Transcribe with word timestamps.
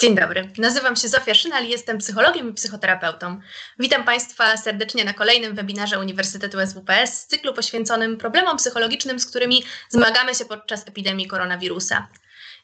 Dzień 0.00 0.14
dobry, 0.14 0.50
nazywam 0.58 0.96
się 0.96 1.08
Zofia 1.08 1.34
Szynal 1.34 1.64
i 1.64 1.68
jestem 1.68 1.98
psychologiem 1.98 2.50
i 2.50 2.54
psychoterapeutą. 2.54 3.40
Witam 3.78 4.04
Państwa 4.04 4.56
serdecznie 4.56 5.04
na 5.04 5.12
kolejnym 5.12 5.54
webinarze 5.54 5.98
Uniwersytetu 5.98 6.58
SWPS 6.66 7.20
z 7.20 7.26
cyklu 7.26 7.54
poświęconym 7.54 8.16
problemom 8.18 8.56
psychologicznym, 8.56 9.20
z 9.20 9.26
którymi 9.26 9.64
zmagamy 9.88 10.34
się 10.34 10.44
podczas 10.44 10.88
epidemii 10.88 11.26
koronawirusa. 11.26 12.08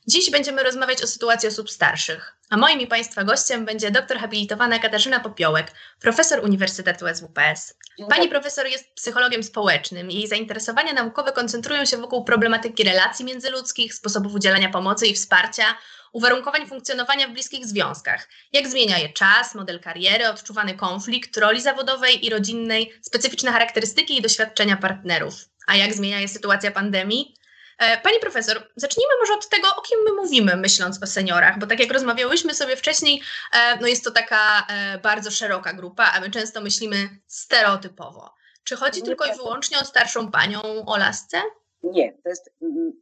Dziś 0.07 0.31
będziemy 0.31 0.63
rozmawiać 0.63 1.03
o 1.03 1.07
sytuacji 1.07 1.49
osób 1.49 1.71
starszych, 1.71 2.37
a 2.51 2.57
moim 2.57 2.81
i 2.81 2.87
Państwa 2.87 3.25
gościem 3.25 3.65
będzie 3.65 3.91
doktor 3.91 4.19
habilitowana 4.19 4.79
Katarzyna 4.79 5.21
Popiołek, 5.21 5.73
profesor 6.01 6.45
Uniwersytetu 6.45 7.07
SWPS. 7.15 7.75
Pani 8.09 8.29
profesor 8.29 8.67
jest 8.67 8.95
psychologiem 8.95 9.43
społecznym 9.43 10.11
i 10.11 10.15
jej 10.15 10.29
zainteresowania 10.29 10.93
naukowe 10.93 11.33
koncentrują 11.33 11.85
się 11.85 11.97
wokół 11.97 12.25
problematyki 12.25 12.85
relacji 12.85 13.25
międzyludzkich, 13.25 13.95
sposobów 13.95 14.35
udzielania 14.35 14.69
pomocy 14.69 15.07
i 15.07 15.15
wsparcia, 15.15 15.65
uwarunkowań 16.13 16.67
funkcjonowania 16.67 17.29
w 17.29 17.33
bliskich 17.33 17.67
związkach. 17.67 18.29
Jak 18.53 18.69
zmienia 18.69 18.99
je 18.99 19.09
czas, 19.09 19.55
model 19.55 19.81
kariery, 19.81 20.29
odczuwany 20.29 20.75
konflikt, 20.75 21.37
roli 21.37 21.63
zawodowej 21.63 22.27
i 22.27 22.31
rodzinnej, 22.31 22.93
specyficzne 23.03 23.53
charakterystyki 23.53 24.19
i 24.19 24.23
doświadczenia 24.23 24.77
partnerów. 24.77 25.35
A 25.67 25.77
jak 25.77 25.95
zmienia 25.95 26.21
je 26.21 26.29
sytuacja 26.29 26.71
pandemii? 26.71 27.35
E, 27.79 28.01
pani 28.01 28.19
profesor, 28.21 28.69
zacznijmy 28.77 29.13
może 29.21 29.33
od 29.33 29.49
tego, 29.49 29.77
o 29.77 29.81
kim 29.81 29.99
my 30.05 30.13
mówimy, 30.13 30.57
myśląc 30.57 31.03
o 31.03 31.07
seniorach, 31.07 31.59
bo 31.59 31.67
tak 31.67 31.81
jak 31.81 31.93
rozmawiałyśmy 31.93 32.55
sobie 32.55 32.77
wcześniej, 32.77 33.23
e, 33.53 33.79
no 33.81 33.87
jest 33.87 34.05
to 34.05 34.11
taka 34.11 34.67
e, 34.69 34.99
bardzo 34.99 35.31
szeroka 35.31 35.73
grupa, 35.73 36.05
a 36.15 36.21
my 36.21 36.31
często 36.31 36.61
myślimy 36.61 37.09
stereotypowo. 37.27 38.35
Czy 38.65 38.77
chodzi 38.77 39.03
tylko 39.03 39.27
i 39.27 39.37
wyłącznie 39.37 39.79
o 39.79 39.85
starszą 39.85 40.31
panią 40.31 40.63
o 40.87 40.97
lasce? 40.97 41.43
Nie, 41.83 42.13
to 42.13 42.29
jest 42.29 42.51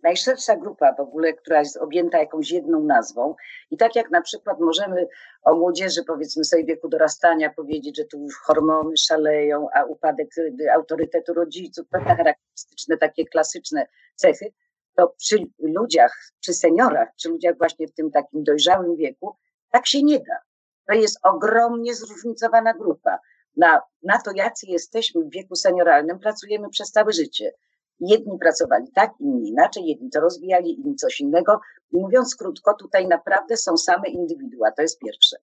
najszersza 0.03 0.57
grupa 0.57 0.95
w 0.95 1.01
ogóle, 1.01 1.33
która 1.33 1.59
jest 1.59 1.77
objęta 1.77 2.19
jakąś 2.19 2.51
jedną 2.51 2.83
nazwą. 2.83 3.35
I 3.71 3.77
tak 3.77 3.97
jak 3.97 4.11
na 4.11 4.21
przykład 4.21 4.61
możemy 4.61 5.07
o 5.43 5.55
młodzieży, 5.55 6.05
powiedzmy 6.07 6.45
sobie 6.45 6.65
wieku 6.65 6.89
dorastania, 6.89 7.51
powiedzieć, 7.51 7.97
że 7.97 8.05
tu 8.05 8.27
hormony 8.45 8.97
szaleją, 8.97 9.67
a 9.75 9.85
upadek 9.85 10.29
y, 10.39 10.73
autorytetu 10.73 11.35
rodziców, 11.35 11.89
pewne 11.91 12.17
charakterystyczne, 12.17 12.97
takie 12.97 13.25
klasyczne 13.25 13.87
cechy, 14.15 14.53
to 14.97 15.09
przy 15.09 15.37
ludziach, 15.59 16.17
przy 16.41 16.53
seniorach, 16.55 17.09
przy 17.17 17.29
ludziach 17.29 17.59
właśnie 17.59 17.89
w 17.89 17.95
tym 17.95 18.11
takim 18.11 18.45
dojrzałym 18.45 18.97
wieku, 18.97 19.37
tak 19.71 19.87
się 19.87 20.03
nie 20.03 20.19
da. 20.19 20.37
To 20.87 20.95
jest 20.95 21.19
ogromnie 21.23 21.95
zróżnicowana 21.95 22.75
grupa. 22.75 23.19
Na, 23.57 23.81
na 24.03 24.21
to, 24.21 24.31
jacy 24.35 24.67
jesteśmy 24.67 25.25
w 25.25 25.31
wieku 25.31 25.55
senioralnym, 25.55 26.19
pracujemy 26.19 26.69
przez 26.69 26.91
całe 26.91 27.13
życie. 27.13 27.53
Jedni 28.01 28.39
pracowali 28.39 28.87
tak, 28.95 29.11
inni 29.21 29.49
inaczej, 29.49 29.87
jedni 29.87 30.11
to 30.11 30.21
rozwijali, 30.21 30.81
inni 30.81 30.95
coś 30.95 31.21
innego. 31.21 31.61
I 31.93 31.97
mówiąc 31.97 32.37
krótko, 32.37 32.75
tutaj 32.75 33.09
naprawdę 33.09 33.57
są 33.57 33.77
same 33.77 34.09
indywidua, 34.09 34.73
to 34.73 34.83
jest 34.83 34.99
pierwsze. 34.99 35.37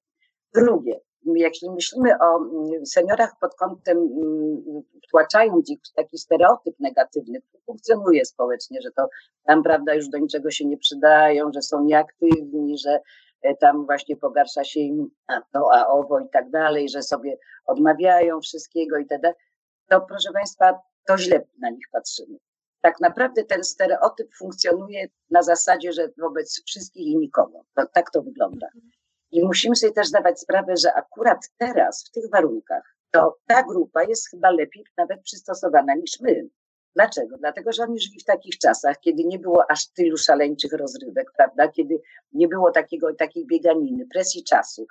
Drugie, 0.53 0.99
jeśli 1.35 1.71
myślimy 1.71 2.19
o 2.19 2.37
mm, 2.37 2.85
seniorach 2.85 3.33
pod 3.41 3.55
kątem, 3.55 3.97
mm, 3.97 4.83
wtłaczając 5.07 5.69
ich 5.69 5.79
w 5.91 5.93
taki 5.93 6.17
stereotyp 6.17 6.75
negatywny, 6.79 7.41
który 7.41 7.63
funkcjonuje 7.65 8.25
społecznie, 8.25 8.81
że 8.81 8.91
to 8.91 9.07
tam, 9.43 9.63
prawda, 9.63 9.93
już 9.93 10.09
do 10.09 10.17
niczego 10.17 10.51
się 10.51 10.65
nie 10.65 10.77
przydają, 10.77 11.51
że 11.53 11.61
są 11.61 11.83
nieaktywni, 11.83 12.77
że 12.77 12.99
e, 13.41 13.55
tam 13.55 13.85
właśnie 13.85 14.15
pogarsza 14.15 14.63
się 14.63 14.79
im 14.79 15.09
a 15.27 15.41
to, 15.53 15.69
a 15.73 15.87
owo 15.87 16.19
i 16.19 16.29
tak 16.29 16.49
dalej, 16.49 16.89
że 16.89 17.01
sobie 17.01 17.37
odmawiają 17.65 18.41
wszystkiego 18.41 18.97
i 18.97 19.05
tak 19.05 19.21
to 19.89 20.01
proszę 20.01 20.31
Państwa, 20.33 20.79
to 21.07 21.17
źle 21.17 21.41
na 21.59 21.69
nich 21.69 21.85
patrzymy. 21.91 22.37
Tak 22.81 22.99
naprawdę 22.99 23.43
ten 23.43 23.63
stereotyp 23.63 24.35
funkcjonuje 24.35 25.07
na 25.29 25.43
zasadzie, 25.43 25.93
że 25.93 26.09
wobec 26.17 26.63
wszystkich 26.65 27.07
i 27.07 27.17
nikogo. 27.17 27.63
To, 27.75 27.85
tak 27.93 28.11
to 28.11 28.21
wygląda. 28.21 28.67
I 29.31 29.45
musimy 29.45 29.75
sobie 29.75 29.93
też 29.93 30.07
zdawać 30.07 30.39
sprawę, 30.39 30.77
że 30.77 30.93
akurat 30.93 31.49
teraz, 31.57 32.05
w 32.07 32.11
tych 32.11 32.29
warunkach, 32.31 32.95
to 33.11 33.37
ta 33.47 33.63
grupa 33.63 34.03
jest 34.03 34.29
chyba 34.29 34.51
lepiej 34.51 34.83
nawet 34.97 35.21
przystosowana 35.21 35.95
niż 35.95 36.19
my. 36.21 36.49
Dlaczego? 36.97 37.37
Dlatego, 37.37 37.71
że 37.71 37.83
oni 37.83 37.99
żyli 37.99 38.19
w 38.19 38.23
takich 38.23 38.57
czasach, 38.57 38.99
kiedy 38.99 39.23
nie 39.23 39.39
było 39.39 39.71
aż 39.71 39.87
tylu 39.87 40.17
szaleńczych 40.17 40.73
rozrywek, 40.73 41.31
prawda? 41.37 41.67
Kiedy 41.67 42.01
nie 42.33 42.47
było 42.47 42.71
takiego, 42.71 43.15
takiej 43.15 43.45
bieganiny, 43.45 44.07
presji 44.13 44.43
czasu, 44.43 44.87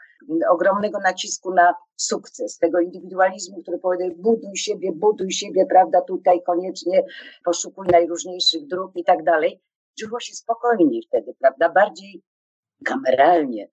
ogromnego 0.50 0.99
nacisku 0.99 1.55
na 1.55 1.75
sukces, 1.97 2.59
tego 2.59 2.81
indywidualizmu, 2.81 3.62
który 3.62 3.78
powiedział, 3.78 4.11
buduj 4.17 4.56
siebie, 4.56 4.93
buduj 4.94 5.33
siebie, 5.33 5.67
prawda? 5.67 6.00
Tutaj 6.00 6.43
koniecznie 6.43 7.03
poszukuj 7.44 7.87
najróżniejszych 7.93 8.67
dróg 8.67 8.93
i 8.97 9.05
tak 9.05 9.25
dalej. 9.25 9.61
Żyło 10.00 10.21
się 10.21 10.34
spokojniej 10.34 11.03
wtedy, 11.09 11.34
prawda? 11.41 11.69
Bardziej 11.69 12.23
kameralnie. 12.84 13.69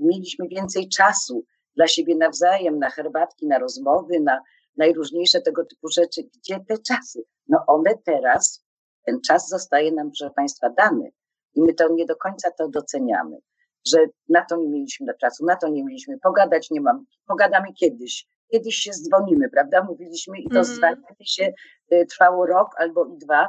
Mieliśmy 0.00 0.48
więcej 0.48 0.88
czasu 0.88 1.44
dla 1.76 1.86
siebie 1.86 2.16
nawzajem, 2.16 2.78
na 2.78 2.90
herbatki, 2.90 3.46
na 3.46 3.58
rozmowy, 3.58 4.20
na, 4.20 4.40
najróżniejsze 4.76 5.40
tego 5.40 5.64
typu 5.64 5.88
rzeczy. 5.88 6.22
Gdzie 6.22 6.60
te 6.68 6.78
czasy? 6.78 7.24
No 7.48 7.64
one 7.66 7.94
teraz, 8.04 8.64
ten 9.06 9.20
czas 9.20 9.48
zostaje 9.48 9.92
nam, 9.92 10.10
proszę 10.10 10.30
Państwa, 10.36 10.70
dany 10.70 11.12
i 11.54 11.62
my 11.62 11.74
to 11.74 11.88
nie 11.88 12.06
do 12.06 12.16
końca 12.16 12.50
to 12.50 12.68
doceniamy, 12.68 13.38
że 13.86 13.98
na 14.28 14.44
to 14.44 14.56
nie 14.56 14.68
mieliśmy 14.68 15.14
czasu, 15.20 15.46
na 15.46 15.56
to 15.56 15.68
nie 15.68 15.84
mieliśmy 15.84 16.18
pogadać, 16.18 16.70
nie 16.70 16.80
mam, 16.80 17.06
pogadamy 17.26 17.72
kiedyś, 17.72 18.26
kiedyś 18.52 18.74
się 18.74 18.90
dzwonimy, 18.90 19.50
prawda? 19.50 19.82
Mówiliśmy 19.82 20.38
i 20.38 20.48
to 20.48 20.54
mm. 20.54 20.64
zwalnianie 20.64 21.26
się 21.26 21.52
y, 21.92 22.06
trwało 22.06 22.46
rok 22.46 22.68
albo 22.78 23.06
i 23.06 23.18
dwa. 23.18 23.48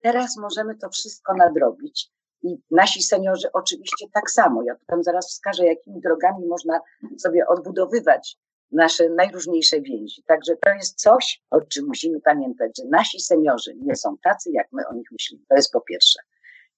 Teraz 0.00 0.36
możemy 0.36 0.76
to 0.76 0.88
wszystko 0.88 1.34
nadrobić. 1.34 2.10
I 2.42 2.56
nasi 2.70 3.02
seniorzy 3.02 3.48
oczywiście 3.52 4.06
tak 4.14 4.30
samo. 4.30 4.62
Ja 4.62 4.74
tam 4.86 5.02
zaraz 5.02 5.28
wskażę, 5.28 5.66
jakimi 5.66 6.00
drogami 6.00 6.46
można 6.46 6.80
sobie 7.18 7.46
odbudowywać 7.46 8.38
nasze 8.72 9.08
najróżniejsze 9.08 9.80
więzi. 9.80 10.22
Także 10.26 10.56
to 10.56 10.70
jest 10.70 11.00
coś, 11.00 11.42
o 11.50 11.60
czym 11.60 11.86
musimy 11.86 12.20
pamiętać, 12.20 12.70
że 12.78 12.84
nasi 12.88 13.20
seniorzy 13.20 13.74
nie 13.74 13.96
są 13.96 14.16
tacy, 14.22 14.50
jak 14.52 14.66
my 14.72 14.82
o 14.88 14.94
nich 14.94 15.12
myślimy. 15.12 15.44
To 15.48 15.56
jest 15.56 15.72
po 15.72 15.80
pierwsze. 15.80 16.20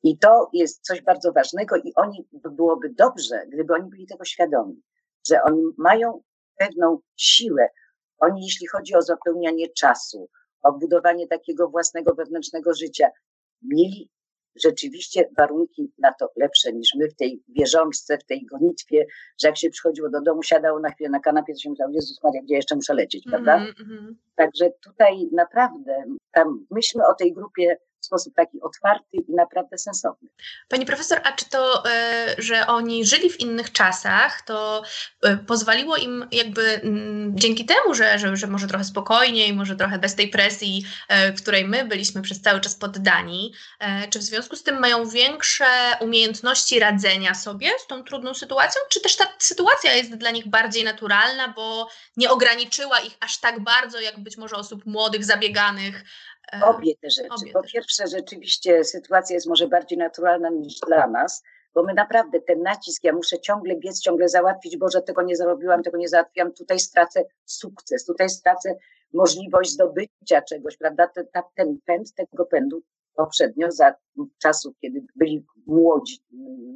I 0.02 0.18
to 0.18 0.50
jest 0.52 0.82
coś 0.82 1.02
bardzo 1.02 1.32
ważnego 1.32 1.76
i 1.76 1.92
oni 1.94 2.28
byłoby 2.50 2.88
dobrze, 2.88 3.46
gdyby 3.52 3.74
oni 3.74 3.90
byli 3.90 4.06
tego 4.06 4.24
świadomi, 4.24 4.82
że 5.28 5.42
oni 5.42 5.62
mają 5.78 6.22
pewną 6.56 6.98
siłę. 7.16 7.68
Oni, 8.18 8.44
jeśli 8.44 8.66
chodzi 8.66 8.94
o 8.94 9.02
zapełnianie 9.02 9.68
czasu, 9.68 10.28
o 10.62 10.72
budowanie 10.72 11.26
takiego 11.26 11.68
własnego 11.68 12.14
wewnętrznego 12.14 12.74
życia, 12.74 13.08
mieli 13.62 14.10
rzeczywiście 14.62 15.30
warunki 15.38 15.92
na 15.98 16.12
to 16.12 16.28
lepsze 16.36 16.72
niż 16.72 16.88
my 16.98 17.08
w 17.08 17.14
tej 17.14 17.42
bieżączce, 17.48 18.18
w 18.18 18.24
tej 18.24 18.46
gonitwie, 18.46 19.06
że 19.42 19.48
jak 19.48 19.58
się 19.58 19.70
przychodziło 19.70 20.10
do 20.10 20.20
domu, 20.20 20.42
siadało 20.42 20.80
na 20.80 20.90
chwilę 20.90 21.10
na 21.10 21.20
kanapie, 21.20 21.52
to 21.52 21.58
się 21.58 21.70
myślało, 21.70 21.92
Jezus 21.92 22.22
Maria, 22.22 22.42
gdzie 22.42 22.54
jeszcze 22.54 22.76
muszę 22.76 22.94
lecieć, 22.94 23.24
prawda? 23.30 23.54
Mm 23.56 23.72
-hmm. 23.72 24.14
Także 24.34 24.70
tutaj 24.84 25.28
naprawdę 25.32 26.04
tam 26.32 26.66
myślmy 26.70 27.06
o 27.06 27.14
tej 27.14 27.32
grupie 27.32 27.76
w 28.04 28.06
sposób 28.06 28.34
taki 28.34 28.60
otwarty 28.60 29.16
i 29.28 29.34
naprawdę 29.34 29.78
sensowny. 29.78 30.28
Pani 30.68 30.86
profesor, 30.86 31.20
a 31.24 31.32
czy 31.32 31.48
to, 31.48 31.84
e, 31.90 32.34
że 32.38 32.66
oni 32.66 33.06
żyli 33.06 33.30
w 33.30 33.40
innych 33.40 33.72
czasach, 33.72 34.42
to 34.42 34.82
e, 35.22 35.36
pozwoliło 35.36 35.96
im 35.96 36.28
jakby 36.32 36.62
mm, 36.62 37.38
dzięki 37.38 37.64
temu, 37.64 37.94
że, 37.94 38.18
że, 38.18 38.36
że 38.36 38.46
może 38.46 38.66
trochę 38.66 38.84
spokojniej, 38.84 39.52
może 39.52 39.76
trochę 39.76 39.98
bez 39.98 40.14
tej 40.14 40.28
presji, 40.28 40.84
e, 41.08 41.32
której 41.32 41.64
my 41.64 41.84
byliśmy 41.84 42.22
przez 42.22 42.40
cały 42.40 42.60
czas 42.60 42.74
poddani, 42.74 43.54
czy 44.10 44.18
w 44.18 44.22
związku 44.22 44.56
z 44.56 44.62
tym 44.62 44.80
mają 44.80 45.08
większe 45.08 45.66
umiejętności 46.00 46.78
radzenia 46.78 47.34
sobie 47.34 47.70
z 47.78 47.86
tą 47.86 48.04
trudną 48.04 48.34
sytuacją, 48.34 48.82
czy 48.88 49.00
też 49.00 49.16
ta 49.16 49.24
sytuacja 49.38 49.92
jest 49.92 50.14
dla 50.14 50.30
nich 50.30 50.48
bardziej 50.48 50.84
naturalna, 50.84 51.48
bo 51.48 51.88
nie 52.16 52.30
ograniczyła 52.30 53.00
ich 53.00 53.12
aż 53.20 53.40
tak 53.40 53.60
bardzo, 53.60 54.00
jak 54.00 54.18
być 54.18 54.36
może 54.36 54.56
osób 54.56 54.86
młodych, 54.86 55.24
zabieganych, 55.24 56.04
Obie 56.62 56.94
te 57.00 57.10
rzeczy. 57.10 57.28
Obie 57.40 57.52
po 57.52 57.62
te 57.62 57.68
pierwsze, 57.68 58.06
rzeczy. 58.06 58.16
rzeczywiście 58.16 58.84
sytuacja 58.84 59.34
jest 59.34 59.46
może 59.46 59.68
bardziej 59.68 59.98
naturalna 59.98 60.50
niż 60.50 60.80
dla 60.86 61.06
nas, 61.06 61.42
bo 61.74 61.82
my 61.82 61.94
naprawdę 61.94 62.40
ten 62.40 62.62
nacisk, 62.62 63.04
ja 63.04 63.12
muszę 63.12 63.40
ciągle 63.40 63.76
biec, 63.76 64.00
ciągle 64.00 64.28
załatwić, 64.28 64.76
Boże, 64.76 65.02
tego 65.02 65.22
nie 65.22 65.36
zrobiłam, 65.36 65.82
tego 65.82 65.98
nie 65.98 66.08
załatwiłam, 66.08 66.52
tutaj 66.52 66.78
stracę 66.78 67.24
sukces, 67.44 68.04
tutaj 68.04 68.28
stracę 68.28 68.76
możliwość 69.12 69.70
zdobycia 69.70 70.42
czegoś, 70.48 70.76
prawda? 70.76 71.08
Ten, 71.08 71.26
ten 71.54 71.78
pęd 71.84 72.14
tego 72.14 72.46
pędu 72.46 72.82
poprzednio, 73.14 73.70
za 73.70 73.94
czasów, 74.42 74.74
kiedy 74.80 75.00
byli 75.16 75.44
młodzi 75.66 76.18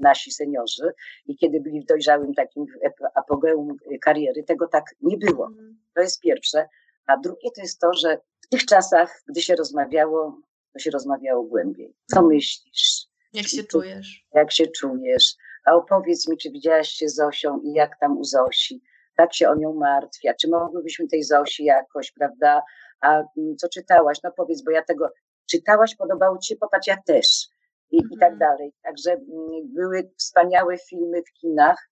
nasi 0.01 0.33
seniorzy 0.33 0.93
i 1.27 1.37
kiedy 1.37 1.61
byli 1.61 1.81
w 1.81 1.87
dojrzałym 1.87 2.35
takim 2.35 2.67
apogeum 3.15 3.77
kariery, 4.01 4.43
tego 4.43 4.69
tak 4.69 4.85
nie 5.01 5.17
było. 5.17 5.47
Mhm. 5.47 5.79
To 5.95 6.01
jest 6.01 6.21
pierwsze. 6.21 6.69
A 7.07 7.17
drugie 7.17 7.51
to 7.57 7.61
jest 7.61 7.81
to, 7.81 7.93
że 7.93 8.21
w 8.49 8.51
tych 8.51 8.65
czasach, 8.65 9.23
gdy 9.29 9.43
się 9.43 9.57
rozmawiało, 9.57 10.41
to 10.73 10.79
się 10.79 10.91
rozmawiało 10.91 11.43
głębiej. 11.45 11.95
Co 12.07 12.17
mhm. 12.17 12.35
myślisz? 12.35 13.07
Jak 13.33 13.47
się 13.49 13.65
czujesz? 13.65 14.27
Jak 14.35 14.53
się 14.53 14.67
czujesz? 14.67 15.35
A 15.65 15.75
opowiedz 15.75 16.29
mi, 16.29 16.37
czy 16.37 16.51
widziałaś 16.51 16.89
się 16.89 17.09
z 17.09 17.15
Zosią 17.15 17.61
i 17.65 17.73
jak 17.73 17.99
tam 18.01 18.19
u 18.19 18.25
Zosi? 18.25 18.83
Tak 19.17 19.35
się 19.35 19.49
o 19.49 19.55
nią 19.55 19.75
martwia. 19.75 20.35
Czy 20.35 20.49
mogłybyśmy 20.49 21.09
tej 21.09 21.23
Zosi 21.23 21.65
jakoś, 21.65 22.13
prawda? 22.13 22.63
A 23.01 23.15
mm, 23.15 23.57
co 23.57 23.69
czytałaś? 23.69 24.19
No 24.25 24.31
powiedz, 24.37 24.63
bo 24.63 24.71
ja 24.71 24.83
tego 24.83 25.11
czytałaś, 25.51 25.97
podobało 25.97 26.39
ci 26.39 26.49
się? 26.49 26.57
Popatrz, 26.57 26.87
ja 26.87 26.97
też. 27.07 27.49
i, 27.91 27.97
i 27.97 28.19
tak 28.21 28.33
mhm. 28.33 28.39
dalej. 28.39 28.73
Także 28.83 29.13
mm, 29.13 29.75
były 29.75 30.11
wspaniałe 30.17 30.79
filmy 30.79 31.23
w 31.23 31.41
kinach, 31.41 31.91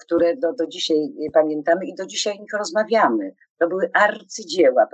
które 0.00 0.36
do, 0.36 0.52
do 0.52 0.66
dzisiaj 0.66 0.96
pamiętamy 1.32 1.86
i 1.86 1.94
do 1.94 2.06
dzisiaj 2.06 2.38
o 2.38 2.40
nich 2.40 2.52
rozmawiamy. 2.58 3.34
To 3.58 3.68
były 3.68 3.90
arcydzieła, 3.94 4.86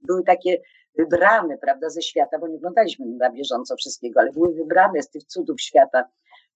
były 0.00 0.24
takie 0.24 0.60
wybrane, 0.98 1.58
prawda, 1.58 1.90
ze 1.90 2.02
świata, 2.02 2.38
bo 2.38 2.48
nie 2.48 2.56
oglądaliśmy 2.56 3.06
na 3.06 3.30
bieżąco 3.30 3.76
wszystkiego, 3.76 4.20
ale 4.20 4.32
były 4.32 4.54
wybrane 4.54 5.02
z 5.02 5.10
tych 5.10 5.24
cudów 5.24 5.60
świata, 5.60 6.08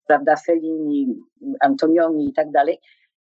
prawda, 0.07 0.37
Fellini, 0.37 1.15
Antonioni 1.61 2.29
i 2.29 2.33
tak 2.33 2.51
dalej. 2.51 2.81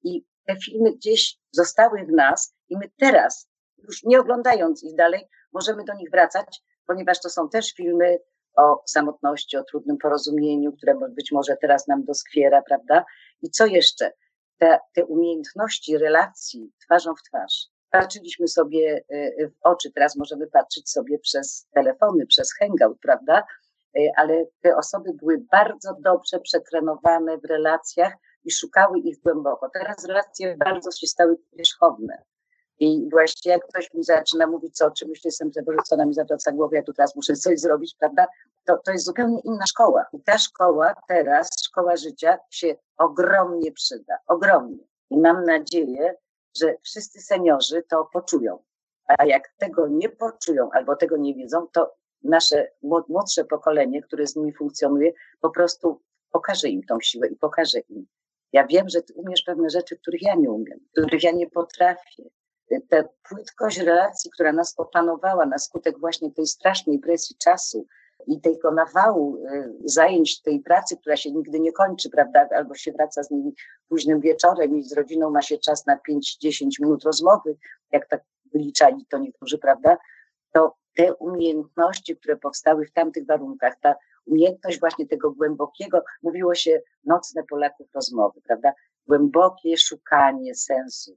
I 0.04 0.24
te 0.46 0.56
filmy 0.56 0.92
gdzieś 0.92 1.38
zostały 1.52 2.04
w 2.04 2.12
nas 2.12 2.54
i 2.69 2.76
my 2.76 2.90
teraz, 2.96 3.48
już 3.78 4.02
nie 4.02 4.20
oglądając 4.20 4.84
ich 4.84 4.94
dalej, 4.94 5.28
możemy 5.52 5.84
do 5.84 5.94
nich 5.94 6.10
wracać, 6.10 6.62
ponieważ 6.86 7.20
to 7.20 7.28
są 7.28 7.48
też 7.48 7.72
filmy 7.72 8.19
o 8.56 8.82
samotności, 8.86 9.56
o 9.56 9.64
trudnym 9.64 9.98
porozumieniu, 9.98 10.72
które 10.72 10.94
być 11.10 11.32
może 11.32 11.56
teraz 11.56 11.88
nam 11.88 12.04
doskwiera, 12.04 12.62
prawda? 12.62 13.04
I 13.42 13.50
co 13.50 13.66
jeszcze? 13.66 14.12
Te, 14.58 14.78
te 14.94 15.04
umiejętności 15.04 15.98
relacji 15.98 16.72
twarzą 16.84 17.14
w 17.14 17.22
twarz. 17.22 17.66
Patrzyliśmy 17.90 18.48
sobie 18.48 19.04
e, 19.08 19.48
w 19.48 19.52
oczy, 19.62 19.92
teraz 19.94 20.16
możemy 20.16 20.46
patrzeć 20.46 20.90
sobie 20.90 21.18
przez 21.18 21.66
telefony, 21.74 22.26
przez 22.26 22.54
hangout, 22.54 22.98
prawda? 23.02 23.44
E, 23.96 24.00
ale 24.16 24.46
te 24.60 24.76
osoby 24.76 25.10
były 25.14 25.38
bardzo 25.50 25.96
dobrze 26.00 26.40
przetrenowane 26.40 27.38
w 27.38 27.44
relacjach 27.44 28.12
i 28.44 28.52
szukały 28.52 28.98
ich 28.98 29.20
głęboko. 29.20 29.70
Teraz 29.72 30.04
relacje 30.06 30.56
bardzo 30.56 30.90
się 30.90 31.06
stały 31.06 31.36
powierzchowne. 31.50 32.22
I 32.82 33.08
właśnie 33.11 33.52
jak 33.52 33.67
ktoś 33.69 33.94
mi 33.94 34.05
zaczyna 34.05 34.46
mówić, 34.46 34.76
co 34.76 34.87
o 34.87 34.90
czymś 34.90 35.25
jestem 35.25 35.50
co 35.84 36.06
mi 36.06 36.14
zawraca 36.14 36.52
głowę, 36.52 36.76
ja 36.76 36.82
tu 36.82 36.93
teraz 36.93 37.17
muszę 37.17 37.37
coś 37.37 37.61
zrobić, 37.61 37.96
prawda? 37.99 38.26
To, 38.64 38.79
to 38.84 38.93
jest 38.93 39.05
zupełnie 39.05 39.40
inna 39.44 39.67
szkoła. 39.67 40.06
I 40.12 40.20
ta 40.20 40.38
szkoła 40.38 40.94
teraz, 41.08 41.49
szkoła 41.64 41.96
życia, 41.96 42.38
się 42.50 42.76
ogromnie 42.99 43.73
przyda. 43.73 44.19
Ogromnie. 44.26 44.84
I 45.11 45.19
mam 45.19 45.44
nadzieję, 45.44 46.14
że 46.61 46.75
wszyscy 46.82 47.20
seniorzy 47.20 47.82
to 47.90 48.08
poczują. 48.12 48.58
A 49.06 49.25
jak 49.25 49.55
tego 49.58 49.88
nie 49.88 50.08
poczują 50.08 50.70
albo 50.73 50.96
tego 50.96 51.17
nie 51.17 51.34
wiedzą, 51.34 51.67
to 51.73 51.94
nasze 52.23 52.69
młodsze 53.08 53.44
pokolenie, 53.44 54.02
które 54.02 54.26
z 54.26 54.37
nimi 54.37 54.52
funkcjonuje, 54.52 55.12
po 55.40 55.50
prostu 55.50 56.00
pokaże 56.32 56.69
im 56.69 56.82
tą 56.82 57.00
siłę 57.00 57.29
i 57.29 57.37
pokaże 57.37 57.79
im. 57.79 58.06
Ja 58.52 58.67
wiem, 58.67 58.88
że 58.88 59.02
ty 59.02 59.14
umiesz 59.14 59.43
pewne 59.43 59.70
rzeczy, 59.70 59.96
których 59.96 60.23
ja 60.23 60.34
nie 60.34 60.50
umiem, 60.50 60.79
których 60.93 61.23
ja 61.23 61.32
nie 61.32 61.50
potrafię 61.50 62.23
ta 62.80 63.04
płytkość 63.28 63.78
relacji, 63.78 64.30
która 64.30 64.52
nas 64.52 64.74
opanowała 64.76 65.46
na 65.46 65.58
skutek 65.58 65.98
właśnie 65.98 66.32
tej 66.32 66.46
strasznej 66.46 66.98
presji 66.98 67.36
czasu 67.36 67.86
i 68.26 68.40
tego 68.40 68.70
nawału 68.70 69.36
y, 69.36 69.72
zajęć 69.84 70.42
tej 70.42 70.60
pracy, 70.60 70.96
która 70.96 71.16
się 71.16 71.32
nigdy 71.32 71.60
nie 71.60 71.72
kończy, 71.72 72.10
prawda, 72.10 72.48
albo 72.56 72.74
się 72.74 72.92
wraca 72.92 73.22
z 73.22 73.30
nimi 73.30 73.54
późnym 73.88 74.20
wieczorem 74.20 74.78
i 74.78 74.82
z 74.82 74.92
rodziną 74.92 75.30
ma 75.30 75.42
się 75.42 75.58
czas 75.58 75.86
na 75.86 75.98
5-10 76.44 76.66
minut 76.80 77.04
rozmowy, 77.04 77.56
jak 77.92 78.08
tak 78.08 78.22
wyliczali 78.54 79.06
to 79.08 79.19
niektórzy, 79.19 79.58
prawda, 79.58 79.96
to 80.52 80.74
te 80.96 81.14
umiejętności, 81.14 82.16
które 82.16 82.36
powstały 82.36 82.86
w 82.86 82.92
tamtych 82.92 83.26
warunkach, 83.26 83.74
ta 83.80 83.94
umiejętność 84.26 84.80
właśnie 84.80 85.06
tego 85.06 85.30
głębokiego, 85.30 86.02
mówiło 86.22 86.54
się 86.54 86.80
nocne 87.04 87.42
Polaków 87.44 87.86
rozmowy, 87.94 88.40
prawda, 88.40 88.72
głębokie 89.06 89.76
szukanie 89.76 90.54
sensu, 90.54 91.16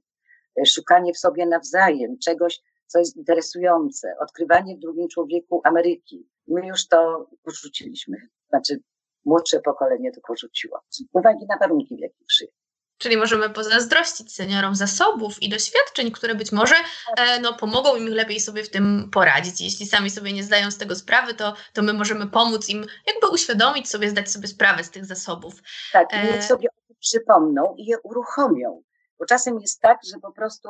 szukanie 0.66 1.12
w 1.12 1.18
sobie 1.18 1.46
nawzajem 1.46 2.18
czegoś, 2.18 2.60
co 2.86 2.98
jest 2.98 3.16
interesujące, 3.16 4.14
odkrywanie 4.20 4.76
w 4.76 4.80
drugim 4.80 5.08
człowieku 5.08 5.60
Ameryki. 5.64 6.28
My 6.48 6.66
już 6.66 6.88
to 6.88 7.30
porzuciliśmy, 7.42 8.16
znaczy 8.48 8.80
młodsze 9.24 9.60
pokolenie 9.60 10.12
to 10.12 10.20
porzuciło, 10.28 10.80
z 10.90 11.02
uwagi 11.12 11.46
na 11.48 11.58
warunki, 11.58 11.96
w 11.96 12.00
jakich 12.00 12.26
żyje. 12.38 12.50
Czyli 12.98 13.16
możemy 13.16 13.50
pozazdrościć 13.50 14.34
seniorom 14.34 14.74
zasobów 14.74 15.42
i 15.42 15.48
doświadczeń, 15.48 16.10
które 16.10 16.34
być 16.34 16.52
może 16.52 16.74
e, 17.16 17.40
no, 17.40 17.54
pomogą 17.54 17.96
im 17.96 18.08
lepiej 18.08 18.40
sobie 18.40 18.64
w 18.64 18.70
tym 18.70 19.10
poradzić. 19.12 19.60
Jeśli 19.60 19.86
sami 19.86 20.10
sobie 20.10 20.32
nie 20.32 20.42
zdają 20.42 20.70
z 20.70 20.78
tego 20.78 20.94
sprawy, 20.94 21.34
to, 21.34 21.54
to 21.72 21.82
my 21.82 21.92
możemy 21.92 22.26
pomóc 22.26 22.68
im 22.68 22.86
jakby 23.06 23.28
uświadomić 23.28 23.90
sobie, 23.90 24.10
zdać 24.10 24.30
sobie 24.30 24.48
sprawę 24.48 24.84
z 24.84 24.90
tych 24.90 25.04
zasobów. 25.04 25.54
Tak, 25.92 26.12
i 26.12 26.16
niech 26.26 26.36
e, 26.36 26.42
sobie 26.42 26.68
przypomną 27.00 27.74
i 27.78 27.86
je 27.86 28.00
uruchomią. 28.00 28.82
Bo 29.18 29.26
czasem 29.26 29.60
jest 29.60 29.80
tak, 29.80 29.98
że 30.12 30.20
po 30.20 30.32
prostu 30.32 30.68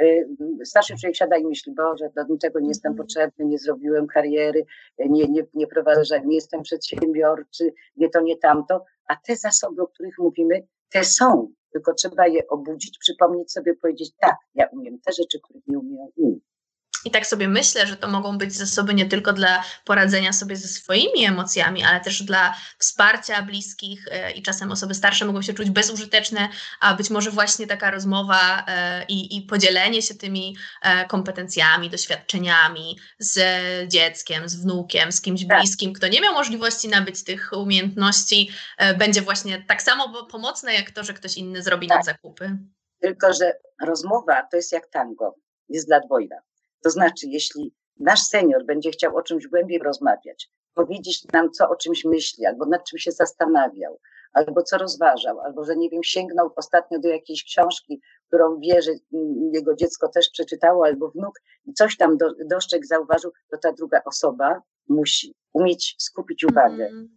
y, 0.00 0.28
starszy 0.64 0.96
człowiek 0.96 1.16
siada 1.16 1.36
i 1.36 1.44
myśli, 1.44 1.74
Boże, 1.74 2.10
do 2.16 2.24
niczego 2.24 2.60
nie 2.60 2.68
jestem 2.68 2.92
mhm. 2.92 3.06
potrzebny, 3.06 3.44
nie 3.44 3.58
zrobiłem 3.58 4.06
kariery, 4.06 4.66
nie, 4.98 5.28
nie, 5.28 5.46
nie 5.54 5.66
prowadzę, 5.66 6.20
nie 6.20 6.34
jestem 6.34 6.62
przedsiębiorczy, 6.62 7.72
nie 7.96 8.10
to, 8.10 8.20
nie 8.20 8.36
tamto. 8.36 8.84
A 9.08 9.16
te 9.16 9.36
zasoby, 9.36 9.82
o 9.82 9.86
których 9.86 10.18
mówimy, 10.18 10.66
te 10.92 11.04
są, 11.04 11.52
tylko 11.72 11.94
trzeba 11.94 12.26
je 12.26 12.48
obudzić, 12.48 12.98
przypomnieć 12.98 13.52
sobie, 13.52 13.74
powiedzieć, 13.74 14.12
tak, 14.18 14.36
ja 14.54 14.66
umiem 14.72 15.00
te 15.00 15.12
rzeczy, 15.12 15.40
których 15.42 15.66
nie 15.66 15.78
umieją 15.78 16.10
inni. 16.16 16.40
I 17.04 17.10
tak 17.10 17.26
sobie 17.26 17.48
myślę, 17.48 17.86
że 17.86 17.96
to 17.96 18.08
mogą 18.08 18.38
być 18.38 18.52
zasoby 18.52 18.94
nie 18.94 19.06
tylko 19.06 19.32
dla 19.32 19.64
poradzenia 19.84 20.32
sobie 20.32 20.56
ze 20.56 20.68
swoimi 20.68 21.24
emocjami, 21.24 21.84
ale 21.84 22.00
też 22.00 22.22
dla 22.22 22.54
wsparcia 22.78 23.42
bliskich 23.42 24.08
e, 24.10 24.30
i 24.30 24.42
czasem 24.42 24.72
osoby 24.72 24.94
starsze 24.94 25.24
mogą 25.24 25.42
się 25.42 25.54
czuć 25.54 25.70
bezużyteczne, 25.70 26.48
a 26.80 26.94
być 26.94 27.10
może 27.10 27.30
właśnie 27.30 27.66
taka 27.66 27.90
rozmowa 27.90 28.64
e, 28.68 29.04
i, 29.08 29.36
i 29.36 29.42
podzielenie 29.42 30.02
się 30.02 30.14
tymi 30.14 30.56
e, 30.82 31.06
kompetencjami, 31.06 31.90
doświadczeniami 31.90 32.98
z 33.18 33.38
dzieckiem, 33.88 34.48
z 34.48 34.56
wnukiem, 34.56 35.12
z 35.12 35.20
kimś 35.20 35.46
tak. 35.46 35.58
bliskim, 35.58 35.92
kto 35.92 36.08
nie 36.08 36.20
miał 36.20 36.34
możliwości 36.34 36.88
nabyć 36.88 37.24
tych 37.24 37.50
umiejętności, 37.52 38.50
będzie 38.98 39.22
właśnie 39.22 39.64
tak 39.68 39.82
samo 39.82 40.26
pomocne, 40.26 40.74
jak 40.74 40.90
to, 40.90 41.04
że 41.04 41.14
ktoś 41.14 41.36
inny 41.36 41.62
zrobi 41.62 41.86
tak. 41.86 41.96
nam 41.96 42.04
zakupy. 42.04 42.58
Tylko, 43.00 43.32
że 43.32 43.52
rozmowa 43.82 44.42
to 44.50 44.56
jest 44.56 44.72
jak 44.72 44.86
tango, 44.86 45.34
jest 45.68 45.86
dla 45.86 46.00
dwojga. 46.00 46.36
To 46.84 46.90
znaczy, 46.90 47.26
jeśli 47.26 47.74
nasz 48.00 48.22
senior 48.22 48.64
będzie 48.64 48.90
chciał 48.90 49.16
o 49.16 49.22
czymś 49.22 49.46
głębiej 49.46 49.78
rozmawiać, 49.78 50.50
powiedzieć 50.74 51.24
nam, 51.32 51.50
co 51.50 51.68
o 51.68 51.76
czymś 51.76 52.04
myśli, 52.04 52.46
albo 52.46 52.66
nad 52.66 52.84
czym 52.84 52.98
się 52.98 53.10
zastanawiał, 53.10 54.00
albo 54.32 54.62
co 54.62 54.78
rozważał, 54.78 55.40
albo 55.40 55.64
że 55.64 55.76
nie 55.76 55.90
wiem, 55.90 56.02
sięgnął 56.02 56.50
ostatnio 56.56 56.98
do 56.98 57.08
jakiejś 57.08 57.44
książki, 57.44 58.00
którą 58.26 58.60
wie, 58.60 58.82
że 58.82 58.92
jego 59.52 59.74
dziecko 59.74 60.08
też 60.08 60.30
przeczytało, 60.30 60.84
albo 60.86 61.10
wnuk 61.10 61.40
i 61.64 61.72
coś 61.72 61.96
tam 61.96 62.16
do, 62.16 62.26
dostrzegł, 62.50 62.84
zauważył, 62.84 63.32
to 63.50 63.58
ta 63.58 63.72
druga 63.72 64.02
osoba 64.04 64.62
musi 64.88 65.34
umieć 65.52 65.96
skupić 65.98 66.44
uwagę. 66.44 66.86
Mm. 66.86 67.08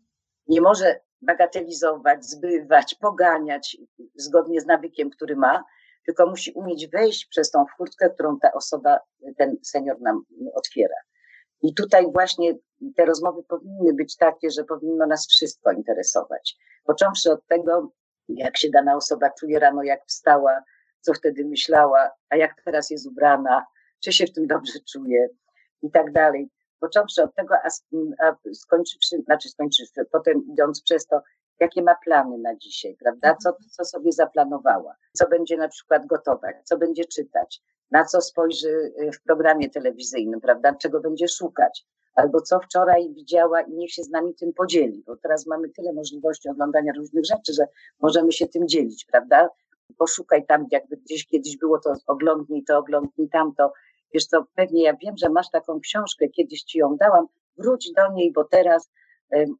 Nie 0.47 0.61
może 0.61 0.99
bagatelizować, 1.21 2.25
zbywać, 2.25 2.95
poganiać 2.95 3.77
zgodnie 4.15 4.61
z 4.61 4.65
nawykiem, 4.65 5.09
który 5.09 5.35
ma, 5.35 5.63
tylko 6.07 6.29
musi 6.29 6.51
umieć 6.51 6.87
wejść 6.87 7.25
przez 7.25 7.51
tą 7.51 7.65
furtkę, 7.77 8.09
którą 8.09 8.39
ta 8.39 8.53
osoba, 8.53 8.99
ten 9.37 9.57
senior 9.63 10.01
nam 10.01 10.23
otwiera. 10.53 10.95
I 11.61 11.73
tutaj 11.73 12.11
właśnie 12.13 12.53
te 12.95 13.05
rozmowy 13.05 13.43
powinny 13.43 13.93
być 13.93 14.15
takie, 14.15 14.51
że 14.51 14.63
powinno 14.63 15.07
nas 15.07 15.27
wszystko 15.27 15.71
interesować. 15.71 16.57
Począwszy 16.85 17.31
od 17.31 17.47
tego, 17.47 17.91
jak 18.29 18.57
się 18.57 18.69
dana 18.69 18.95
osoba 18.95 19.29
czuje 19.39 19.59
rano, 19.59 19.83
jak 19.83 20.05
wstała, 20.05 20.63
co 21.01 21.13
wtedy 21.13 21.45
myślała, 21.45 22.11
a 22.29 22.35
jak 22.35 22.61
teraz 22.65 22.89
jest 22.89 23.07
ubrana, 23.07 23.65
czy 24.03 24.13
się 24.13 24.25
w 24.25 24.33
tym 24.33 24.47
dobrze 24.47 24.79
czuje 24.91 25.29
i 25.81 25.91
tak 25.91 26.11
dalej. 26.11 26.49
Począwszy 26.79 27.23
od 27.23 27.35
tego, 27.35 27.55
a, 28.19 28.35
skończywszy, 28.53 29.21
znaczy 29.25 29.49
skończywszy, 29.49 30.05
potem 30.11 30.43
idąc 30.51 30.81
przez 30.81 31.07
to, 31.07 31.21
jakie 31.59 31.81
ma 31.81 31.95
plany 31.95 32.37
na 32.37 32.55
dzisiaj, 32.55 32.95
prawda? 32.99 33.35
Co, 33.35 33.49
co 33.71 33.85
sobie 33.85 34.11
zaplanowała, 34.11 34.95
co 35.13 35.27
będzie 35.27 35.57
na 35.57 35.67
przykład 35.67 36.05
gotować, 36.05 36.55
co 36.63 36.77
będzie 36.77 37.05
czytać, 37.05 37.61
na 37.91 38.05
co 38.05 38.21
spojrzy 38.21 38.93
y, 39.01 39.11
w 39.11 39.21
programie 39.21 39.69
telewizyjnym, 39.69 40.41
prawda? 40.41 40.75
Czego 40.75 40.99
będzie 40.99 41.27
szukać, 41.27 41.85
albo 42.15 42.41
co 42.41 42.59
wczoraj 42.59 43.13
widziała 43.13 43.61
i 43.61 43.73
niech 43.73 43.91
się 43.91 44.03
z 44.03 44.09
nami 44.09 44.35
tym 44.35 44.53
podzieli, 44.53 45.03
bo 45.07 45.17
teraz 45.17 45.47
mamy 45.47 45.69
tyle 45.69 45.93
możliwości 45.93 46.49
oglądania 46.49 46.91
różnych 46.97 47.25
rzeczy, 47.25 47.53
że 47.53 47.65
możemy 47.99 48.31
się 48.31 48.47
tym 48.47 48.67
dzielić, 48.67 49.05
prawda? 49.05 49.49
Poszukaj 49.97 50.45
tam, 50.45 50.65
jakby 50.71 50.97
gdzieś 50.97 51.27
kiedyś 51.27 51.57
było 51.57 51.79
to 51.79 51.93
oglądnij 52.07 52.63
to, 52.63 52.77
oglądnij 52.77 53.29
tamto. 53.29 53.73
Wiesz 54.13 54.25
co, 54.25 54.45
pewnie 54.55 54.83
ja 54.83 54.93
wiem, 54.93 55.17
że 55.17 55.29
masz 55.29 55.49
taką 55.49 55.79
książkę, 55.79 56.27
kiedyś 56.27 56.63
ci 56.63 56.79
ją 56.79 56.97
dałam, 56.97 57.27
wróć 57.57 57.91
do 57.91 58.13
niej, 58.13 58.31
bo 58.31 58.43
teraz 58.43 58.89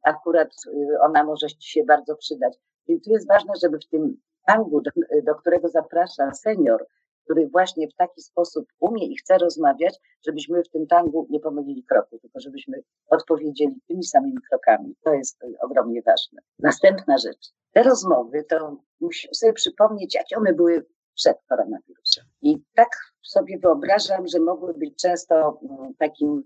akurat 0.02 0.48
y, 0.66 1.00
ona 1.00 1.24
może 1.24 1.46
się 1.60 1.84
bardzo 1.84 2.16
przydać. 2.16 2.58
I 2.88 3.00
tu 3.00 3.10
jest 3.10 3.28
ważne, 3.28 3.52
żeby 3.62 3.78
w 3.78 3.88
tym 3.88 4.20
tangu, 4.46 4.80
do, 4.80 4.90
do 5.26 5.34
którego 5.34 5.68
zaprasza 5.68 6.34
senior, 6.34 6.86
który 7.24 7.48
właśnie 7.48 7.88
w 7.88 7.94
taki 7.94 8.22
sposób 8.22 8.66
umie 8.80 9.06
i 9.06 9.16
chce 9.16 9.38
rozmawiać, 9.38 9.98
żebyśmy 10.26 10.62
w 10.62 10.70
tym 10.70 10.86
tangu 10.86 11.26
nie 11.30 11.40
pomylili 11.40 11.84
kroku, 11.84 12.18
tylko 12.18 12.40
żebyśmy 12.40 12.82
odpowiedzieli 13.10 13.80
tymi 13.88 14.04
samymi 14.04 14.38
krokami. 14.50 14.94
To 15.04 15.14
jest 15.14 15.42
y, 15.42 15.54
ogromnie 15.60 16.02
ważne. 16.02 16.40
Następna 16.58 17.18
rzecz. 17.18 17.52
Te 17.72 17.82
rozmowy 17.82 18.44
to 18.44 18.76
musimy 19.00 19.34
sobie 19.34 19.52
przypomnieć, 19.52 20.14
jakie 20.14 20.36
one 20.36 20.52
były 20.52 20.86
przed 21.14 21.36
koronawirusem. 21.48 22.24
I 22.42 22.56
tak 22.74 22.88
sobie 23.22 23.58
wyobrażam, 23.58 24.28
że 24.28 24.40
mogły 24.40 24.74
być 24.74 25.02
często 25.02 25.60
mm, 25.62 25.94
takim 25.98 26.42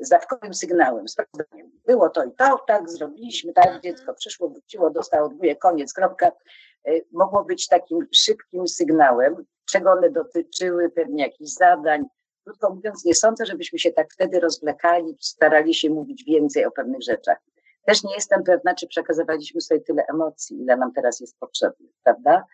z 0.00 0.08
dawkowym 0.08 0.54
sygnałem, 0.54 1.08
sprawdzeniem. 1.08 1.70
Było 1.86 2.10
to 2.10 2.24
i 2.24 2.32
to, 2.32 2.58
tak, 2.66 2.90
zrobiliśmy, 2.90 3.52
tak, 3.52 3.80
dziecko 3.80 4.14
przyszło, 4.14 4.48
wróciło, 4.48 4.90
dostało 4.90 5.28
dwóje, 5.28 5.56
koniec, 5.56 5.92
kropka. 5.92 6.32
Mogło 7.12 7.44
być 7.44 7.68
takim 7.68 8.06
szybkim 8.12 8.68
sygnałem, 8.68 9.44
czego 9.70 9.90
one 9.90 10.10
dotyczyły, 10.10 10.90
pewnie 10.90 11.24
jakichś 11.24 11.50
zadań. 11.50 12.04
Krótko 12.44 12.74
mówiąc, 12.74 13.04
nie 13.04 13.14
sądzę, 13.14 13.46
żebyśmy 13.46 13.78
się 13.78 13.92
tak 13.92 14.12
wtedy 14.12 14.40
rozwlekali, 14.40 15.16
starali 15.20 15.74
się 15.74 15.90
mówić 15.90 16.24
więcej 16.24 16.64
o 16.64 16.70
pewnych 16.70 17.02
rzeczach. 17.02 17.38
Też 17.86 18.04
nie 18.04 18.14
jestem 18.14 18.44
pewna, 18.44 18.74
czy 18.74 18.86
przekazywaliśmy 18.86 19.60
sobie 19.60 19.80
tyle 19.80 20.04
emocji, 20.08 20.62
ile 20.62 20.76
nam 20.76 20.92
teraz 20.92 21.20
jest 21.20 21.38
potrzebne, 21.38 21.86
prawda? 22.04 22.44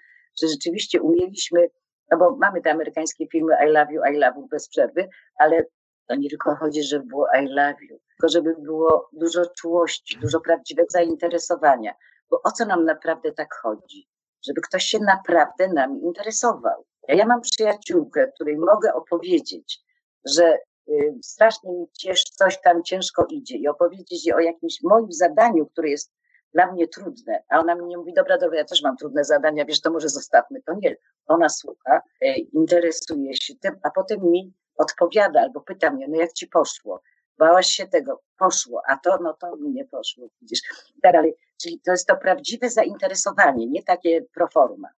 Czy 0.40 0.48
rzeczywiście 0.48 1.02
umieliśmy, 1.02 1.68
no 2.10 2.18
bo 2.18 2.36
mamy 2.36 2.60
te 2.60 2.70
amerykańskie 2.70 3.26
filmy 3.26 3.56
I 3.66 3.66
love 3.66 3.92
you, 3.92 4.02
I 4.12 4.16
love 4.16 4.40
you 4.40 4.46
bez 4.46 4.68
przerwy, 4.68 5.08
ale 5.38 5.64
to 6.08 6.14
nie 6.14 6.30
tylko 6.30 6.56
chodzi, 6.56 6.82
żeby 6.82 7.06
było 7.06 7.26
I 7.42 7.46
love 7.46 7.84
you, 7.90 7.98
tylko 8.08 8.28
żeby 8.28 8.54
było 8.58 9.08
dużo 9.12 9.46
czułości, 9.46 10.18
dużo 10.20 10.40
prawdziwego 10.40 10.88
zainteresowania. 10.90 11.94
Bo 12.30 12.40
o 12.44 12.50
co 12.50 12.64
nam 12.64 12.84
naprawdę 12.84 13.32
tak 13.32 13.54
chodzi? 13.54 14.08
Żeby 14.46 14.60
ktoś 14.60 14.84
się 14.84 14.98
naprawdę 14.98 15.68
nami 15.68 16.04
interesował. 16.04 16.84
Ja 17.08 17.26
mam 17.26 17.40
przyjaciółkę, 17.40 18.32
której 18.34 18.56
mogę 18.56 18.94
opowiedzieć, 18.94 19.80
że 20.24 20.58
y, 20.88 21.18
strasznie 21.22 21.72
mi 21.72 21.86
cięż, 21.98 22.22
coś 22.22 22.60
tam 22.60 22.82
ciężko 22.82 23.26
idzie 23.30 23.56
i 23.56 23.68
opowiedzieć 23.68 24.26
jej 24.26 24.34
o 24.34 24.40
jakimś 24.40 24.78
moim 24.82 25.12
zadaniu, 25.12 25.66
które 25.66 25.88
jest 25.88 26.12
dla 26.54 26.72
mnie 26.72 26.88
trudne, 26.88 27.42
a 27.48 27.60
ona 27.60 27.74
mi 27.74 27.86
nie 27.86 27.96
mówi, 27.96 28.12
dobra, 28.14 28.38
dobra, 28.38 28.58
ja 28.58 28.64
też 28.64 28.82
mam 28.82 28.96
trudne 28.96 29.24
zadania, 29.24 29.64
wiesz, 29.64 29.80
to 29.80 29.90
może 29.90 30.08
zostawmy 30.08 30.62
to. 30.62 30.72
Nie, 30.82 30.96
ona 31.26 31.48
słucha, 31.48 32.00
e, 32.22 32.38
interesuje 32.38 33.34
się 33.34 33.54
tym, 33.54 33.78
a 33.82 33.90
potem 33.90 34.20
mi 34.22 34.52
odpowiada 34.78 35.40
albo 35.40 35.60
pyta 35.60 35.90
mnie, 35.90 36.08
no 36.08 36.16
jak 36.16 36.32
ci 36.32 36.46
poszło? 36.46 37.02
Bałaś 37.38 37.66
się 37.66 37.86
tego, 37.86 38.22
poszło, 38.38 38.82
a 38.88 38.96
to, 38.96 39.18
no 39.22 39.34
to 39.34 39.56
mi 39.56 39.70
nie 39.70 39.84
poszło, 39.84 40.28
widzisz. 40.40 40.60
Tak 41.02 41.12
dalej. 41.12 41.34
Czyli 41.62 41.80
to 41.80 41.90
jest 41.90 42.06
to 42.06 42.16
prawdziwe 42.16 42.70
zainteresowanie, 42.70 43.66
nie 43.66 43.82
takie 43.82 44.22
proforma. 44.22 44.88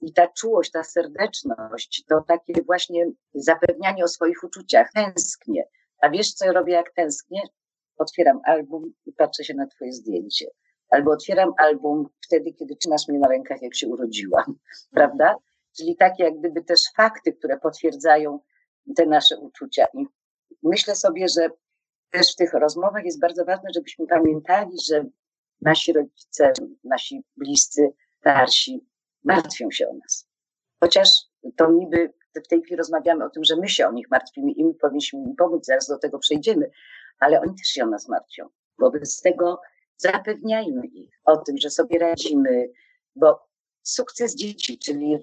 I 0.00 0.12
ta 0.12 0.26
czułość, 0.26 0.70
ta 0.70 0.84
serdeczność, 0.84 2.04
to 2.08 2.24
takie 2.28 2.62
właśnie 2.62 3.06
zapewnianie 3.34 4.04
o 4.04 4.08
swoich 4.08 4.44
uczuciach, 4.44 4.92
tęsknię. 4.94 5.64
A 6.00 6.10
wiesz, 6.10 6.32
co 6.32 6.44
ja 6.44 6.52
robię, 6.52 6.72
jak 6.72 6.90
tęsknię? 6.90 7.42
Otwieram 7.96 8.40
album 8.44 8.92
i 9.06 9.12
patrzę 9.12 9.44
się 9.44 9.54
na 9.54 9.66
twoje 9.66 9.92
zdjęcie. 9.92 10.46
Albo 10.90 11.10
otwieram 11.10 11.52
album 11.58 12.08
wtedy, 12.24 12.52
kiedy 12.52 12.76
trzymasz 12.76 13.08
mnie 13.08 13.18
na 13.18 13.28
rękach, 13.28 13.62
jak 13.62 13.74
się 13.74 13.88
urodziłam, 13.88 14.58
prawda? 14.94 15.34
Czyli 15.76 15.96
takie 15.96 16.24
jak 16.24 16.38
gdyby 16.38 16.64
też 16.64 16.80
fakty, 16.96 17.32
które 17.32 17.58
potwierdzają 17.58 18.40
te 18.96 19.06
nasze 19.06 19.36
uczucia. 19.36 19.86
I 19.94 20.06
myślę 20.62 20.96
sobie, 20.96 21.28
że 21.28 21.48
też 22.10 22.32
w 22.32 22.36
tych 22.36 22.52
rozmowach 22.52 23.04
jest 23.04 23.20
bardzo 23.20 23.44
ważne, 23.44 23.70
żebyśmy 23.74 24.06
pamiętali, 24.06 24.76
że 24.88 25.04
nasi 25.60 25.92
rodzice, 25.92 26.52
nasi 26.84 27.24
bliscy, 27.36 27.92
starsi 28.20 28.86
martwią 29.24 29.70
się 29.70 29.88
o 29.88 29.92
nas. 29.92 30.28
Chociaż 30.80 31.08
to 31.56 31.70
niby 31.70 32.12
w 32.44 32.48
tej 32.48 32.62
chwili 32.62 32.76
rozmawiamy 32.76 33.24
o 33.24 33.30
tym, 33.30 33.44
że 33.44 33.56
my 33.56 33.68
się 33.68 33.88
o 33.88 33.92
nich 33.92 34.10
martwimy 34.10 34.52
i 34.52 34.64
my 34.64 34.74
powinniśmy 34.74 35.18
im 35.18 35.36
pomóc, 35.36 35.66
zaraz 35.66 35.88
do 35.88 35.98
tego 35.98 36.18
przejdziemy, 36.18 36.70
ale 37.18 37.40
oni 37.40 37.54
też 37.54 37.66
się 37.66 37.84
o 37.84 37.86
nas 37.86 38.08
martwią. 38.08 38.48
Wobec 38.78 39.22
tego 39.22 39.60
zapewniajmy 39.96 40.86
ich 40.86 41.20
o 41.24 41.36
tym, 41.36 41.58
że 41.58 41.70
sobie 41.70 41.98
radzimy, 41.98 42.70
bo 43.16 43.47
sukces 43.90 44.34
dzieci, 44.34 44.78
czyli 44.78 45.18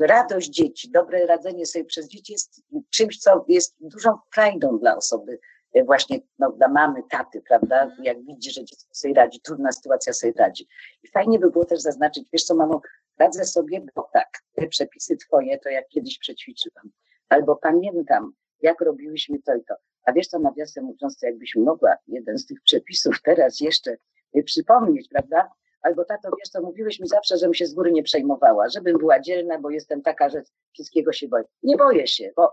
radość 0.00 0.50
dzieci, 0.50 0.90
dobre 0.90 1.26
radzenie 1.26 1.66
sobie 1.66 1.84
przez 1.84 2.08
dzieci 2.08 2.32
jest 2.32 2.62
czymś, 2.90 3.18
co 3.18 3.44
jest 3.48 3.76
dużą 3.80 4.18
frajdą 4.32 4.78
dla 4.78 4.96
osoby, 4.96 5.38
e, 5.74 5.84
właśnie 5.84 6.20
no, 6.38 6.52
dla 6.52 6.68
mamy, 6.68 7.02
taty, 7.10 7.42
prawda? 7.48 7.82
Mhm. 7.82 8.04
Jak 8.04 8.24
widzi, 8.24 8.50
że 8.50 8.64
dziecko 8.64 8.94
sobie 8.94 9.14
radzi, 9.14 9.40
trudna 9.40 9.72
sytuacja 9.72 10.12
sobie 10.12 10.32
radzi. 10.36 10.66
I 11.02 11.08
fajnie 11.08 11.38
by 11.38 11.50
było 11.50 11.64
też 11.64 11.80
zaznaczyć, 11.80 12.28
wiesz 12.32 12.44
co, 12.44 12.54
mamo, 12.54 12.80
radzę 13.18 13.44
sobie, 13.44 13.86
bo 13.94 14.08
tak, 14.12 14.28
te 14.54 14.66
przepisy 14.66 15.16
twoje 15.16 15.58
to 15.58 15.68
jak 15.68 15.88
kiedyś 15.88 16.18
przećwiczyłam. 16.18 16.90
Albo 17.28 17.56
pamiętam, 17.56 18.32
jak 18.62 18.80
robiłyśmy 18.80 19.42
to 19.42 19.54
i 19.54 19.64
to. 19.64 19.74
A 20.04 20.12
wiesz 20.12 20.26
co, 20.26 20.38
nawiasem 20.38 20.84
mówiąc, 20.84 21.18
to 21.18 21.26
jakbyś 21.26 21.56
mogła 21.56 21.96
jeden 22.06 22.38
z 22.38 22.46
tych 22.46 22.62
przepisów 22.62 23.22
teraz 23.22 23.60
jeszcze 23.60 23.96
y, 24.36 24.42
przypomnieć, 24.42 25.08
prawda? 25.08 25.50
Albo 25.86 26.04
tato, 26.04 26.28
wiesz 26.38 26.48
co, 26.48 26.60
mówiłeś 26.60 27.00
mi 27.00 27.08
zawsze, 27.08 27.36
żebym 27.36 27.54
się 27.54 27.66
z 27.66 27.74
góry 27.74 27.92
nie 27.92 28.02
przejmowała, 28.02 28.68
żebym 28.68 28.98
była 28.98 29.20
dzielna, 29.20 29.58
bo 29.58 29.70
jestem 29.70 30.02
taka, 30.02 30.28
że 30.28 30.42
wszystkiego 30.72 31.12
się 31.12 31.28
boję. 31.28 31.44
Nie 31.62 31.76
boję 31.76 32.06
się, 32.06 32.30
bo 32.36 32.52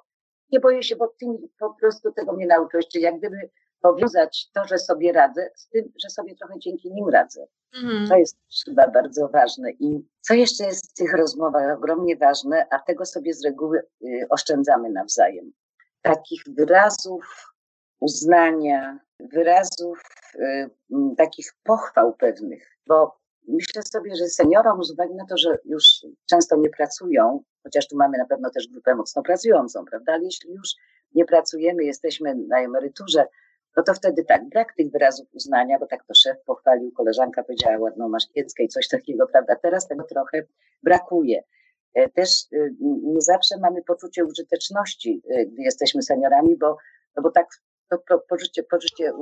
nie 0.51 0.59
boję 0.59 0.83
się, 0.83 0.95
bo 0.95 1.07
ty 1.07 1.25
po 1.59 1.73
prostu 1.73 2.11
tego 2.11 2.33
mnie 2.33 2.47
nauczyłeś, 2.47 2.87
czyli 2.87 3.03
jak 3.03 3.17
gdyby 3.17 3.49
powiązać 3.81 4.49
to, 4.53 4.65
że 4.67 4.77
sobie 4.77 5.11
radzę, 5.11 5.49
z 5.55 5.69
tym, 5.69 5.91
że 6.03 6.09
sobie 6.09 6.35
trochę 6.35 6.59
dzięki 6.59 6.93
nim 6.93 7.09
radzę. 7.09 7.47
Mm. 7.83 8.07
To 8.07 8.17
jest 8.17 8.37
chyba 8.65 8.87
bardzo 8.87 9.27
ważne. 9.27 9.71
I 9.71 10.07
co 10.21 10.33
jeszcze 10.33 10.63
jest 10.65 10.91
w 10.91 10.93
tych 10.93 11.13
rozmowach 11.13 11.77
ogromnie 11.77 12.17
ważne, 12.17 12.67
a 12.69 12.79
tego 12.79 13.05
sobie 13.05 13.33
z 13.33 13.45
reguły 13.45 13.79
y, 14.01 14.27
oszczędzamy 14.29 14.89
nawzajem. 14.89 15.51
Takich 16.01 16.43
wyrazów 16.47 17.53
uznania, 17.99 18.99
wyrazów 19.19 20.01
y, 20.35 20.69
takich 21.17 21.53
pochwał 21.63 22.13
pewnych, 22.13 22.77
bo 22.87 23.22
myślę 23.47 23.81
sobie, 23.81 24.15
że 24.15 24.27
seniorom 24.27 24.83
z 24.83 24.91
uwagi 24.91 25.15
na 25.15 25.25
to, 25.25 25.37
że 25.37 25.57
już 25.65 25.83
często 26.29 26.57
nie 26.57 26.69
pracują, 26.69 27.43
chociaż 27.63 27.87
tu 27.87 27.97
mamy 27.97 28.17
na 28.17 28.25
pewno 28.25 28.49
też 28.49 28.67
grupę 28.67 28.95
mocno 28.95 29.23
pracującą, 29.23 29.85
prawda, 29.85 30.13
ale 30.13 30.23
jeśli 30.23 30.53
już 30.53 30.69
nie 31.15 31.25
pracujemy, 31.25 31.83
jesteśmy 31.83 32.35
na 32.35 32.59
emeryturze, 32.59 33.25
no 33.77 33.83
to 33.83 33.93
wtedy 33.93 34.23
tak, 34.23 34.49
brak 34.49 34.73
tych 34.73 34.91
wyrazów 34.91 35.27
uznania, 35.33 35.79
bo 35.79 35.87
tak 35.87 36.05
to 36.05 36.13
szef 36.13 36.37
pochwalił, 36.45 36.91
koleżanka 36.91 37.43
powiedziała 37.43 37.77
ładną 37.77 38.09
masz 38.09 38.27
kieckę 38.33 38.63
i 38.63 38.67
coś 38.67 38.87
takiego, 38.87 39.27
prawda? 39.27 39.55
Teraz 39.55 39.87
tego 39.87 40.03
trochę 40.03 40.43
brakuje. 40.83 41.43
E, 41.93 42.09
też 42.09 42.29
y, 42.53 42.75
nie 43.03 43.21
zawsze 43.21 43.57
mamy 43.57 43.81
poczucie 43.83 44.25
użyteczności, 44.25 45.21
y, 45.31 45.45
gdy 45.45 45.61
jesteśmy 45.61 46.01
seniorami, 46.01 46.57
bo, 46.57 46.77
no 47.15 47.23
bo 47.23 47.31
tak 47.31 47.47
to 47.97 48.19
poczucie, 48.29 48.63
poczucie 48.63 49.13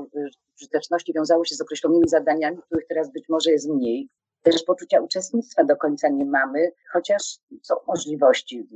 użyteczności 0.61 1.13
wiązało 1.13 1.45
się 1.45 1.55
z 1.55 1.61
określonymi 1.61 2.07
zadaniami, 2.07 2.57
których 2.65 2.87
teraz 2.87 3.11
być 3.11 3.29
może 3.29 3.51
jest 3.51 3.69
mniej. 3.69 4.09
Też 4.43 4.63
poczucia 4.63 5.01
uczestnictwa 5.01 5.63
do 5.63 5.75
końca 5.75 6.09
nie 6.09 6.25
mamy, 6.25 6.71
chociaż 6.93 7.21
są 7.63 7.75
możliwości 7.87 8.67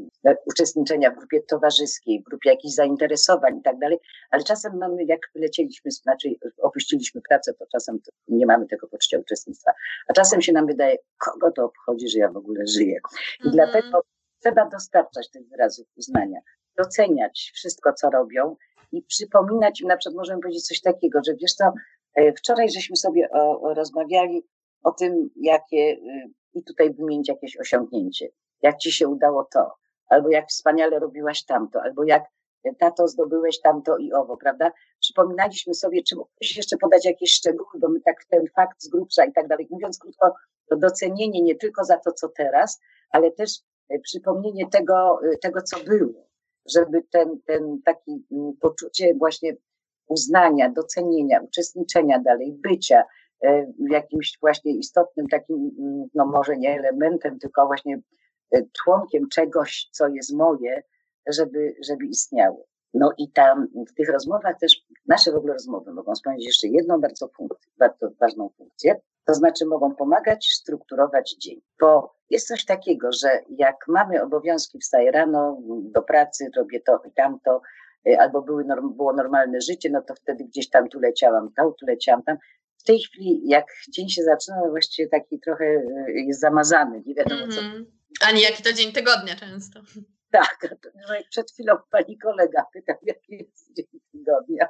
uczestniczenia 0.46 1.12
w 1.12 1.16
grupie 1.16 1.42
towarzyskiej, 1.42 2.22
w 2.22 2.24
grupie 2.24 2.50
jakichś 2.50 2.74
zainteresowań 2.74 3.58
i 3.58 3.62
tak 3.62 3.80
dalej, 3.80 3.98
ale 4.32 4.44
czasem 4.44 4.78
mamy, 4.78 5.04
jak 5.04 5.20
wylecieliśmy, 5.36 5.92
znaczy 5.92 6.30
opuściliśmy 6.62 7.22
pracę, 7.30 7.54
to 7.54 7.66
czasem 7.72 8.00
nie 8.28 8.46
mamy 8.46 8.68
tego 8.68 8.88
poczucia 8.88 9.20
uczestnictwa. 9.20 9.72
A 10.08 10.14
czasem 10.14 10.42
się 10.42 10.54
nam 10.54 10.68
wydaje, 10.68 10.98
kogo 11.18 11.52
to 11.52 11.66
obchodzi, 11.66 12.10
że 12.10 12.20
ja 12.20 12.32
w 12.32 12.38
ogóle 12.38 12.68
żyję. 12.68 13.00
I 13.40 13.48
mm. 13.48 13.56
dlatego 13.56 14.02
trzeba 14.42 14.70
dostarczać 14.70 15.30
tych 15.30 15.48
wyrazów 15.50 15.88
uznania, 15.98 16.40
doceniać 16.78 17.52
wszystko, 17.56 17.94
co 17.94 18.10
robią 18.10 18.56
i 18.92 19.01
przypominać 19.01 19.82
im, 19.82 19.88
na 19.88 19.98
przykład 19.98 20.18
możemy 20.18 20.42
powiedzieć 20.42 20.68
coś 20.68 20.82
takiego, 20.82 21.20
że 21.25 21.34
wiesz 21.42 21.54
co, 21.54 21.72
e, 22.15 22.34
wczoraj 22.34 22.70
żeśmy 22.70 22.96
sobie 22.96 23.30
o, 23.32 23.62
o 23.62 23.74
rozmawiali 23.74 24.44
o 24.86 24.92
tym, 24.92 25.30
jakie, 25.36 25.77
y, 25.77 26.30
i 26.54 26.63
tutaj 26.63 26.94
wymienić 26.94 27.30
jakieś 27.30 27.58
osiągnięcie, 27.58 28.30
jak 28.62 28.77
ci 28.77 28.92
się 28.92 29.08
udało 29.08 29.48
to, 29.54 29.72
albo 30.10 30.30
jak 30.30 30.48
wspaniale 30.48 31.00
robiłaś 31.00 31.46
tamto, 31.46 31.82
albo 31.82 32.04
jak 32.04 32.24
e, 32.63 32.75
tato 32.75 33.08
zdobyłeś 33.08 33.62
tamto 33.62 33.98
i 33.98 34.13
owo, 34.13 34.38
prawda? 34.38 34.72
Przypominaliśmy 35.00 35.74
sobie, 35.74 36.04
czy 36.04 36.15
mógłbyś 36.15 36.58
jeszcze 36.58 36.77
podać 36.77 37.06
jakieś 37.06 37.34
szczegóły, 37.34 37.80
bo 37.80 37.89
my 37.89 38.01
tak 38.01 38.25
ten 38.30 38.48
fakt 38.56 38.82
z 38.82 38.89
grubsza 38.89 39.25
i 39.25 39.34
tak 39.34 39.48
dalej. 39.48 39.68
Mówiąc 39.72 40.00
krótko, 40.00 40.34
to 40.70 40.77
docenienie 40.77 41.42
nie 41.42 41.56
tylko 41.56 41.84
za 41.84 41.98
to, 41.98 42.12
co 42.12 42.30
teraz, 42.30 42.82
ale 43.10 43.32
też 43.32 43.51
e, 43.89 44.00
przypomnienie 44.00 44.70
tego, 44.70 45.20
tego 45.42 45.62
co 45.62 45.80
było 45.80 46.25
żeby 46.74 47.03
ten, 47.12 47.41
ten 47.45 47.81
taki 47.86 48.25
mm, 48.31 48.53
poczucie 48.62 49.13
właśnie 49.15 49.55
uznania, 50.07 50.69
docenienia, 50.69 51.41
uczestniczenia 51.41 52.19
dalej, 52.19 52.57
bycia 52.63 53.03
e, 53.43 53.74
jakimś 53.89 54.38
właśnie 54.41 54.77
istotnym 54.77 55.27
takim, 55.27 55.72
mm, 55.79 56.07
no 56.13 56.25
może 56.25 56.57
nie 56.57 56.79
elementem, 56.79 57.39
tylko 57.39 57.65
właśnie 57.65 58.00
e, 58.51 58.62
członkiem 58.84 59.29
czegoś, 59.29 59.89
co 59.91 60.07
jest 60.07 60.34
moje, 60.34 60.84
żeby, 61.27 61.75
żeby 61.88 62.05
istniało. 62.05 62.65
No 62.96 63.12
i 63.18 63.32
tam 63.32 63.68
w 63.92 63.94
tych 63.94 64.10
rozmowach 64.10 64.60
też, 64.60 64.82
nasze 65.08 65.32
w 65.32 65.36
ogóle 65.36 65.54
rozmowy 65.54 65.94
mogą 65.94 66.16
spełnić 66.16 66.46
jeszcze 66.46 66.68
jedną 66.68 67.02
bardzo, 67.02 67.30
bardzo 67.78 68.10
ważną 68.20 68.50
funkcję, 68.58 68.96
to 69.25 69.34
znaczy 69.34 69.66
mogą 69.66 69.96
pomagać 69.96 70.48
strukturować 70.52 71.36
dzień. 71.40 71.62
Bo 71.80 72.16
jest 72.30 72.48
coś 72.48 72.66
takiego, 72.66 73.10
że 73.22 73.40
jak 73.50 73.75
mamy 73.88 74.24
obowiązki, 74.24 74.80
wstaję 74.80 75.12
rano 75.12 75.58
do 75.68 76.02
pracy, 76.02 76.50
robię 76.58 76.80
to 76.80 77.02
i 77.08 77.12
tamto, 77.12 77.62
y, 78.08 78.20
albo 78.20 78.42
były, 78.42 78.66
było 78.96 79.14
normalne 79.14 79.62
życie, 79.62 79.90
no 79.90 80.02
to 80.02 80.16
wtedy 80.16 80.44
gdzieś 80.44 80.70
tam 80.70 80.90
tu 80.90 81.00
leciałam, 81.00 81.54
tam, 81.54 81.72
tu 81.80 81.86
leciałam 81.86 82.24
tam. 82.24 82.38
W 82.78 82.84
tej 82.84 83.00
chwili, 83.00 83.42
jak 83.46 83.66
dzień 83.90 84.10
się 84.10 84.24
zaczyna, 84.24 84.58
no 84.66 84.70
właściwie 84.70 85.10
taki 85.10 85.40
trochę 85.40 85.66
y, 85.66 86.12
jest 86.28 86.40
zamazany, 86.40 87.04
nie 87.06 87.16
wiadomo 87.16 87.42
mm 87.42 87.50
-hmm. 87.50 87.56
co. 87.56 87.62
Mhm. 87.62 87.86
Ani 88.22 88.42
jaki 88.42 88.64
to 88.64 88.74
dzień 88.74 88.92
tygodnia 88.92 89.36
często. 89.36 89.80
Tak, 90.36 90.77
jak 91.10 91.30
przed 91.30 91.51
chwilą 91.51 91.74
pani 91.92 92.18
kolega 92.18 92.65
pytał, 92.74 92.96
jaki 93.13 93.38
jest 93.38 93.74
dzień 93.74 93.86
tygodnia. 94.12 94.68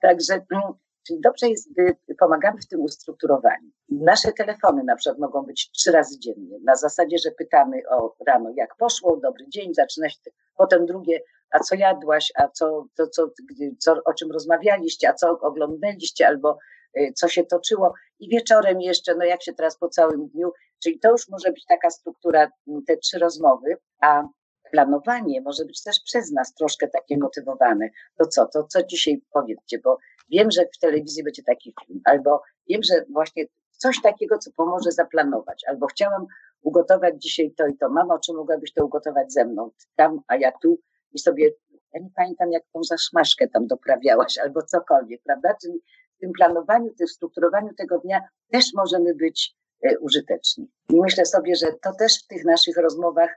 Także 0.00 0.34
mm, 0.34 0.72
Czyli 1.06 1.20
dobrze 1.20 1.48
jest, 1.48 1.72
gdy 1.72 1.96
pomagamy 2.18 2.60
w 2.60 2.68
tym 2.68 2.80
ustrukturowaniu. 2.80 3.70
Nasze 3.88 4.32
telefony 4.32 4.84
na 4.84 4.96
przykład 4.96 5.18
mogą 5.18 5.42
być 5.42 5.70
trzy 5.70 5.92
razy 5.92 6.18
dziennie, 6.18 6.58
na 6.64 6.76
zasadzie, 6.76 7.18
że 7.18 7.30
pytamy 7.30 7.82
o 7.90 8.16
rano, 8.26 8.50
jak 8.56 8.76
poszło, 8.76 9.16
dobry 9.16 9.44
dzień, 9.48 9.74
zaczyna 9.74 10.08
się, 10.08 10.18
potem 10.56 10.86
drugie, 10.86 11.20
a 11.50 11.58
co 11.58 11.74
jadłaś, 11.74 12.32
a 12.34 12.48
co, 12.48 12.86
to, 12.96 13.06
co, 13.06 13.30
co, 13.78 14.00
o 14.04 14.14
czym 14.14 14.30
rozmawialiście, 14.32 15.08
a 15.08 15.14
co 15.14 15.30
oglądaliście, 15.40 16.26
albo 16.26 16.58
y, 16.98 17.12
co 17.16 17.28
się 17.28 17.44
toczyło. 17.44 17.94
I 18.18 18.28
wieczorem 18.28 18.80
jeszcze, 18.80 19.14
no 19.14 19.24
jak 19.24 19.42
się 19.42 19.52
teraz 19.52 19.78
po 19.78 19.88
całym 19.88 20.28
dniu, 20.28 20.52
czyli 20.82 20.98
to 20.98 21.10
już 21.10 21.28
może 21.28 21.52
być 21.52 21.64
taka 21.66 21.90
struktura, 21.90 22.50
te 22.86 22.96
trzy 22.96 23.18
rozmowy, 23.18 23.76
a 24.00 24.22
planowanie 24.70 25.40
może 25.40 25.64
być 25.64 25.82
też 25.82 26.00
przez 26.04 26.32
nas 26.32 26.54
troszkę 26.54 26.88
takie 26.88 27.18
motywowane. 27.18 27.88
To 28.18 28.26
co, 28.26 28.46
to 28.46 28.64
co 28.64 28.82
dzisiaj 28.82 29.22
powiedzcie, 29.32 29.78
bo 29.78 29.98
wiem, 30.30 30.50
że 30.50 30.64
w 30.76 30.78
telewizji 30.78 31.24
będzie 31.24 31.42
taki 31.42 31.74
film, 31.86 32.00
albo 32.04 32.42
wiem, 32.68 32.80
że 32.82 33.04
właśnie 33.12 33.44
coś 33.70 34.02
takiego, 34.02 34.38
co 34.38 34.50
pomoże 34.56 34.92
zaplanować, 34.92 35.64
albo 35.68 35.86
chciałam 35.86 36.26
ugotować 36.62 37.22
dzisiaj 37.22 37.54
to 37.56 37.66
i 37.66 37.76
to. 37.76 37.88
Mamo, 37.88 38.18
czy 38.18 38.32
mogłabyś 38.32 38.72
to 38.72 38.84
ugotować 38.84 39.32
ze 39.32 39.44
mną? 39.44 39.70
Tam, 39.96 40.20
a 40.26 40.36
ja 40.36 40.52
tu 40.62 40.78
i 41.12 41.18
sobie, 41.18 41.50
ja 41.92 42.00
nie 42.00 42.10
pamiętam, 42.16 42.52
jak 42.52 42.62
tą 42.72 42.84
zaszmaszkę 42.84 43.48
tam 43.48 43.66
doprawiałaś, 43.66 44.38
albo 44.38 44.62
cokolwiek, 44.62 45.22
prawda? 45.22 45.56
Czyli 45.62 45.80
w 46.16 46.20
tym 46.20 46.32
planowaniu, 46.32 46.92
w 46.92 46.96
tym 46.96 47.08
strukturowaniu 47.08 47.74
tego 47.74 47.98
dnia 47.98 48.20
też 48.52 48.64
możemy 48.74 49.14
być 49.14 49.56
e, 49.82 49.98
użyteczni. 49.98 50.70
I 50.88 51.00
myślę 51.00 51.26
sobie, 51.26 51.56
że 51.56 51.66
to 51.82 51.94
też 51.98 52.24
w 52.24 52.26
tych 52.26 52.44
naszych 52.44 52.76
rozmowach 52.76 53.30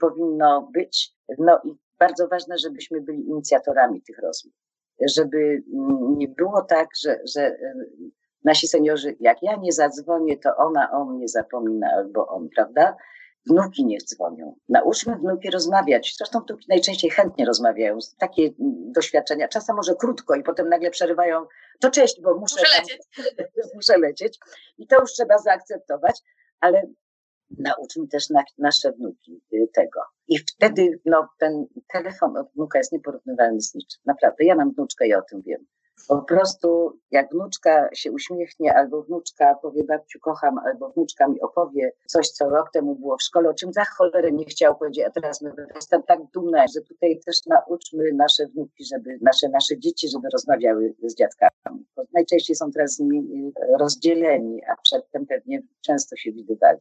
powinno 0.00 0.70
być. 0.74 1.14
No 1.38 1.60
i 1.64 1.74
bardzo 1.98 2.28
ważne, 2.28 2.58
żebyśmy 2.58 3.00
byli 3.00 3.26
inicjatorami 3.26 4.02
tych 4.02 4.18
rozmów 4.18 4.54
żeby 5.08 5.62
nie 6.16 6.28
było 6.28 6.62
tak, 6.62 6.88
że, 7.02 7.20
że 7.34 7.40
e, 7.42 7.74
nasi 8.44 8.68
seniorzy, 8.68 9.16
jak 9.20 9.42
ja 9.42 9.56
nie 9.56 9.72
zadzwonię, 9.72 10.38
to 10.38 10.56
ona 10.56 10.90
o 10.92 11.04
mnie 11.04 11.28
zapomina 11.28 11.88
albo 11.96 12.26
on, 12.26 12.48
prawda? 12.54 12.96
Wnuki 13.46 13.84
niech 13.84 14.02
dzwonią. 14.02 14.54
Nauczmy 14.68 15.16
wnuki 15.16 15.50
rozmawiać. 15.50 16.14
Zresztą 16.18 16.40
wnuki 16.40 16.66
najczęściej 16.68 17.10
chętnie 17.10 17.44
rozmawiają. 17.46 17.98
Takie 18.18 18.50
doświadczenia, 18.94 19.48
czasem 19.48 19.76
może 19.76 19.94
krótko 19.94 20.34
i 20.34 20.42
potem 20.42 20.68
nagle 20.68 20.90
przerywają, 20.90 21.46
to 21.80 21.90
cześć, 21.90 22.20
bo 22.20 22.34
muszę, 22.38 22.60
muszę 22.60 22.78
lecieć. 22.78 23.02
muszę 23.74 23.98
lecieć. 23.98 24.38
I 24.78 24.86
to 24.86 25.00
już 25.00 25.12
trzeba 25.12 25.38
zaakceptować, 25.38 26.20
ale 26.60 26.82
nauczmy 27.58 28.08
też 28.08 28.30
na, 28.30 28.44
nasze 28.58 28.92
wnuki 28.92 29.40
y, 29.52 29.68
tego. 29.74 30.00
I 30.28 30.38
wtedy 30.38 31.00
no, 31.04 31.28
ten 31.38 31.66
telefon 31.92 32.36
od 32.36 32.52
wnuka 32.54 32.78
jest 32.78 32.92
nieporównywalny 32.92 33.60
z 33.60 33.74
niczym. 33.74 34.00
Naprawdę, 34.06 34.44
ja 34.44 34.54
mam 34.54 34.72
wnuczkę 34.72 35.06
i 35.06 35.14
o 35.14 35.22
tym 35.22 35.42
wiem. 35.42 35.66
Po 36.08 36.22
prostu 36.22 36.98
jak 37.10 37.30
wnuczka 37.30 37.88
się 37.94 38.12
uśmiechnie, 38.12 38.74
albo 38.74 39.02
wnuczka 39.02 39.54
powie 39.54 39.84
babciu 39.84 40.20
kocham, 40.20 40.58
albo 40.58 40.90
wnuczka 40.90 41.28
mi 41.28 41.40
opowie 41.40 41.92
coś, 42.06 42.28
co 42.28 42.48
rok 42.48 42.70
temu 42.72 42.94
było 42.94 43.16
w 43.16 43.22
szkole, 43.22 43.48
o 43.48 43.54
czym 43.54 43.72
za 43.72 43.84
cholerę 43.84 44.32
nie 44.32 44.44
chciał 44.44 44.76
powiedzieć, 44.76 45.04
a 45.04 45.10
teraz 45.10 45.42
my 45.42 45.52
jestem 45.74 46.02
tak 46.02 46.20
dumna, 46.34 46.64
że 46.74 46.80
tutaj 46.80 47.20
też 47.26 47.46
nauczmy 47.46 48.12
nasze 48.12 48.46
wnuki, 48.46 48.84
żeby 48.84 49.18
nasze, 49.22 49.48
nasze 49.48 49.78
dzieci, 49.78 50.08
żeby 50.08 50.28
rozmawiały 50.32 50.94
z 51.02 51.14
dziadkami. 51.14 51.86
Bo 51.96 52.02
najczęściej 52.14 52.56
są 52.56 52.70
teraz 52.70 52.94
z 52.94 53.00
nimi 53.00 53.46
y, 53.46 53.52
rozdzieleni, 53.78 54.64
a 54.64 54.76
przedtem 54.82 55.26
pewnie 55.26 55.62
często 55.80 56.16
się 56.16 56.32
widywali 56.32 56.80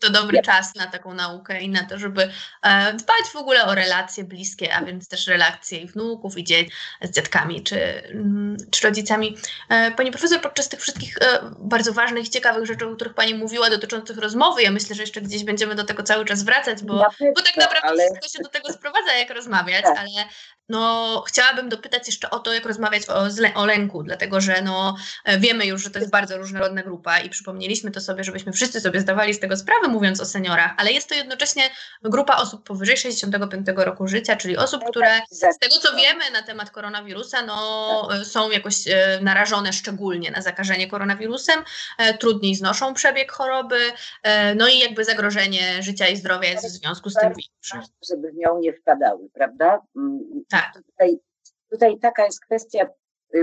to 0.00 0.10
dobry 0.10 0.42
czas 0.42 0.74
na 0.74 0.86
taką 0.86 1.14
naukę 1.14 1.60
i 1.60 1.68
na 1.68 1.84
to, 1.84 1.98
żeby 1.98 2.22
e, 2.62 2.92
dbać 2.92 3.24
w 3.32 3.36
ogóle 3.36 3.64
o 3.64 3.74
relacje 3.74 4.24
bliskie, 4.24 4.74
a 4.74 4.84
więc 4.84 5.08
też 5.08 5.26
relacje 5.26 5.78
i 5.78 5.86
wnuków, 5.86 6.38
i 6.38 6.44
dzieci 6.44 6.70
z 7.02 7.10
dziadkami 7.10 7.62
czy, 7.62 7.78
mm, 8.08 8.56
czy 8.70 8.86
rodzicami. 8.86 9.36
E, 9.68 9.90
pani 9.90 10.10
profesor, 10.10 10.40
podczas 10.40 10.68
tych 10.68 10.80
wszystkich 10.80 11.16
e, 11.20 11.40
bardzo 11.58 11.92
ważnych 11.92 12.26
i 12.26 12.30
ciekawych 12.30 12.66
rzeczy, 12.66 12.86
o 12.86 12.96
których 12.96 13.14
Pani 13.14 13.34
mówiła, 13.34 13.70
dotyczących 13.70 14.18
rozmowy, 14.18 14.62
ja 14.62 14.70
myślę, 14.70 14.96
że 14.96 15.02
jeszcze 15.02 15.20
gdzieś 15.20 15.44
będziemy 15.44 15.74
do 15.74 15.84
tego 15.84 16.02
cały 16.02 16.24
czas 16.24 16.42
wracać, 16.42 16.82
bo, 16.82 16.94
bo 17.34 17.42
tak 17.42 17.56
naprawdę 17.56 17.88
ale... 17.88 18.04
wszystko 18.04 18.28
się 18.28 18.42
do 18.42 18.48
tego 18.48 18.72
sprowadza, 18.72 19.12
jak 19.12 19.30
rozmawiać, 19.30 19.82
tak. 19.82 19.98
ale 19.98 20.10
no, 20.68 21.24
chciałabym 21.28 21.68
dopytać 21.68 22.06
jeszcze 22.06 22.30
o 22.30 22.38
to, 22.38 22.52
jak 22.52 22.64
rozmawiać 22.64 23.02
o, 23.08 23.28
o 23.54 23.66
lęku, 23.66 24.02
dlatego 24.02 24.40
że 24.40 24.62
no, 24.62 24.96
wiemy 25.38 25.66
już, 25.66 25.82
że 25.82 25.90
to 25.90 25.98
jest 25.98 26.10
bardzo 26.10 26.38
różnorodna 26.38 26.82
grupa 26.82 27.18
i 27.18 27.30
przypomnieliśmy 27.30 27.90
to 27.90 28.00
sobie, 28.00 28.24
żebyśmy 28.24 28.52
wszyscy 28.52 28.80
sobie 28.80 29.00
zdawali 29.00 29.34
z 29.34 29.40
tego 29.40 29.56
sprawę, 29.56 29.88
mówiąc 29.90 30.20
o 30.20 30.24
seniorach, 30.24 30.74
ale 30.76 30.92
jest 30.92 31.08
to 31.08 31.14
jednocześnie 31.14 31.62
grupa 32.02 32.36
osób 32.36 32.64
powyżej 32.64 32.96
65 32.96 33.66
roku 33.76 34.08
życia, 34.08 34.36
czyli 34.36 34.56
osób, 34.56 34.84
które 34.90 35.20
z 35.30 35.58
tego 35.58 35.74
co 35.82 35.96
wiemy 35.96 36.30
na 36.32 36.42
temat 36.42 36.70
koronawirusa, 36.70 37.42
no, 37.46 38.08
są 38.24 38.50
jakoś 38.50 38.88
e, 38.88 39.18
narażone 39.22 39.72
szczególnie 39.72 40.30
na 40.30 40.42
zakażenie 40.42 40.88
koronawirusem, 40.88 41.60
e, 41.98 42.18
trudniej 42.18 42.54
znoszą 42.54 42.94
przebieg 42.94 43.32
choroby, 43.32 43.78
e, 44.22 44.54
no 44.54 44.68
i 44.68 44.78
jakby 44.78 45.04
zagrożenie 45.04 45.82
życia 45.82 46.08
i 46.08 46.16
zdrowia 46.16 46.48
jest 46.48 46.66
w 46.66 46.80
związku 46.80 47.10
z 47.10 47.14
tym 47.14 47.28
większe. 47.28 47.92
Żeby 48.10 48.32
w 48.32 48.34
nią 48.34 48.58
nie 48.58 48.72
wpadały, 48.72 49.28
prawda? 49.34 49.80
Mm, 49.96 50.20
tak. 50.50 50.72
Tutaj, 50.86 51.18
tutaj 51.70 51.98
taka 51.98 52.24
jest 52.24 52.40
kwestia, 52.40 52.86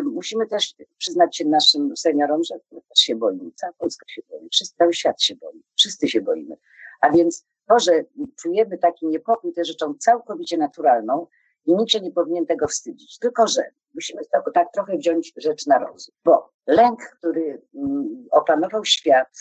musimy 0.04 0.48
też 0.48 0.76
przyznać 0.98 1.38
się 1.38 1.46
naszym 1.46 1.98
seniorom, 1.98 2.44
że 2.44 2.56
też 2.70 3.00
się 3.00 3.16
boimy, 3.16 3.52
cała 3.56 3.74
Polska 3.74 4.06
się 4.10 4.22
boi, 4.30 4.50
cały 4.78 4.94
świat 4.94 5.22
się 5.22 5.36
boi, 5.36 5.64
wszyscy 5.78 6.08
się 6.08 6.22
boimy. 6.22 6.58
A 7.02 7.12
więc 7.12 7.46
to, 7.68 7.80
że 7.80 8.04
czujemy 8.36 8.78
taki 8.78 9.08
niepokój, 9.08 9.54
to 9.54 9.62
jest 9.62 9.72
rzeczą 9.72 9.94
całkowicie 10.00 10.58
naturalną 10.58 11.28
i 11.66 11.76
nikt 11.76 11.92
się 11.92 12.00
nie 12.00 12.12
powinien 12.12 12.46
tego 12.46 12.68
wstydzić. 12.68 13.20
Tylko, 13.20 13.48
że 13.48 13.64
musimy 13.96 14.22
tak, 14.32 14.44
tak 14.54 14.68
trochę 14.74 14.98
wziąć 14.98 15.34
rzecz 15.38 15.66
na 15.66 15.80
rozum, 15.80 16.16
bo 16.26 16.50
lęk, 16.68 17.00
który 17.18 17.62
mm, 17.76 18.28
opanował 18.32 18.86
świat, 18.86 19.38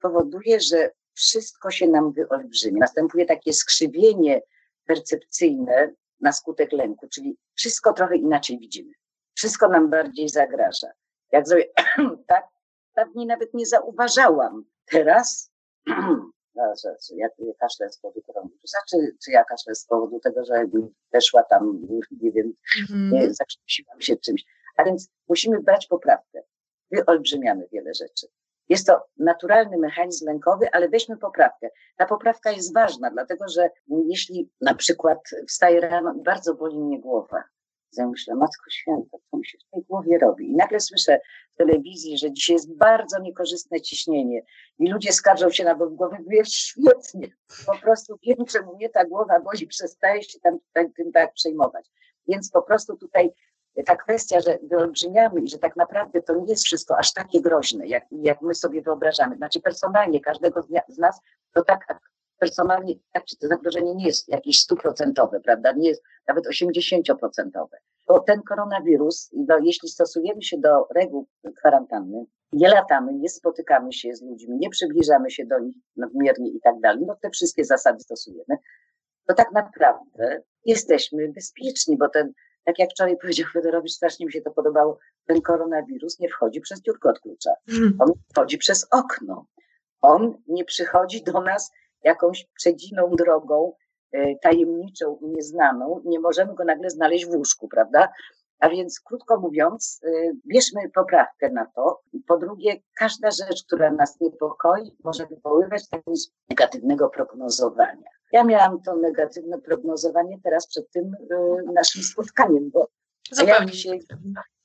powoduje, 0.00 0.60
że 0.60 0.90
wszystko 1.14 1.70
się 1.70 1.88
nam 1.88 2.12
wyolbrzymia. 2.12 2.78
Następuje 2.80 3.26
takie 3.26 3.52
skrzywienie 3.52 4.42
percepcyjne 4.86 5.94
na 6.20 6.32
skutek 6.32 6.72
lęku, 6.72 7.08
czyli 7.08 7.36
wszystko 7.54 7.92
trochę 7.92 8.16
inaczej 8.16 8.58
widzimy. 8.58 8.92
Wszystko 9.40 9.68
nam 9.68 9.90
bardziej 9.90 10.28
zagraża. 10.28 10.86
Jak 11.32 11.48
sobie 11.48 11.68
tak 12.26 12.48
dawniej 12.96 13.26
nawet 13.26 13.54
nie 13.54 13.66
zauważałam. 13.66 14.64
Teraz 14.90 15.52
no, 16.56 16.74
że, 16.84 16.96
że 17.08 17.16
ja 17.16 17.28
kaszlę 17.60 17.92
z 17.92 17.98
powodu 17.98 18.22
koronawirusa, 18.22 18.78
czy, 18.90 18.96
czy 19.24 19.30
ja 19.30 19.44
kaszlę 19.44 19.74
z 19.74 19.86
powodu 19.86 20.20
tego, 20.20 20.44
że 20.44 20.64
weszła 21.12 21.42
tam, 21.42 21.80
nie 22.10 22.32
wiem, 22.32 22.52
mm. 22.90 23.10
nie, 23.12 23.34
zakrztusiłam 23.34 24.00
się 24.00 24.16
czymś. 24.16 24.44
A 24.76 24.84
więc 24.84 25.08
musimy 25.28 25.60
brać 25.62 25.86
poprawkę. 25.86 26.42
Wyolbrzymiamy 26.90 27.68
wiele 27.72 27.94
rzeczy. 27.94 28.26
Jest 28.68 28.86
to 28.86 29.06
naturalny 29.18 29.78
mechanizm 29.78 30.26
lękowy, 30.26 30.70
ale 30.72 30.88
weźmy 30.88 31.16
poprawkę. 31.16 31.68
Ta 31.96 32.06
poprawka 32.06 32.50
jest 32.50 32.74
ważna, 32.74 33.10
dlatego 33.10 33.48
że 33.48 33.70
jeśli 33.88 34.50
na 34.60 34.74
przykład 34.74 35.18
wstaję 35.48 35.80
rano 35.80 36.14
i 36.14 36.22
bardzo 36.22 36.54
boli 36.54 36.78
mnie 36.78 37.00
głowa, 37.00 37.44
ja 37.96 38.06
myślę, 38.06 38.34
Matko 38.34 38.70
Święta, 38.70 39.18
co 39.30 39.36
mi 39.36 39.46
się 39.46 39.58
w 39.58 39.70
tej 39.70 39.82
głowie 39.82 40.18
robi? 40.18 40.50
I 40.50 40.56
nagle 40.56 40.80
słyszę 40.80 41.20
w 41.54 41.56
telewizji, 41.56 42.18
że 42.18 42.32
dzisiaj 42.32 42.54
jest 42.54 42.76
bardzo 42.76 43.18
niekorzystne 43.18 43.80
ciśnienie 43.80 44.42
i 44.78 44.90
ludzie 44.90 45.12
skarżą 45.12 45.50
się 45.50 45.64
na 45.64 45.74
ból 45.74 45.96
głowy. 45.96 46.16
Mówię, 46.24 46.44
świetnie, 46.44 47.28
po 47.66 47.78
prostu 47.78 48.18
wiem, 48.22 48.44
czemu 48.46 48.76
mnie 48.76 48.88
ta 48.88 49.04
głowa 49.04 49.40
boli, 49.40 49.66
przestaje 49.66 50.22
się 50.22 50.40
tam, 50.40 50.58
tam 50.72 50.92
tym 50.92 51.12
tak 51.12 51.32
przejmować. 51.32 51.90
Więc 52.28 52.50
po 52.50 52.62
prostu 52.62 52.96
tutaj 52.96 53.32
ta 53.86 53.96
kwestia, 53.96 54.40
że 54.40 54.58
wyolbrzymiamy 54.62 55.40
i 55.40 55.48
że 55.48 55.58
tak 55.58 55.76
naprawdę 55.76 56.22
to 56.22 56.34
nie 56.34 56.50
jest 56.50 56.64
wszystko 56.64 56.98
aż 56.98 57.12
takie 57.12 57.40
groźne, 57.40 57.86
jak, 57.86 58.04
jak 58.10 58.42
my 58.42 58.54
sobie 58.54 58.82
wyobrażamy. 58.82 59.36
Znaczy 59.36 59.60
personalnie 59.60 60.20
każdego 60.20 60.62
z 60.88 60.98
nas 60.98 61.20
to 61.52 61.64
tak 61.64 61.86
personalnie 62.40 62.94
tak, 63.12 63.24
to 63.40 63.48
zagrożenie 63.48 63.94
nie 63.94 64.06
jest 64.06 64.28
jakieś 64.28 64.60
stuprocentowe, 64.60 65.40
prawda? 65.40 65.72
Nie 65.72 65.88
jest 65.88 66.02
nawet 66.26 66.46
osiemdziesięcioprocentowe. 66.46 67.76
Bo 68.08 68.20
ten 68.20 68.42
koronawirus, 68.42 69.30
no, 69.32 69.58
jeśli 69.62 69.88
stosujemy 69.88 70.42
się 70.42 70.58
do 70.58 70.86
reguł 70.94 71.26
kwarantanny, 71.56 72.24
nie 72.52 72.68
latamy, 72.68 73.12
nie 73.14 73.28
spotykamy 73.28 73.92
się 73.92 74.14
z 74.14 74.22
ludźmi, 74.22 74.58
nie 74.58 74.70
przybliżamy 74.70 75.30
się 75.30 75.46
do 75.46 75.58
nich 75.58 75.76
nadmiernie 75.96 76.50
i 76.50 76.60
tak 76.60 76.80
dalej, 76.80 77.04
no 77.06 77.16
te 77.22 77.30
wszystkie 77.30 77.64
zasady 77.64 78.00
stosujemy, 78.00 78.56
to 79.26 79.34
tak 79.34 79.52
naprawdę 79.52 80.42
jesteśmy 80.64 81.32
bezpieczni, 81.32 81.96
bo 81.96 82.08
ten 82.08 82.32
tak 82.64 82.78
jak 82.78 82.90
wczoraj 82.90 83.16
powiedział 83.16 83.46
Federowicz, 83.52 83.92
strasznie 83.92 84.26
mi 84.26 84.32
się 84.32 84.40
to 84.40 84.50
podobało, 84.50 84.98
ten 85.26 85.40
koronawirus 85.40 86.18
nie 86.18 86.28
wchodzi 86.28 86.60
przez 86.60 86.82
dziurkę 86.82 87.08
od 87.08 87.20
klucza. 87.20 87.50
Hmm. 87.70 87.96
On 87.98 88.12
wchodzi 88.32 88.58
przez 88.58 88.86
okno. 88.90 89.46
On 90.00 90.42
nie 90.48 90.64
przychodzi 90.64 91.24
do 91.24 91.40
nas 91.40 91.70
jakąś 92.04 92.46
przedziną 92.54 93.10
drogą, 93.10 93.72
e, 94.12 94.38
tajemniczą 94.38 95.18
i 95.22 95.26
nieznaną. 95.26 96.00
Nie 96.04 96.20
możemy 96.20 96.54
go 96.54 96.64
nagle 96.64 96.90
znaleźć 96.90 97.26
w 97.26 97.30
łóżku, 97.30 97.68
prawda? 97.68 98.08
A 98.58 98.68
więc, 98.68 99.00
krótko 99.00 99.40
mówiąc, 99.40 100.00
e, 100.04 100.32
bierzmy 100.46 100.90
poprawkę 100.94 101.50
na 101.50 101.66
to. 101.66 102.00
Po 102.26 102.38
drugie, 102.38 102.76
każda 102.98 103.30
rzecz, 103.30 103.64
która 103.66 103.90
nas 103.90 104.20
niepokoi, 104.20 104.96
może 105.04 105.26
wywoływać 105.26 105.88
taki 105.88 106.10
negatywnego 106.50 107.08
prognozowania. 107.08 108.10
Ja 108.32 108.44
miałam 108.44 108.82
to 108.82 108.96
negatywne 108.96 109.58
prognozowanie 109.58 110.38
teraz 110.44 110.66
przed 110.66 110.90
tym 110.90 111.14
y, 111.14 111.72
naszym 111.72 112.02
spotkaniem, 112.02 112.70
bo 112.70 112.88
Zupełnie. 113.32 113.72
się, 113.72 113.98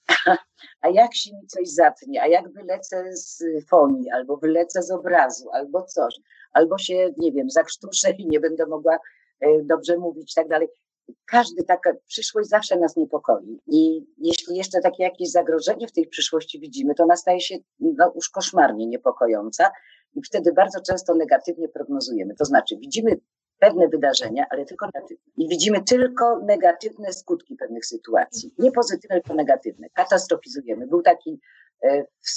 a 0.81 0.89
jak 0.89 1.15
się 1.15 1.35
mi 1.35 1.47
coś 1.47 1.69
zatnie, 1.69 2.21
a 2.21 2.27
jak 2.27 2.51
wylecę 2.53 3.03
z 3.13 3.43
fonii, 3.69 4.11
albo 4.11 4.37
wylecę 4.37 4.81
z 4.81 4.91
obrazu, 4.91 5.49
albo 5.51 5.83
coś, 5.83 6.15
albo 6.55 6.77
się, 6.77 7.09
nie 7.17 7.31
wiem, 7.31 7.49
zakrztuszę 7.49 8.11
i 8.11 8.27
nie 8.27 8.39
będę 8.39 8.65
mogła 8.65 8.97
e, 9.41 9.63
dobrze 9.63 9.97
mówić 9.97 10.31
i 10.31 10.35
tak 10.35 10.47
dalej. 10.47 10.67
Każdy 11.25 11.63
taka 11.63 11.91
przyszłość 12.07 12.49
zawsze 12.49 12.79
nas 12.79 12.95
niepokoi. 12.95 13.59
I 13.67 14.05
jeśli 14.17 14.57
jeszcze 14.57 14.81
takie 14.81 15.03
jakieś 15.03 15.31
zagrożenie 15.31 15.87
w 15.87 15.91
tej 15.91 16.07
przyszłości 16.07 16.59
widzimy, 16.59 16.95
to 16.95 17.03
ona 17.03 17.15
staje 17.15 17.41
się 17.41 17.55
no, 17.79 18.11
już 18.15 18.29
koszmarnie 18.29 18.87
niepokojąca 18.87 19.71
i 20.15 20.21
wtedy 20.23 20.53
bardzo 20.53 20.81
często 20.81 21.15
negatywnie 21.15 21.69
prognozujemy. 21.69 22.35
To 22.35 22.45
znaczy, 22.45 22.77
widzimy 22.77 23.17
pewne 23.59 23.87
wydarzenia, 23.87 24.45
ale 24.49 24.65
tylko 24.65 24.85
negatywne. 24.85 25.31
I 25.37 25.47
widzimy 25.49 25.83
tylko 25.83 26.39
negatywne 26.39 27.13
skutki 27.13 27.55
pewnych 27.55 27.85
sytuacji. 27.85 28.53
Nie 28.59 28.71
pozytywne, 28.71 29.21
tylko 29.21 29.33
negatywne. 29.33 29.87
Katastrofizujemy. 29.89 30.87
Był 30.87 31.01
taki 31.01 31.39
e, 31.83 32.03
w, 32.03 32.27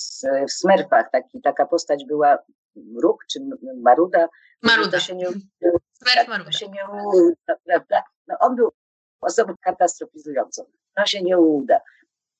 w 0.49 0.53
Smerfach, 0.53 1.11
taka 1.43 1.67
postać 1.67 2.05
była 2.05 2.39
Mruk 2.79 3.25
czy 3.31 3.41
Maruda. 3.77 4.29
Maruda. 4.63 5.01
Się 5.01 5.15
nie, 5.17 5.27
Maruda. 6.29 6.45
To 6.45 6.53
się 6.53 6.69
nie 6.69 6.83
uda, 7.15 7.57
prawda? 7.65 8.03
No 8.27 8.37
on 8.41 8.57
był 8.57 8.73
osobą 9.21 9.55
katastrofizującą. 9.61 10.65
To 10.97 11.07
się 11.07 11.23
nie 11.23 11.39
uda. 11.39 11.81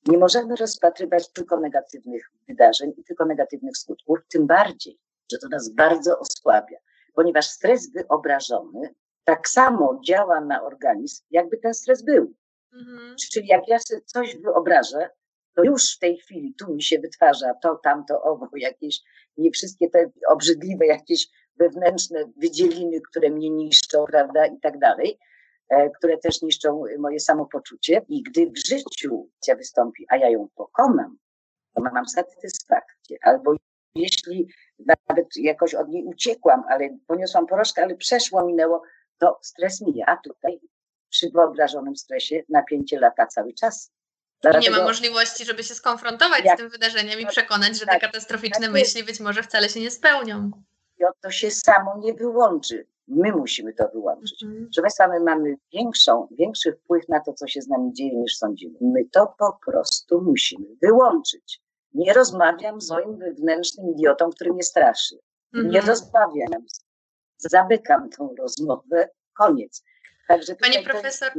Nie 0.07 0.19
możemy 0.19 0.57
rozpatrywać 0.57 1.33
tylko 1.33 1.61
negatywnych 1.61 2.31
wydarzeń 2.49 2.93
i 2.97 3.05
tylko 3.05 3.25
negatywnych 3.25 3.77
skutków, 3.77 4.19
tym 4.29 4.47
bardziej, 4.47 4.99
że 5.33 5.39
to 5.39 5.49
nas 5.49 5.69
bardzo 5.69 6.19
osłabia 6.19 6.79
ponieważ 7.19 7.47
stres 7.47 7.93
wyobrażony 7.93 8.95
tak 9.25 9.49
samo 9.49 10.01
działa 10.05 10.41
na 10.41 10.63
organizm, 10.63 11.25
jakby 11.31 11.57
ten 11.57 11.75
stres 11.75 12.05
był. 12.05 12.35
Mhm. 12.73 13.17
Czyli 13.33 13.47
jak 13.49 13.69
ja 13.69 13.79
sobie 13.79 14.01
coś 14.01 14.37
wyobrażę, 14.37 15.11
to 15.59 15.65
już 15.65 15.97
w 15.97 15.99
tej 15.99 16.17
chwili 16.17 16.55
tu 16.55 16.75
mi 16.75 16.83
się 16.83 16.99
wytwarza 16.99 17.55
to, 17.63 17.77
tamto, 17.77 18.23
owo, 18.23 18.49
jakieś, 18.57 19.01
nie 19.37 19.51
wszystkie 19.51 19.91
te 19.91 20.11
obrzydliwe 20.29 20.87
jakieś 20.87 21.29
wewnętrzne 21.57 22.25
wydzieliny, 22.37 23.01
które 23.11 23.31
mnie 23.31 23.51
niszczą, 23.51 24.05
prawda, 24.05 24.47
i 24.47 24.61
tak 24.61 24.79
dalej, 24.79 25.19
e, 25.69 25.91
które 25.91 26.19
też 26.19 26.43
niszczą 26.43 26.83
moje 26.99 27.21
samopoczucie. 27.21 28.03
I 28.09 28.23
gdy 28.23 28.51
w 28.51 28.59
życiu 28.69 29.31
wystąpi, 29.57 30.07
a 30.09 30.17
ja 30.17 30.31
ją 30.31 30.49
pokonam, 30.55 31.19
to 31.75 31.83
mam 31.83 32.09
satysfakcję. 32.09 33.19
Albo 33.23 33.55
jeśli 33.95 34.49
nawet 34.87 35.27
jakoś 35.37 35.75
od 35.75 35.89
niej 35.89 36.05
uciekłam, 36.05 36.65
ale 36.69 36.99
poniosłam 37.07 37.47
porażkę, 37.47 37.83
ale 37.83 37.97
przeszło, 37.97 38.47
minęło, 38.47 38.83
to 39.19 39.39
stres 39.43 39.81
mija. 39.81 40.07
A 40.07 40.17
tutaj 40.17 40.61
przy 41.11 41.31
wyobrażonym 41.31 41.97
stresie 41.97 42.43
napięcie 42.49 43.01
lata 43.01 43.27
cały 43.27 43.55
czas. 43.55 43.98
Dlatego, 44.43 44.65
nie 44.65 44.71
ma 44.71 44.85
możliwości, 44.85 45.45
żeby 45.45 45.65
się 45.65 45.75
skonfrontować 45.75 46.45
jak, 46.45 46.55
z 46.55 46.61
tym 46.61 46.71
wydarzeniem 46.71 47.21
i 47.21 47.27
przekonać, 47.27 47.79
że 47.79 47.87
tak, 47.87 47.95
te 47.95 48.07
katastroficzne 48.07 48.67
tak 48.67 48.73
myśli 48.73 49.05
być 49.05 49.21
może 49.21 49.43
wcale 49.43 49.69
się 49.69 49.81
nie 49.81 49.91
spełnią. 49.91 50.51
I 50.99 51.05
to 51.21 51.31
się 51.31 51.51
samo 51.51 51.99
nie 51.99 52.15
wyłączy. 52.15 52.87
My 53.09 53.33
musimy 53.33 53.75
to 53.75 53.89
wyłączyć. 53.89 54.43
Mhm. 54.43 54.69
Państwa, 54.83 55.09
my 55.09 55.21
mamy 55.21 55.55
większą, 55.73 56.29
większy 56.31 56.73
wpływ 56.73 57.09
na 57.09 57.21
to, 57.21 57.33
co 57.33 57.47
się 57.47 57.63
z 57.63 57.69
nami 57.69 57.93
dzieje, 57.93 58.17
niż 58.17 58.37
sądzimy. 58.37 58.79
My 58.81 59.05
to 59.13 59.35
po 59.39 59.59
prostu 59.67 60.23
musimy 60.23 60.67
wyłączyć. 60.83 61.61
Nie 61.95 62.13
rozmawiam 62.13 62.81
z 62.81 62.91
moim 62.91 63.19
wewnętrznym 63.19 63.91
idiotą, 63.91 64.31
który 64.31 64.53
mnie 64.53 64.63
straszy. 64.63 65.15
Nie 65.53 65.61
mhm. 65.61 65.87
rozmawiam. 65.87 66.67
Zamykam 67.37 68.11
tą 68.11 68.35
rozmowę. 68.39 69.09
Koniec. 69.33 69.85
Także 70.29 70.55
Pani 70.57 70.85
profesor. 70.85 71.33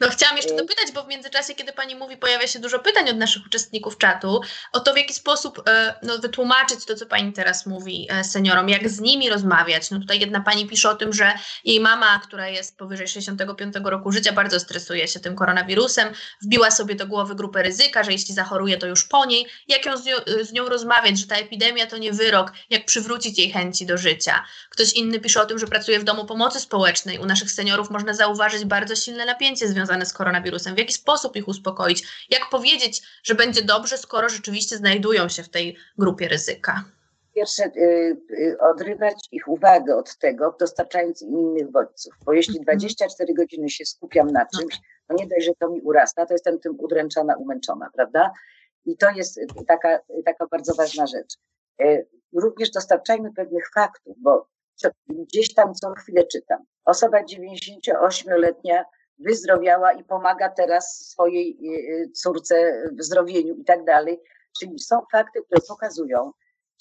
No 0.00 0.08
chciałam 0.10 0.36
jeszcze 0.36 0.56
dopytać, 0.56 0.92
bo 0.94 1.04
w 1.04 1.08
międzyczasie, 1.08 1.54
kiedy 1.54 1.72
Pani 1.72 1.94
mówi, 1.94 2.16
pojawia 2.16 2.46
się 2.46 2.58
dużo 2.58 2.78
pytań 2.78 3.10
od 3.10 3.16
naszych 3.16 3.46
uczestników 3.46 3.98
czatu, 3.98 4.40
o 4.72 4.80
to 4.80 4.94
w 4.94 4.96
jaki 4.96 5.14
sposób 5.14 5.62
e, 5.68 5.94
no, 6.02 6.18
wytłumaczyć 6.18 6.84
to, 6.84 6.94
co 6.94 7.06
Pani 7.06 7.32
teraz 7.32 7.66
mówi 7.66 8.08
e, 8.10 8.24
seniorom, 8.24 8.68
jak 8.68 8.88
z 8.88 9.00
nimi 9.00 9.30
rozmawiać. 9.30 9.90
No 9.90 10.00
tutaj 10.00 10.20
jedna 10.20 10.40
Pani 10.40 10.66
pisze 10.66 10.90
o 10.90 10.94
tym, 10.94 11.12
że 11.12 11.32
jej 11.64 11.80
mama, 11.80 12.18
która 12.18 12.48
jest 12.48 12.78
powyżej 12.78 13.08
65 13.08 13.74
roku 13.84 14.12
życia, 14.12 14.32
bardzo 14.32 14.60
stresuje 14.60 15.08
się 15.08 15.20
tym 15.20 15.36
koronawirusem, 15.36 16.08
wbiła 16.42 16.70
sobie 16.70 16.94
do 16.94 17.06
głowy 17.06 17.34
grupę 17.34 17.62
ryzyka, 17.62 18.04
że 18.04 18.12
jeśli 18.12 18.34
zachoruje, 18.34 18.78
to 18.78 18.86
już 18.86 19.04
po 19.04 19.24
niej. 19.24 19.46
Jak 19.68 19.86
ją 19.86 19.96
z, 19.96 20.04
nią, 20.04 20.16
z 20.42 20.52
nią 20.52 20.68
rozmawiać, 20.68 21.18
że 21.18 21.26
ta 21.26 21.36
epidemia 21.36 21.86
to 21.86 21.98
nie 21.98 22.12
wyrok, 22.12 22.52
jak 22.70 22.86
przywrócić 22.86 23.38
jej 23.38 23.52
chęci 23.52 23.86
do 23.86 23.98
życia. 23.98 24.44
Ktoś 24.70 24.92
inny 24.92 25.20
pisze 25.20 25.42
o 25.42 25.46
tym, 25.46 25.58
że 25.58 25.66
pracuje 25.66 26.00
w 26.00 26.04
domu 26.04 26.24
pomocy 26.24 26.60
społecznej. 26.60 27.18
U 27.18 27.26
naszych 27.26 27.50
seniorów 27.50 27.90
można 27.90 28.14
zauważyć 28.14 28.64
bardzo 28.64 28.96
silne 28.96 29.24
napięcie 29.24 29.68
związane 29.74 30.06
z 30.06 30.12
koronawirusem, 30.12 30.74
w 30.74 30.78
jaki 30.78 30.92
sposób 30.92 31.36
ich 31.36 31.48
uspokoić, 31.48 32.26
jak 32.30 32.50
powiedzieć, 32.50 33.02
że 33.22 33.34
będzie 33.34 33.62
dobrze, 33.62 33.98
skoro 33.98 34.28
rzeczywiście 34.28 34.76
znajdują 34.76 35.28
się 35.28 35.42
w 35.42 35.48
tej 35.48 35.76
grupie 35.98 36.28
ryzyka. 36.28 36.84
Pierwsze, 37.34 37.64
y, 37.64 38.16
y, 38.30 38.56
odrywać 38.60 39.28
ich 39.32 39.48
uwagę 39.48 39.96
od 39.96 40.18
tego, 40.18 40.56
dostarczając 40.60 41.22
im 41.22 41.40
innych 41.40 41.70
bodźców, 41.70 42.14
bo 42.24 42.32
jeśli 42.32 42.60
24 42.60 43.30
mhm. 43.30 43.36
godziny 43.36 43.70
się 43.70 43.84
skupiam 43.84 44.30
na 44.30 44.46
no 44.52 44.60
czymś, 44.60 44.74
tak. 44.74 44.84
to 45.08 45.14
nie 45.14 45.26
dość, 45.28 45.46
że 45.46 45.52
to 45.58 45.70
mi 45.70 45.80
urasta, 45.80 46.26
to 46.26 46.34
jestem 46.34 46.60
tym 46.60 46.74
udręczona, 46.78 47.36
umęczona, 47.36 47.90
prawda? 47.94 48.32
I 48.86 48.96
to 48.96 49.10
jest 49.10 49.40
taka, 49.68 49.98
taka 50.24 50.46
bardzo 50.46 50.74
ważna 50.74 51.06
rzecz. 51.06 51.34
Y, 51.82 52.06
również 52.32 52.70
dostarczajmy 52.70 53.32
pewnych 53.32 53.70
faktów, 53.74 54.16
bo 54.18 54.48
gdzieś 55.08 55.54
tam 55.54 55.74
co 55.74 55.94
chwilę 55.94 56.24
czytam. 56.24 56.64
Osoba 56.84 57.22
98-letnia 57.22 58.84
wyzdrowiała 59.18 59.92
i 59.92 60.04
pomaga 60.04 60.48
teraz 60.48 61.08
swojej 61.10 61.58
y, 61.62 62.04
y, 62.06 62.10
córce 62.10 62.82
w 62.98 63.02
zdrowieniu 63.02 63.54
i 63.54 63.64
tak 63.64 63.84
dalej. 63.84 64.20
Czyli 64.60 64.78
są 64.78 65.00
fakty, 65.12 65.42
które 65.42 65.60
pokazują, 65.68 66.32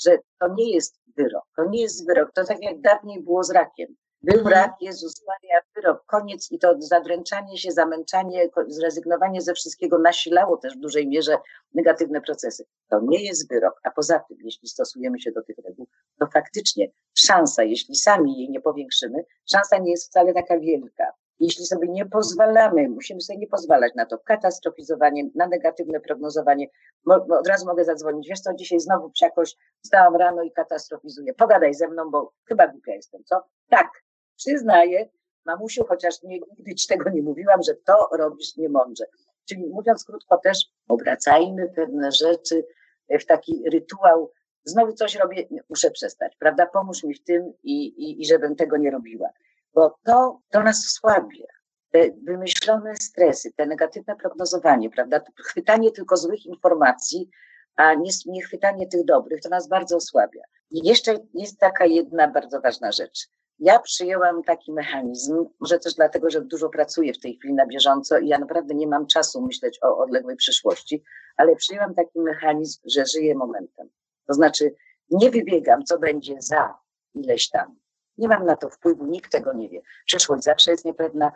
że 0.06 0.17
to 0.39 0.54
nie 0.54 0.74
jest 0.74 1.00
wyrok. 1.17 1.43
To 1.56 1.65
nie 1.65 1.82
jest 1.82 2.08
wyrok. 2.08 2.32
To 2.34 2.46
tak 2.46 2.58
jak 2.62 2.82
dawniej 2.82 3.22
było 3.22 3.43
z 3.43 3.52
rakiem. 3.52 3.96
Był 4.24 4.39
mhm. 4.39 4.56
rak, 4.56 4.72
Jezus 4.82 5.26
Maria, 5.28 5.60
wyrok, 5.76 6.06
koniec 6.06 6.52
i 6.52 6.60
to 6.60 6.76
zadręczanie 6.80 7.58
się, 7.58 7.72
zamęczanie, 7.72 8.50
zrezygnowanie 8.67 9.41
ze 9.41 9.54
wszystkiego 9.54 10.00
nasilało 10.00 10.58
też 10.58 10.78
w 10.78 10.80
dużej 10.80 11.08
mierze 11.08 11.38
negatywne 11.74 12.22
procesy. 12.22 12.65
To 12.89 13.00
nie 13.04 13.24
jest 13.26 13.50
wyrok, 13.50 13.80
a 13.84 13.91
poza 13.91 14.19
tym, 14.19 14.38
jeśli 14.43 14.67
stosujemy 14.67 15.19
się 15.19 15.32
do 15.32 15.41
tych 15.43 15.58
reguł, 15.65 15.88
to 16.19 16.28
faktycznie 16.34 16.91
szansa, 17.17 17.63
jeśli 17.63 17.96
sami 17.96 18.38
jej 18.38 18.50
nie 18.50 18.62
powiększymy, 18.62 19.26
szansa 19.52 19.78
nie 19.78 19.91
jest 19.91 20.08
wcale 20.08 20.34
taka 20.34 20.60
wielka. 20.60 21.13
Jeśli 21.39 21.65
sobie 21.65 21.88
nie 21.88 22.06
pozwalamy, 22.06 22.89
musimy 22.89 23.22
sobie 23.22 23.39
nie 23.39 23.48
pozwalać 23.48 23.93
na 23.96 24.06
to 24.06 24.17
katastrofizowanie, 24.17 25.30
na 25.36 25.48
negatywne 25.48 26.00
prognozowanie. 26.00 26.67
Mo, 27.06 27.15
od 27.15 27.48
razu 27.48 27.65
mogę 27.65 27.86
zadzwonić. 27.86 28.30
Wiesz 28.30 28.39
co, 28.39 28.54
dzisiaj 28.54 28.80
znowu 28.80 29.10
psiakoś 29.10 29.56
wstałam 29.84 30.15
rano 30.15 30.43
i 30.43 30.52
katastrofizuję. 30.52 31.34
Pogadaj 31.34 31.74
ze 31.74 31.88
mną, 31.88 32.12
bo 32.12 32.34
chyba 32.46 32.67
głupia 32.67 32.93
jestem, 32.93 33.24
co? 33.24 33.43
Tak, 33.69 33.89
przyznaję, 34.36 35.10
mamusiu, 35.46 35.86
chociaż 35.86 36.24
nigdy 36.24 36.76
ci 36.76 36.88
tego 36.88 37.10
nie 37.10 37.22
mówiłam, 37.22 37.63
że 37.63 37.74
to 37.86 38.10
robisz 38.17 38.58
niemądrze. 38.58 39.06
Czyli 39.50 39.69
mówiąc 39.69 40.06
krótko 40.06 40.38
też, 40.38 40.58
obracajmy 40.88 41.69
pewne 41.76 42.12
rzeczy 42.12 42.65
w 43.10 43.26
taki 43.26 43.63
rytuał. 43.72 44.32
Znowu 44.65 44.93
coś 44.93 45.15
robię, 45.15 45.48
muszę 45.69 45.91
przestać, 45.91 46.36
prawda? 46.39 46.65
Pomóż 46.65 47.04
mi 47.04 47.13
w 47.13 47.24
tym 47.24 47.54
i, 47.63 47.86
i, 47.86 48.22
i 48.22 48.26
żebym 48.26 48.56
tego 48.56 48.78
nie 48.78 48.91
robiła 48.91 49.30
bo 49.73 49.95
to, 50.05 50.39
to 50.49 50.63
nas 50.63 50.77
słabie. 50.77 51.45
Te 51.91 51.99
wymyślone 52.23 52.95
stresy, 52.95 53.51
te 53.55 53.65
negatywne 53.65 54.15
prognozowanie, 54.15 54.89
prawda, 54.89 55.21
chwytanie 55.45 55.91
tylko 55.91 56.17
złych 56.17 56.45
informacji, 56.45 57.29
a 57.75 57.93
nie, 57.93 58.12
nie 58.25 58.41
chwytanie 58.41 58.88
tych 58.88 59.05
dobrych, 59.05 59.41
to 59.41 59.49
nas 59.49 59.67
bardzo 59.67 59.97
osłabia. 59.97 60.41
I 60.71 60.88
jeszcze 60.88 61.19
jest 61.33 61.59
taka 61.59 61.86
jedna 61.86 62.27
bardzo 62.27 62.62
ważna 62.62 62.91
rzecz. 62.91 63.27
Ja 63.59 63.79
przyjęłam 63.79 64.43
taki 64.43 64.73
mechanizm, 64.73 65.45
może 65.59 65.79
też 65.79 65.93
dlatego, 65.93 66.29
że 66.29 66.41
dużo 66.41 66.69
pracuję 66.69 67.13
w 67.13 67.19
tej 67.19 67.38
chwili 67.38 67.53
na 67.53 67.65
bieżąco 67.65 68.19
i 68.19 68.27
ja 68.27 68.39
naprawdę 68.39 68.75
nie 68.75 68.88
mam 68.88 69.07
czasu 69.07 69.41
myśleć 69.41 69.79
o 69.83 69.97
odległej 69.97 70.36
przyszłości, 70.36 71.03
ale 71.38 71.55
przyjęłam 71.55 71.95
taki 71.95 72.19
mechanizm, 72.19 72.81
że 72.86 73.05
żyję 73.05 73.36
momentem. 73.36 73.89
To 74.27 74.33
znaczy, 74.33 74.75
nie 75.09 75.31
wybiegam, 75.31 75.83
co 75.83 75.99
będzie 75.99 76.36
za 76.39 76.77
ileś 77.13 77.49
tam. 77.49 77.83
Nie 78.17 78.28
mam 78.28 78.45
na 78.45 78.56
to 78.56 78.69
wpływu, 78.69 79.06
nikt 79.06 79.32
tego 79.32 79.54
nie 79.54 79.69
wie. 79.69 79.82
Przyszłość 80.06 80.43
zawsze 80.43 80.71
jest 80.71 80.86
niepewna, 80.86 81.32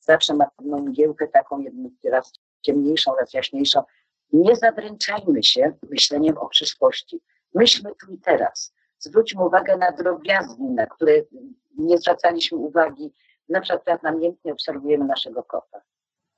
zawsze 0.00 0.34
ma 0.34 0.50
pewną 0.56 0.78
mgiełkę 0.78 1.28
taką, 1.28 1.64
raz 2.04 2.32
ciemniejszą, 2.62 3.16
raz 3.16 3.34
jaśniejszą. 3.34 3.82
Nie 4.32 4.56
zadręczajmy 4.56 5.42
się 5.42 5.72
myśleniem 5.90 6.38
o 6.38 6.48
przyszłości. 6.48 7.20
Myślmy 7.54 7.90
tu 8.00 8.12
i 8.12 8.18
teraz. 8.18 8.74
Zwróćmy 8.98 9.44
uwagę 9.44 9.76
na 9.76 9.92
drobiazgi, 9.92 10.62
na 10.62 10.86
które 10.86 11.12
nie 11.78 11.98
zwracaliśmy 11.98 12.58
uwagi. 12.58 13.12
Na 13.48 13.60
przykład 13.60 13.84
teraz 13.84 14.02
namiętnie 14.02 14.52
obserwujemy 14.52 15.04
naszego 15.04 15.42
kota. 15.42 15.80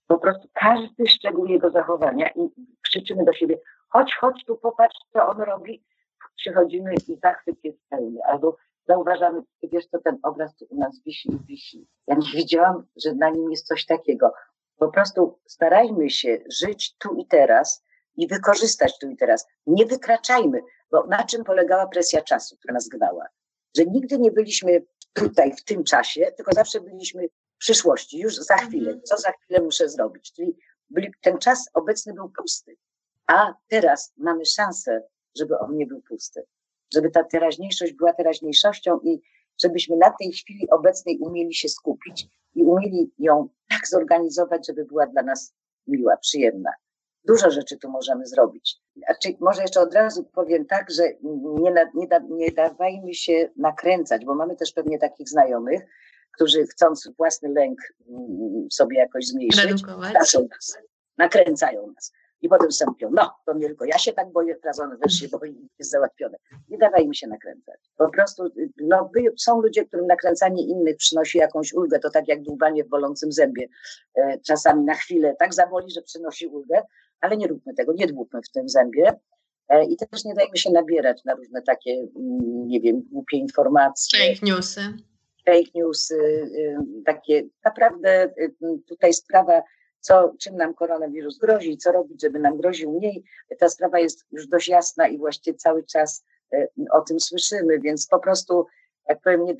Po 0.06 0.18
prostu 0.18 0.48
każdy 0.52 1.06
szczegół 1.06 1.46
jego 1.46 1.70
zachowania 1.70 2.28
i 2.28 2.48
krzyczymy 2.82 3.24
do 3.24 3.32
siebie, 3.32 3.58
chodź, 3.88 4.14
chodź 4.14 4.44
tu, 4.44 4.56
popatrz, 4.56 4.98
co 5.12 5.28
on 5.28 5.40
robi. 5.40 5.84
Przychodzimy 6.36 6.94
i 7.08 7.16
zachwyt 7.16 7.64
jest 7.64 7.78
pełny. 7.88 8.20
Albo 8.24 8.56
zauważamy, 8.88 9.42
wiesz 9.62 9.86
co, 9.86 9.98
ten 9.98 10.18
obraz 10.22 10.56
tu 10.56 10.66
u 10.70 10.76
nas 10.76 11.00
wisi 11.06 11.28
i 11.32 11.46
wisi. 11.46 11.88
Ja 12.06 12.14
nie 12.14 12.32
wiedziałam, 12.34 12.86
że 13.04 13.14
na 13.14 13.30
nim 13.30 13.50
jest 13.50 13.66
coś 13.66 13.86
takiego. 13.86 14.32
Po 14.78 14.88
prostu 14.88 15.38
starajmy 15.46 16.10
się 16.10 16.38
żyć 16.60 16.96
tu 16.98 17.14
i 17.14 17.26
teraz, 17.26 17.84
i 18.16 18.28
wykorzystać 18.28 18.98
tu 18.98 19.10
i 19.10 19.16
teraz. 19.16 19.46
Nie 19.66 19.86
wykraczajmy, 19.86 20.60
bo 20.90 21.06
na 21.06 21.24
czym 21.24 21.44
polegała 21.44 21.86
presja 21.86 22.22
czasu, 22.22 22.56
która 22.56 22.74
nas 22.74 22.88
gnała? 22.88 23.26
Że 23.76 23.84
nigdy 23.84 24.18
nie 24.18 24.30
byliśmy 24.30 24.84
tutaj 25.12 25.52
w 25.56 25.64
tym 25.64 25.84
czasie, 25.84 26.32
tylko 26.36 26.52
zawsze 26.52 26.80
byliśmy 26.80 27.28
w 27.28 27.58
przyszłości, 27.58 28.18
już 28.18 28.36
za 28.36 28.56
chwilę, 28.56 28.90
mhm. 28.90 29.02
co 29.02 29.16
za 29.16 29.32
chwilę 29.32 29.60
muszę 29.60 29.88
zrobić. 29.88 30.32
Czyli 30.32 30.56
byli, 30.90 31.12
ten 31.22 31.38
czas 31.38 31.70
obecny 31.74 32.14
był 32.14 32.28
pusty, 32.28 32.76
a 33.26 33.54
teraz 33.68 34.12
mamy 34.16 34.44
szansę, 34.44 35.02
żeby 35.38 35.58
on 35.58 35.76
nie 35.76 35.86
był 35.86 36.02
pusty, 36.02 36.46
żeby 36.94 37.10
ta 37.10 37.24
teraźniejszość 37.24 37.92
była 37.92 38.12
teraźniejszością 38.12 39.00
i 39.00 39.20
żebyśmy 39.62 39.96
na 39.96 40.10
tej 40.20 40.32
chwili 40.32 40.70
obecnej 40.70 41.18
umieli 41.18 41.54
się 41.54 41.68
skupić 41.68 42.28
i 42.54 42.62
umieli 42.64 43.12
ją 43.18 43.48
tak 43.68 43.88
zorganizować, 43.88 44.66
żeby 44.66 44.84
była 44.84 45.06
dla 45.06 45.22
nas 45.22 45.54
miła, 45.86 46.16
przyjemna. 46.16 46.70
Dużo 47.24 47.50
rzeczy 47.50 47.78
tu 47.78 47.90
możemy 47.90 48.26
zrobić. 48.26 48.76
Znaczy, 48.96 49.36
może 49.40 49.62
jeszcze 49.62 49.80
od 49.80 49.94
razu 49.94 50.24
powiem 50.24 50.66
tak, 50.66 50.90
że 50.90 51.02
nie, 51.60 51.90
nie, 51.94 52.08
da, 52.08 52.18
nie 52.18 52.50
dawajmy 52.50 53.14
się 53.14 53.50
nakręcać, 53.56 54.24
bo 54.24 54.34
mamy 54.34 54.56
też 54.56 54.72
pewnie 54.72 54.98
takich 54.98 55.28
znajomych, 55.28 55.82
którzy 56.34 56.66
chcąc 56.66 57.10
własny 57.18 57.48
lęk 57.48 57.78
mm, 58.08 58.68
sobie 58.72 58.98
jakoś 58.98 59.26
zmniejszyć, 59.26 59.82
nas, 60.50 60.78
nakręcają 61.18 61.86
nas. 61.86 62.12
I 62.42 62.48
potem 62.48 62.72
sam 62.72 62.94
no, 63.10 63.30
to 63.46 63.54
nie 63.54 63.66
tylko 63.66 63.84
ja 63.84 63.98
się 63.98 64.12
tak 64.12 64.32
boję, 64.32 64.54
teraz 64.54 64.80
one 64.80 64.98
też 64.98 65.12
się 65.12 65.28
boją, 65.28 65.54
jest 65.78 65.90
załatwione. 65.90 66.38
Nie 66.68 66.78
dawaj 66.78 67.08
mi 67.08 67.16
się 67.16 67.26
nakręcać. 67.26 67.80
Po 67.96 68.08
prostu, 68.08 68.42
no, 68.80 69.10
są 69.36 69.60
ludzie, 69.60 69.84
którym 69.84 70.06
nakręcanie 70.06 70.66
innych 70.66 70.96
przynosi 70.96 71.38
jakąś 71.38 71.72
ulgę, 71.72 71.98
to 71.98 72.10
tak 72.10 72.28
jak 72.28 72.42
dłubanie 72.42 72.84
w 72.84 72.88
bolącym 72.88 73.32
zębie. 73.32 73.68
E, 74.14 74.38
czasami 74.38 74.84
na 74.84 74.94
chwilę 74.94 75.36
tak 75.38 75.54
zaboli, 75.54 75.90
że 75.90 76.02
przynosi 76.02 76.46
ulgę, 76.46 76.82
ale 77.20 77.36
nie 77.36 77.46
róbmy 77.46 77.74
tego, 77.74 77.92
nie 77.92 78.06
dłubmy 78.06 78.40
w 78.42 78.50
tym 78.50 78.68
zębie. 78.68 79.12
E, 79.68 79.84
I 79.84 79.96
też 79.96 80.24
nie 80.24 80.34
dajmy 80.34 80.56
się 80.56 80.70
nabierać 80.70 81.24
na 81.24 81.34
różne 81.34 81.62
takie, 81.62 81.90
mm, 81.90 82.68
nie 82.68 82.80
wiem, 82.80 83.02
głupie 83.12 83.36
informacje. 83.36 84.18
Fake 84.18 84.46
newsy. 84.46 84.80
Fake 85.46 85.70
newsy, 85.74 86.14
y, 86.14 86.76
takie 87.04 87.42
naprawdę 87.64 88.24
y, 88.24 88.54
tutaj 88.88 89.12
sprawa 89.12 89.62
co, 90.06 90.34
czym 90.38 90.56
nam 90.56 90.74
koronawirus 90.74 91.38
grozi, 91.38 91.76
co 91.76 91.92
robić, 91.92 92.22
żeby 92.22 92.38
nam 92.38 92.56
groził 92.56 92.92
mniej. 92.92 93.24
Ta 93.58 93.68
sprawa 93.68 93.98
jest 93.98 94.24
już 94.32 94.46
dość 94.46 94.68
jasna 94.68 95.08
i 95.08 95.18
właściwie 95.18 95.58
cały 95.58 95.84
czas 95.84 96.24
e, 96.52 96.66
o 96.92 97.00
tym 97.00 97.20
słyszymy, 97.20 97.80
więc 97.80 98.06
po 98.06 98.18
prostu, 98.18 98.66
jak 99.08 99.20
powiem, 99.20 99.44
nie, 99.44 99.54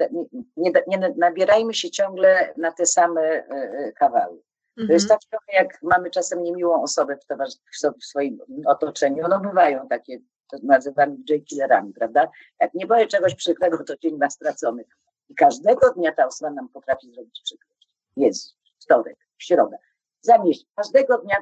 nie, 0.57 0.73
nie 0.87 1.15
nabierajmy 1.17 1.75
się 1.75 1.91
ciągle 1.91 2.55
na 2.57 2.73
te 2.73 2.87
same 2.87 3.21
e, 3.23 3.93
kawały. 3.93 4.43
To 4.87 4.93
jest 4.93 5.05
mhm. 5.05 5.09
tak 5.09 5.31
trochę, 5.31 5.65
jak 5.65 5.83
mamy 5.83 6.11
czasem 6.11 6.43
niemiłą 6.43 6.83
osobę 6.83 7.17
w, 7.17 8.01
w 8.01 8.05
swoim 8.05 8.39
otoczeniu. 8.67 9.29
No 9.29 9.41
bywają 9.41 9.89
takie, 9.89 10.19
to 10.51 10.57
nazywamy 10.63 11.17
J-killerami, 11.29 11.93
prawda? 11.93 12.31
Jak 12.61 12.75
nie 12.75 12.87
boję 12.87 13.07
czegoś 13.07 13.35
przykrego, 13.35 13.85
to 13.85 13.97
dzień 13.97 14.17
ma 14.17 14.31
stracony. 14.31 14.85
I 15.29 15.35
każdego 15.35 15.91
dnia 15.91 16.13
ta 16.13 16.27
osoba 16.27 16.51
nam 16.51 16.69
potrafi 16.69 17.13
zrobić 17.13 17.41
przykrość. 17.45 17.89
Jest 18.17 18.57
wtorek, 18.79 19.17
środa 19.39 19.77
zamieść. 20.21 20.67
Każdego 20.77 21.19
dnia 21.19 21.37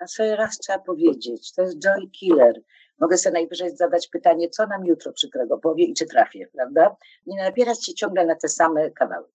na 0.00 0.06
sobie 0.06 0.36
raz 0.36 0.58
trzeba 0.58 0.78
powiedzieć. 0.78 1.52
To 1.52 1.62
jest 1.62 1.78
joy 1.78 2.10
killer. 2.10 2.60
Mogę 2.98 3.18
sobie 3.18 3.32
najwyżej 3.32 3.76
zadać 3.76 4.08
pytanie, 4.08 4.48
co 4.48 4.66
nam 4.66 4.84
jutro 4.86 5.12
przykrego 5.12 5.58
powie 5.58 5.84
i 5.84 5.94
czy 5.94 6.06
trafię, 6.06 6.46
prawda? 6.52 6.96
Nie 7.26 7.36
nabierać 7.36 7.86
się 7.86 7.94
ciągle 7.94 8.26
na 8.26 8.34
te 8.34 8.48
same 8.48 8.90
kawały. 8.90 9.28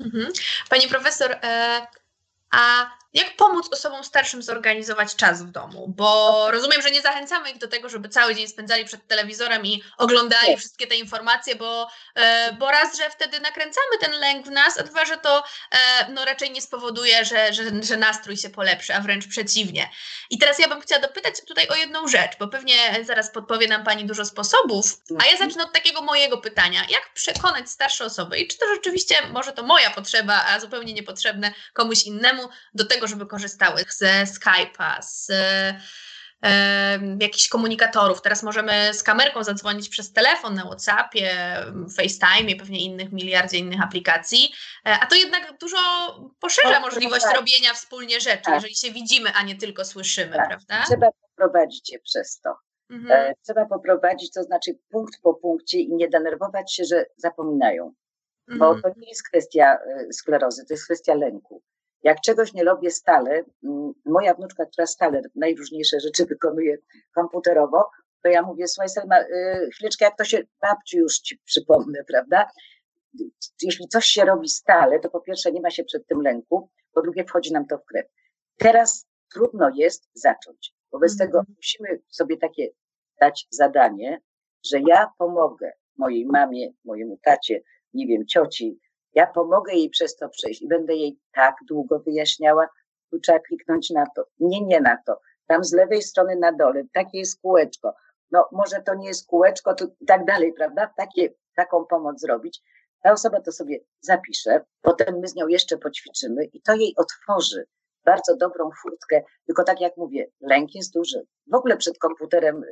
Mhm. 0.00 0.32
Pani 0.70 0.88
profesor, 0.88 1.32
e, 1.32 1.80
a 2.50 2.90
jak 3.14 3.36
pomóc 3.36 3.68
osobom 3.72 4.04
starszym 4.04 4.42
zorganizować 4.42 5.16
czas 5.16 5.42
w 5.42 5.50
domu? 5.50 5.94
Bo 5.96 6.50
rozumiem, 6.50 6.82
że 6.82 6.90
nie 6.90 7.02
zachęcamy 7.02 7.50
ich 7.50 7.58
do 7.58 7.68
tego, 7.68 7.88
żeby 7.88 8.08
cały 8.08 8.34
dzień 8.34 8.48
spędzali 8.48 8.84
przed 8.84 9.06
telewizorem 9.06 9.66
i 9.66 9.82
oglądali 9.98 10.56
wszystkie 10.56 10.86
te 10.86 10.96
informacje, 10.96 11.56
bo, 11.56 11.88
e, 12.14 12.52
bo 12.52 12.70
raz, 12.70 12.96
że 12.98 13.10
wtedy 13.10 13.40
nakręcamy 13.40 13.98
ten 14.00 14.12
lęk 14.12 14.46
w 14.46 14.50
nas, 14.50 14.78
a 14.78 14.82
dwa, 14.82 15.04
że 15.04 15.16
to 15.16 15.44
e, 15.70 16.10
no, 16.10 16.24
raczej 16.24 16.50
nie 16.50 16.62
spowoduje, 16.62 17.24
że, 17.24 17.52
że, 17.52 17.62
że 17.82 17.96
nastrój 17.96 18.36
się 18.36 18.50
polepszy, 18.50 18.94
a 18.94 19.00
wręcz 19.00 19.28
przeciwnie. 19.28 19.90
I 20.30 20.38
teraz 20.38 20.58
ja 20.58 20.68
bym 20.68 20.80
chciała 20.80 21.02
dopytać 21.02 21.34
tutaj 21.46 21.68
o 21.68 21.74
jedną 21.74 22.08
rzecz, 22.08 22.32
bo 22.38 22.48
pewnie 22.48 23.04
zaraz 23.04 23.30
podpowie 23.30 23.68
nam 23.68 23.84
Pani 23.84 24.06
dużo 24.06 24.24
sposobów, 24.24 25.00
a 25.10 25.24
ja 25.24 25.32
mhm. 25.32 25.50
zacznę 25.50 25.64
od 25.64 25.72
takiego 25.72 26.02
mojego 26.02 26.38
pytania. 26.38 26.80
Jak 26.80 27.12
przekonać 27.14 27.70
starsze 27.70 28.04
osoby 28.04 28.38
i 28.38 28.48
czy 28.48 28.58
to 28.58 28.66
rzeczywiście 28.74 29.14
może 29.32 29.52
to 29.52 29.62
moja 29.62 29.90
potrzeba, 29.90 30.44
a 30.48 30.60
zupełnie 30.60 30.92
niepotrzebne 30.92 31.52
komuś 31.72 32.04
innemu 32.04 32.48
do 32.74 32.84
tego, 32.84 32.97
żeby 33.06 33.26
korzystały 33.26 33.84
ze 33.88 34.24
Skype'a, 34.24 35.02
z 35.02 35.30
e, 36.42 36.98
jakichś 37.20 37.48
komunikatorów. 37.48 38.22
Teraz 38.22 38.42
możemy 38.42 38.94
z 38.94 39.02
kamerką 39.02 39.44
zadzwonić 39.44 39.88
przez 39.88 40.12
telefon 40.12 40.54
na 40.54 40.64
WhatsAppie, 40.64 41.30
FaceTime, 41.96 42.56
pewnie 42.58 42.84
innych 42.84 43.12
miliardzie 43.12 43.58
innych 43.58 43.82
aplikacji, 43.82 44.52
e, 44.86 44.98
a 45.00 45.06
to 45.06 45.14
jednak 45.14 45.58
dużo 45.60 45.78
poszerza 46.40 46.80
możliwość 46.80 47.24
tak. 47.24 47.36
robienia 47.36 47.74
wspólnie 47.74 48.20
rzeczy, 48.20 48.42
tak. 48.44 48.54
jeżeli 48.54 48.76
się 48.76 48.90
widzimy, 48.90 49.30
a 49.34 49.42
nie 49.42 49.56
tylko 49.56 49.84
słyszymy, 49.84 50.36
tak. 50.36 50.48
prawda? 50.48 50.84
Trzeba 50.86 51.08
poprowadzić 51.12 51.92
je 51.92 51.98
przez 51.98 52.40
to. 52.40 52.56
Mhm. 52.90 53.30
E, 53.30 53.34
trzeba 53.44 53.66
poprowadzić, 53.66 54.32
to 54.32 54.42
znaczy 54.42 54.78
punkt 54.90 55.20
po 55.22 55.34
punkcie 55.34 55.78
i 55.78 55.92
nie 55.92 56.08
denerwować 56.08 56.74
się, 56.74 56.84
że 56.84 57.06
zapominają. 57.16 57.94
Bo 58.58 58.74
mhm. 58.74 58.82
to 58.82 59.00
nie 59.00 59.08
jest 59.08 59.28
kwestia 59.28 59.78
e, 59.78 60.12
sklerozy, 60.12 60.64
to 60.66 60.74
jest 60.74 60.84
kwestia 60.84 61.14
lęku. 61.14 61.62
Jak 62.02 62.20
czegoś 62.20 62.52
nie 62.52 62.64
lubię 62.64 62.90
stale, 62.90 63.44
mm, 63.64 63.92
moja 64.06 64.34
wnuczka, 64.34 64.66
która 64.66 64.86
stale 64.86 65.22
najróżniejsze 65.34 66.00
rzeczy 66.00 66.26
wykonuje 66.26 66.76
komputerowo, 67.14 67.90
to 68.22 68.28
ja 68.28 68.42
mówię, 68.42 68.68
słuchaj 68.68 68.88
Selma, 68.88 69.20
y, 69.20 69.70
chwileczkę, 69.74 70.04
jak 70.04 70.16
to 70.16 70.24
się, 70.24 70.42
babci 70.62 70.96
już 70.96 71.18
ci 71.18 71.38
przypomnę, 71.44 72.04
prawda? 72.08 72.50
Jeśli 73.62 73.88
coś 73.88 74.04
się 74.04 74.24
robi 74.24 74.48
stale, 74.48 75.00
to 75.00 75.10
po 75.10 75.20
pierwsze 75.20 75.52
nie 75.52 75.60
ma 75.60 75.70
się 75.70 75.84
przed 75.84 76.06
tym 76.06 76.22
lęku, 76.22 76.70
po 76.92 77.02
drugie 77.02 77.24
wchodzi 77.24 77.52
nam 77.52 77.66
to 77.66 77.78
w 77.78 77.84
krew. 77.84 78.06
Teraz 78.56 79.06
trudno 79.34 79.70
jest 79.74 80.08
zacząć. 80.14 80.74
Wobec 80.92 81.12
mm. 81.12 81.18
tego 81.18 81.42
musimy 81.56 82.02
sobie 82.08 82.36
takie 82.36 82.68
dać 83.20 83.46
zadanie, 83.50 84.20
że 84.70 84.78
ja 84.88 85.12
pomogę 85.18 85.72
mojej 85.96 86.26
mamie, 86.26 86.70
mojemu 86.84 87.18
tacie, 87.22 87.62
nie 87.94 88.06
wiem, 88.06 88.26
cioci, 88.26 88.78
ja 89.14 89.26
pomogę 89.26 89.72
jej 89.72 89.90
przez 89.90 90.16
to 90.16 90.28
przejść 90.28 90.62
i 90.62 90.68
będę 90.68 90.94
jej 90.94 91.18
tak 91.32 91.54
długo 91.68 91.98
wyjaśniała, 91.98 92.68
tu 93.10 93.20
trzeba 93.20 93.38
kliknąć 93.38 93.90
na 93.90 94.06
to. 94.16 94.24
Nie, 94.40 94.60
nie 94.60 94.80
na 94.80 94.98
to. 95.06 95.20
Tam 95.46 95.64
z 95.64 95.72
lewej 95.72 96.02
strony 96.02 96.36
na 96.36 96.52
dole, 96.52 96.84
takie 96.92 97.18
jest 97.18 97.40
kółeczko. 97.40 97.94
No 98.30 98.48
może 98.52 98.82
to 98.82 98.94
nie 98.94 99.08
jest 99.08 99.26
kółeczko, 99.26 99.74
to 99.74 99.86
i 100.00 100.06
tak 100.06 100.24
dalej, 100.24 100.52
prawda? 100.52 100.92
Takie, 100.96 101.34
taką 101.56 101.84
pomoc 101.84 102.20
zrobić. 102.20 102.62
Ta 103.02 103.12
osoba 103.12 103.40
to 103.40 103.52
sobie 103.52 103.80
zapisze, 104.00 104.64
potem 104.82 105.18
my 105.18 105.28
z 105.28 105.34
nią 105.34 105.48
jeszcze 105.48 105.78
poćwiczymy 105.78 106.44
i 106.44 106.62
to 106.62 106.74
jej 106.74 106.94
otworzy 106.96 107.66
bardzo 108.04 108.36
dobrą 108.36 108.70
furtkę. 108.82 109.22
Tylko 109.46 109.64
tak 109.64 109.80
jak 109.80 109.96
mówię, 109.96 110.26
lęk 110.40 110.74
jest 110.74 110.94
duży. 110.94 111.26
W 111.46 111.54
ogóle 111.54 111.76
przed 111.76 111.98
komputerem, 111.98 112.62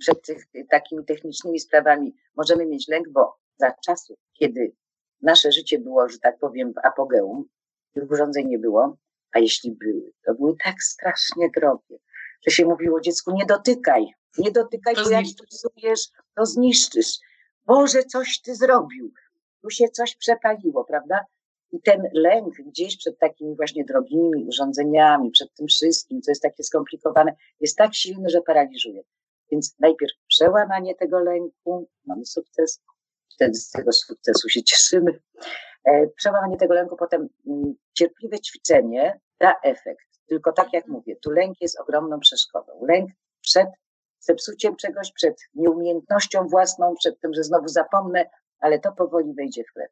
przed 0.00 0.22
tych, 0.22 0.44
takimi 0.70 1.04
technicznymi 1.04 1.60
sprawami 1.60 2.14
możemy 2.36 2.66
mieć 2.66 2.88
lęk, 2.88 3.08
bo 3.08 3.36
za 3.56 3.74
czasów, 3.86 4.18
kiedy 4.32 4.72
nasze 5.22 5.52
życie 5.52 5.78
było, 5.78 6.08
że 6.08 6.18
tak 6.18 6.38
powiem, 6.38 6.72
w 6.72 6.86
apogeum. 6.86 7.44
Tych 7.92 8.10
urządzeń 8.10 8.48
nie 8.48 8.58
było, 8.58 8.96
a 9.32 9.38
jeśli 9.38 9.72
były, 9.72 10.12
to 10.26 10.34
były 10.34 10.54
tak 10.64 10.82
strasznie 10.82 11.50
drogie, 11.56 11.98
że 12.46 12.50
się 12.50 12.66
mówiło 12.66 13.00
dziecku, 13.00 13.32
nie 13.32 13.46
dotykaj, 13.46 14.06
nie 14.38 14.50
dotykaj, 14.50 14.94
to 14.94 15.04
bo 15.04 15.10
jak 15.10 15.26
stosujesz, 15.26 16.08
to 16.36 16.46
zniszczysz. 16.46 17.18
Boże, 17.66 18.02
coś 18.02 18.40
ty 18.40 18.54
zrobił. 18.54 19.12
Tu 19.62 19.70
się 19.70 19.88
coś 19.88 20.16
przepaliło, 20.16 20.84
prawda? 20.84 21.24
I 21.72 21.80
ten 21.80 22.02
lęk 22.12 22.54
gdzieś 22.66 22.96
przed 22.96 23.18
takimi 23.18 23.56
właśnie 23.56 23.84
drogimi 23.84 24.44
urządzeniami, 24.44 25.30
przed 25.30 25.54
tym 25.54 25.66
wszystkim, 25.66 26.22
co 26.22 26.30
jest 26.30 26.42
takie 26.42 26.64
skomplikowane, 26.64 27.36
jest 27.60 27.76
tak 27.76 27.94
silny, 27.94 28.28
że 28.28 28.42
paraliżuje. 28.42 29.02
Więc 29.50 29.74
najpierw 29.78 30.12
przełamanie 30.28 30.94
tego 30.94 31.20
lęku, 31.20 31.88
mamy 32.06 32.26
sukces, 32.26 32.80
wtedy 33.38 33.54
z 33.54 33.70
tego 33.70 33.92
sukcesu 33.92 34.48
się 34.48 34.62
cieszymy. 34.62 35.20
E, 35.84 36.06
przełamanie 36.16 36.56
tego 36.56 36.74
lęku, 36.74 36.96
potem 36.96 37.28
mm, 37.46 37.74
cierpliwe 37.94 38.38
ćwiczenie 38.40 39.20
da 39.40 39.54
efekt. 39.62 40.06
Tylko 40.26 40.52
tak 40.52 40.72
jak 40.72 40.86
mówię, 40.86 41.16
tu 41.16 41.30
lęk 41.30 41.60
jest 41.60 41.80
ogromną 41.80 42.20
przeszkodą. 42.20 42.72
Lęk 42.88 43.10
przed 43.40 43.68
zepsuciem 44.20 44.76
czegoś, 44.76 45.12
przed 45.12 45.36
nieumiejętnością 45.54 46.48
własną, 46.48 46.94
przed 46.98 47.20
tym, 47.20 47.34
że 47.34 47.44
znowu 47.44 47.68
zapomnę, 47.68 48.30
ale 48.60 48.78
to 48.78 48.92
powoli 48.92 49.34
wejdzie 49.34 49.64
w 49.64 49.72
chleb. 49.72 49.90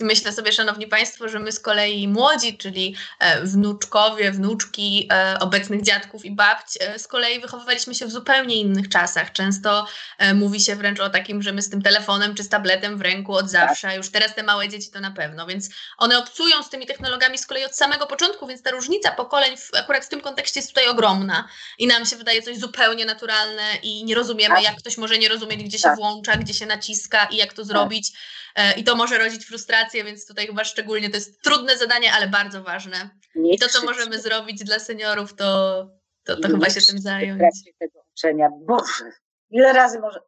Myślę 0.00 0.32
sobie, 0.32 0.52
Szanowni 0.52 0.86
Państwo, 0.86 1.28
że 1.28 1.38
my 1.38 1.52
z 1.52 1.60
kolei 1.60 2.08
młodzi, 2.08 2.58
czyli 2.58 2.96
e, 3.18 3.42
wnuczkowie, 3.42 4.32
wnuczki 4.32 5.08
e, 5.12 5.38
obecnych 5.40 5.82
dziadków 5.82 6.24
i 6.24 6.30
babć, 6.30 6.78
e, 6.80 6.98
z 6.98 7.08
kolei 7.08 7.40
wychowywaliśmy 7.40 7.94
się 7.94 8.06
w 8.06 8.10
zupełnie 8.10 8.56
innych 8.56 8.88
czasach. 8.88 9.32
Często 9.32 9.86
mówi 10.34 10.60
się 10.60 10.76
wręcz 10.76 11.00
o 11.00 11.10
takim, 11.10 11.42
że 11.42 11.52
my 11.52 11.62
z 11.62 11.70
tym 11.70 11.82
telefonem 11.82 12.34
czy 12.34 12.42
z 12.42 12.48
tabletem 12.48 12.98
w 12.98 13.00
ręku 13.00 13.32
od 13.32 13.50
zawsze, 13.50 13.88
a 13.88 13.94
już 13.94 14.10
teraz 14.10 14.34
te 14.34 14.42
małe 14.42 14.68
dzieci 14.68 14.90
to 14.90 15.00
na 15.00 15.10
pewno, 15.10 15.46
więc 15.46 15.68
one 15.98 16.18
obcują 16.18 16.62
z 16.62 16.70
tymi 16.70 16.86
technologiami 16.86 17.38
z 17.38 17.46
kolei 17.46 17.64
od 17.64 17.76
samego 17.76 18.06
początku, 18.06 18.46
więc 18.46 18.62
ta 18.62 18.70
różnica 18.70 19.12
pokoleń 19.12 19.56
w, 19.56 19.70
akurat 19.74 20.04
w 20.04 20.08
tym 20.08 20.20
kontekście 20.20 20.60
jest 20.60 20.68
tutaj 20.68 20.88
ogromna 20.88 21.48
i 21.78 21.86
nam 21.86 22.06
się 22.06 22.16
wydaje 22.16 22.42
coś 22.42 22.58
zupełnie 22.58 23.04
naturalne 23.04 23.62
i 23.82 24.04
nie 24.04 24.14
rozumiemy, 24.14 24.54
tak. 24.54 24.64
jak 24.64 24.76
ktoś 24.76 24.98
może 24.98 25.18
nie 25.18 25.28
rozumieć, 25.28 25.64
gdzie 25.64 25.78
się 25.78 25.82
tak. 25.82 25.96
włącza, 25.96 26.36
gdzie 26.36 26.54
się 26.54 26.66
naciska 26.66 27.24
i 27.24 27.36
jak 27.36 27.52
to 27.52 27.62
tak. 27.62 27.66
Zrobić. 28.02 28.78
I 28.80 28.84
to 28.84 28.96
może 28.96 29.18
rodzić 29.18 29.46
frustrację, 29.46 30.04
więc 30.04 30.26
tutaj 30.26 30.46
chyba 30.46 30.64
szczególnie 30.64 31.10
to 31.10 31.16
jest 31.16 31.42
trudne 31.42 31.76
zadanie, 31.76 32.12
ale 32.12 32.28
bardzo 32.28 32.62
ważne. 32.62 33.10
Nie 33.34 33.54
I 33.54 33.58
to, 33.58 33.68
co 33.68 33.84
możemy 33.84 34.18
zrobić 34.18 34.64
dla 34.64 34.78
seniorów, 34.78 35.34
to, 35.34 35.88
to, 36.24 36.40
to 36.40 36.48
chyba 36.48 36.70
się 36.70 36.80
tym 36.80 36.98
zająć. 36.98 37.42
Tego 37.78 38.04
uczenia, 38.12 38.48
Boże, 38.66 39.12
ile 39.50 39.72
razy 39.72 40.00
może, 40.00 40.20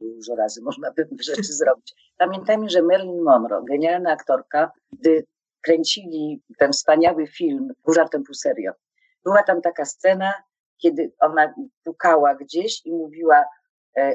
dużo 0.00 0.34
razy 0.34 0.62
można 0.62 0.92
pewne 0.92 1.22
rzeczy 1.28 1.52
zrobić. 1.52 1.94
Pamiętajmy, 2.16 2.70
że 2.70 2.82
Marilyn 2.82 3.22
Monroe, 3.22 3.64
genialna 3.68 4.12
aktorka, 4.12 4.72
gdy 4.92 5.24
kręcili 5.60 6.42
ten 6.58 6.72
wspaniały 6.72 7.26
film 7.26 7.68
Burza 7.84 8.08
Tempu 8.08 8.34
Serio, 8.34 8.72
była 9.24 9.42
tam 9.42 9.60
taka 9.62 9.84
scena, 9.84 10.32
kiedy 10.78 11.12
ona 11.20 11.54
pukała 11.84 12.34
gdzieś 12.34 12.86
i 12.86 12.92
mówiła 12.92 13.36
e, 13.38 13.44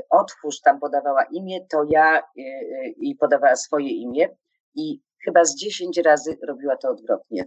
otwórz, 0.10 0.62
tam 0.62 0.80
podawała 0.80 1.24
imię, 1.24 1.66
to 1.70 1.84
ja 1.90 2.18
e, 2.18 2.22
e, 2.38 2.90
i 2.90 3.16
podawała 3.16 3.56
swoje 3.56 3.90
imię 3.90 4.30
i 4.76 5.02
chyba 5.26 5.46
z 5.46 5.56
10 5.56 5.98
razy 5.98 6.38
robiła 6.48 6.78
to 6.78 6.90
odwrotnie. 6.90 7.46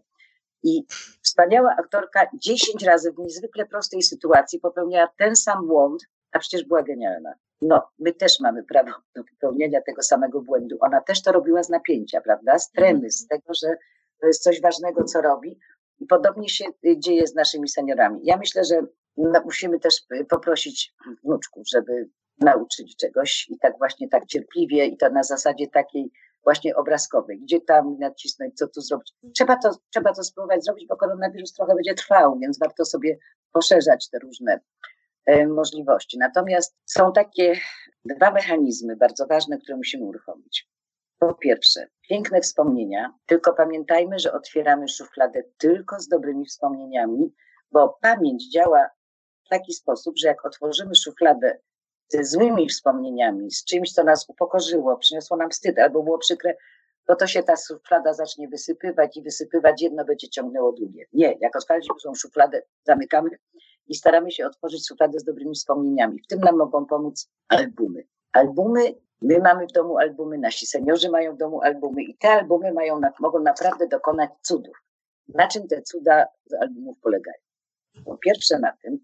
I 0.63 0.85
wspaniała 1.23 1.77
aktorka 1.79 2.27
10 2.35 2.85
razy 2.85 3.13
w 3.13 3.19
niezwykle 3.19 3.67
prostej 3.67 4.03
sytuacji 4.03 4.61
popełniała 4.61 5.09
ten 5.19 5.37
sam 5.37 5.67
błąd, 5.67 6.03
a 6.33 6.39
przecież 6.39 6.65
była 6.65 6.83
genialna. 6.83 7.35
No, 7.63 7.89
my 7.99 8.13
też 8.13 8.41
mamy 8.41 8.65
prawo 8.65 8.91
do 9.17 9.25
popełnienia 9.25 9.81
tego 9.87 10.03
samego 10.03 10.41
błędu. 10.41 10.77
Ona 10.81 11.01
też 11.01 11.23
to 11.23 11.33
robiła 11.33 11.63
z 11.63 11.69
napięcia, 11.69 12.21
prawda? 12.21 12.59
Z 12.59 12.71
tremy, 12.71 13.11
z 13.11 13.27
tego, 13.27 13.55
że 13.63 13.77
to 14.21 14.27
jest 14.27 14.43
coś 14.43 14.61
ważnego, 14.61 15.05
co 15.05 15.21
robi. 15.21 15.59
I 15.99 16.07
podobnie 16.07 16.49
się 16.49 16.65
y, 16.87 16.99
dzieje 16.99 17.27
z 17.27 17.35
naszymi 17.35 17.69
seniorami. 17.69 18.21
Ja 18.23 18.37
myślę, 18.37 18.65
że 18.65 18.83
no, 19.17 19.41
musimy 19.45 19.81
też 19.81 19.95
y, 20.13 20.25
poprosić 20.25 20.95
wnuczków, 21.25 21.63
żeby 21.69 22.09
nauczyć 22.41 22.97
czegoś 22.97 23.47
i 23.49 23.59
tak 23.59 23.79
właśnie 23.79 24.09
tak 24.09 24.27
cierpliwie 24.27 24.87
i 24.87 24.97
to 24.97 25.11
na 25.11 25.23
zasadzie 25.23 25.69
takiej 25.69 26.11
właśnie 26.45 26.77
obrazkowej, 26.77 27.41
gdzie 27.41 27.61
tam 27.61 27.99
nacisnąć, 27.99 28.55
co 28.55 28.69
tu 28.69 28.81
zrobić. 28.81 29.13
Trzeba 29.35 29.57
to, 29.57 29.71
trzeba 29.91 30.13
to 30.13 30.25
spróbować 30.25 30.65
zrobić, 30.65 30.87
bo 30.89 30.97
koronawirus 30.97 31.53
trochę 31.53 31.75
będzie 31.75 31.95
trwał, 31.95 32.39
więc 32.39 32.59
warto 32.59 32.85
sobie 32.85 33.19
poszerzać 33.53 34.09
te 34.09 34.19
różne 34.19 34.61
e, 35.27 35.47
możliwości. 35.47 36.19
Natomiast 36.19 36.77
są 36.87 37.13
takie 37.13 37.61
dwa 38.05 38.31
mechanizmy 38.31 38.97
bardzo 38.97 39.27
ważne, 39.27 39.59
które 39.59 39.77
musimy 39.77 40.05
uruchomić. 40.05 40.69
Po 41.19 41.35
pierwsze, 41.35 41.87
piękne 42.09 42.41
wspomnienia, 42.41 43.15
tylko 43.27 43.53
pamiętajmy, 43.53 44.19
że 44.19 44.33
otwieramy 44.33 44.89
szufladę 44.89 45.43
tylko 45.59 46.01
z 46.01 46.09
dobrymi 46.09 46.47
wspomnieniami, 46.47 47.35
bo 47.73 47.99
pamięć 48.01 48.53
działa 48.53 48.89
w 49.47 49.49
taki 49.49 49.73
sposób, 49.73 50.19
że 50.19 50.29
jak 50.29 50.47
otworzymy 50.47 50.95
szufladę 50.95 51.59
ze 52.13 52.25
złymi 52.25 52.69
wspomnieniami, 52.69 53.51
z 53.51 53.65
czymś, 53.65 53.93
co 53.93 54.05
nas 54.05 54.29
upokorzyło, 54.29 54.97
przyniosło 54.97 55.37
nam 55.37 55.51
wstyd 55.51 55.79
albo 55.79 56.03
było 56.03 56.19
przykre, 56.19 56.57
to 57.07 57.17
to 57.17 57.27
się 57.27 57.43
ta 57.43 57.55
szuflada 57.57 58.15
zacznie 58.15 58.49
wysypywać 58.49 59.17
i 59.17 59.23
wysypywać, 59.23 59.83
jedno 59.83 60.05
będzie 60.05 60.29
ciągnęło 60.29 60.73
drugie. 60.73 61.05
Nie, 61.13 61.37
jak 61.41 61.57
otwarliśmy 61.57 61.95
tą 62.05 62.15
szufladę, 62.15 62.63
zamykamy 62.85 63.31
i 63.87 63.95
staramy 63.95 64.31
się 64.31 64.47
otworzyć 64.47 64.89
szufladę 64.89 65.19
z 65.19 65.25
dobrymi 65.25 65.55
wspomnieniami. 65.55 66.23
W 66.23 66.27
tym 66.27 66.41
nam 66.41 66.57
mogą 66.57 66.87
pomóc 66.87 67.31
albumy. 67.49 68.05
Albumy, 68.33 68.95
my 69.23 69.39
mamy 69.39 69.67
w 69.67 69.73
domu 69.73 69.99
albumy, 69.99 70.39
nasi 70.39 70.67
seniorzy 70.67 71.11
mają 71.11 71.35
w 71.35 71.39
domu 71.39 71.61
albumy 71.63 72.03
i 72.03 72.17
te 72.17 72.29
albumy 72.29 72.73
mają, 72.73 73.01
mogą 73.21 73.39
naprawdę 73.39 73.89
dokonać 73.89 74.31
cudów. 74.43 74.77
Na 75.29 75.49
czym 75.49 75.69
te 75.69 75.83
cuda 75.83 76.27
z 76.47 76.55
albumów 76.55 76.99
polegają? 77.03 77.39
Po 78.05 78.17
pierwsze 78.17 78.59
na 78.59 78.73
tym, 78.83 78.99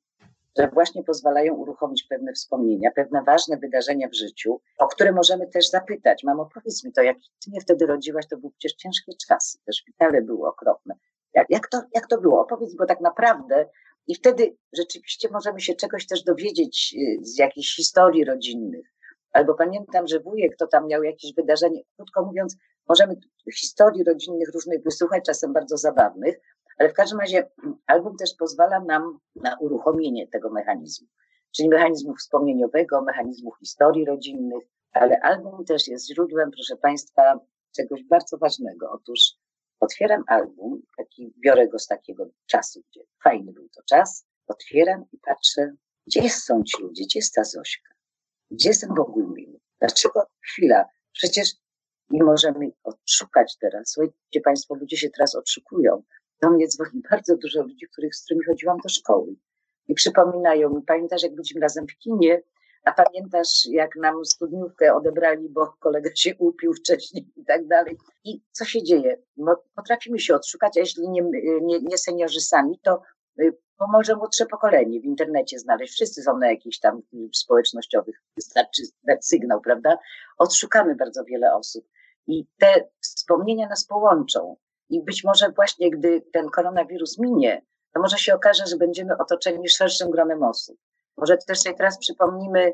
które 0.57 0.69
właśnie 0.69 1.05
pozwalają 1.05 1.55
uruchomić 1.55 2.05
pewne 2.05 2.33
wspomnienia, 2.33 2.91
pewne 2.91 3.23
ważne 3.23 3.57
wydarzenia 3.57 4.09
w 4.09 4.15
życiu, 4.15 4.61
o 4.79 4.87
które 4.87 5.13
możemy 5.13 5.47
też 5.47 5.71
zapytać. 5.71 6.25
Mamo, 6.25 6.49
powiedz 6.55 6.85
mi 6.85 6.93
to, 6.93 7.03
jak 7.03 7.17
ty 7.17 7.51
mnie 7.51 7.61
wtedy 7.61 7.87
rodziłaś, 7.87 8.27
to 8.29 8.37
były 8.37 8.53
przecież 8.59 8.77
ciężkie 8.77 9.13
czasy, 9.29 9.59
te 9.67 9.73
szpitale 9.73 10.23
były 10.23 10.49
okropne. 10.49 10.95
Jak, 11.35 11.47
jak, 11.51 11.69
to, 11.69 11.83
jak 11.95 12.07
to 12.07 12.21
było? 12.21 12.41
Opowiedz, 12.41 12.75
bo 12.75 12.87
tak 12.87 13.01
naprawdę 13.01 13.69
i 14.07 14.15
wtedy 14.15 14.57
rzeczywiście 14.73 15.29
możemy 15.33 15.61
się 15.61 15.75
czegoś 15.75 16.07
też 16.07 16.23
dowiedzieć 16.23 16.95
y, 16.99 17.25
z 17.25 17.39
jakichś 17.39 17.77
historii 17.77 18.25
rodzinnych. 18.25 18.87
Albo 19.33 19.55
pamiętam, 19.55 20.07
że 20.07 20.21
wujek 20.21 20.57
to 20.57 20.67
tam 20.67 20.87
miał 20.87 21.03
jakieś 21.03 21.35
wydarzenie, 21.35 21.83
krótko 21.97 22.25
mówiąc, 22.25 22.57
możemy 22.89 23.17
historii 23.55 24.05
rodzinnych 24.05 24.49
różnych 24.55 24.83
wysłuchać, 24.83 25.25
czasem 25.25 25.53
bardzo 25.53 25.77
zabawnych, 25.77 26.37
ale 26.77 26.89
w 26.89 26.95
każdym 26.95 27.21
razie 27.21 27.51
album 27.87 28.17
też 28.17 28.35
pozwala 28.39 28.81
nam 28.81 29.19
na 29.35 29.57
uruchomienie 29.61 30.29
tego 30.29 30.51
mechanizmu, 30.51 31.09
czyli 31.57 31.69
mechanizmu 31.69 32.15
wspomnieniowego, 32.15 33.03
mechanizmu 33.03 33.53
historii 33.55 34.05
rodzinnych, 34.05 34.65
ale 34.93 35.21
album 35.21 35.65
też 35.65 35.89
jest 35.89 36.07
źródłem, 36.07 36.51
proszę 36.51 36.77
Państwa, 36.77 37.41
czegoś 37.77 38.05
bardzo 38.05 38.39
ważnego. 38.39 38.91
Otóż 38.91 39.21
otwieram 39.81 40.25
album, 40.27 40.83
taki, 40.97 41.33
biorę 41.45 41.69
go 41.69 41.79
z 41.79 41.87
takiego 41.87 42.27
czasu, 42.47 42.83
gdzie 42.91 43.01
fajny 43.25 43.53
był 43.53 43.69
to 43.69 43.83
czas, 43.83 44.27
otwieram 44.47 45.05
i 45.13 45.19
patrzę, 45.19 45.73
gdzie 46.07 46.31
są 46.31 46.63
ci 46.63 46.83
ludzie, 46.83 47.05
gdzie 47.05 47.19
jest 47.19 47.35
ta 47.35 47.45
Zośka, 47.45 47.95
gdzie 48.51 48.69
jest 48.69 48.81
ten 48.81 48.95
Bogumił, 48.95 49.61
dlaczego 49.79 50.27
chwila, 50.41 50.85
przecież 51.13 51.51
nie 52.11 52.25
możemy 52.25 52.71
odszukać 52.85 53.57
teraz. 53.61 53.91
Słuchajcie 53.91 54.41
Państwo, 54.45 54.75
ludzie 54.75 54.97
się 54.97 55.11
teraz 55.11 55.35
odszukują 55.35 56.03
do 56.43 56.51
mnie 56.51 56.69
dzwoni 56.69 57.03
bardzo 57.11 57.37
dużo 57.37 57.63
ludzi, 57.63 57.87
których, 57.93 58.15
z 58.17 58.25
którymi 58.25 58.45
chodziłam 58.45 58.79
do 58.83 58.89
szkoły. 58.89 59.35
I 59.89 59.95
przypominają 59.95 60.71
mi, 60.71 60.83
pamiętasz, 60.83 61.23
jak 61.23 61.35
byliśmy 61.35 61.61
razem 61.61 61.87
w 61.87 61.99
kinie, 61.99 62.43
a 62.85 62.93
pamiętasz, 62.93 63.67
jak 63.71 63.97
nam 63.97 64.25
studniówkę 64.25 64.95
odebrali, 64.95 65.49
bo 65.49 65.67
kolega 65.81 66.11
się 66.15 66.37
upił 66.39 66.75
wcześniej 66.75 67.33
i 67.37 67.45
tak 67.45 67.67
dalej. 67.67 67.97
I 68.25 68.41
co 68.53 68.65
się 68.65 68.83
dzieje? 68.83 69.23
Potrafimy 69.75 70.19
się 70.19 70.35
odszukać, 70.35 70.77
a 70.77 70.81
jeśli 70.81 71.09
nie, 71.09 71.23
nie, 71.63 71.81
nie 71.81 71.99
seniorzy 71.99 72.41
sami, 72.41 72.81
to 72.83 73.03
y, 73.41 73.57
pomoże 73.79 74.17
młodsze 74.17 74.47
pokolenie 74.47 75.01
w 75.01 75.05
internecie 75.05 75.59
znaleźć. 75.59 75.93
Wszyscy 75.93 76.23
są 76.23 76.39
na 76.39 76.51
jakichś 76.51 76.79
tam 76.79 77.03
społecznościowych, 77.35 78.23
wystarczy 78.37 78.83
dać 79.05 79.27
sygnał, 79.27 79.61
prawda? 79.61 79.99
Odszukamy 80.39 80.95
bardzo 80.95 81.25
wiele 81.25 81.55
osób. 81.55 81.89
I 82.27 82.47
te 82.59 82.89
wspomnienia 83.01 83.69
nas 83.69 83.87
połączą. 83.87 84.57
I 84.89 85.05
być 85.05 85.25
może 85.25 85.51
właśnie 85.57 85.91
gdy 85.91 86.23
ten 86.33 86.49
koronawirus 86.49 87.19
minie, 87.19 87.63
to 87.95 88.01
może 88.01 88.19
się 88.19 88.35
okaże, 88.35 88.67
że 88.67 88.77
będziemy 88.77 89.19
otoczeni 89.19 89.69
szerszym 89.69 90.11
gronem 90.11 90.43
osób. 90.43 90.79
Może 91.17 91.37
też 91.47 91.59
sobie 91.59 91.77
teraz 91.77 91.99
przypomnimy, 91.99 92.73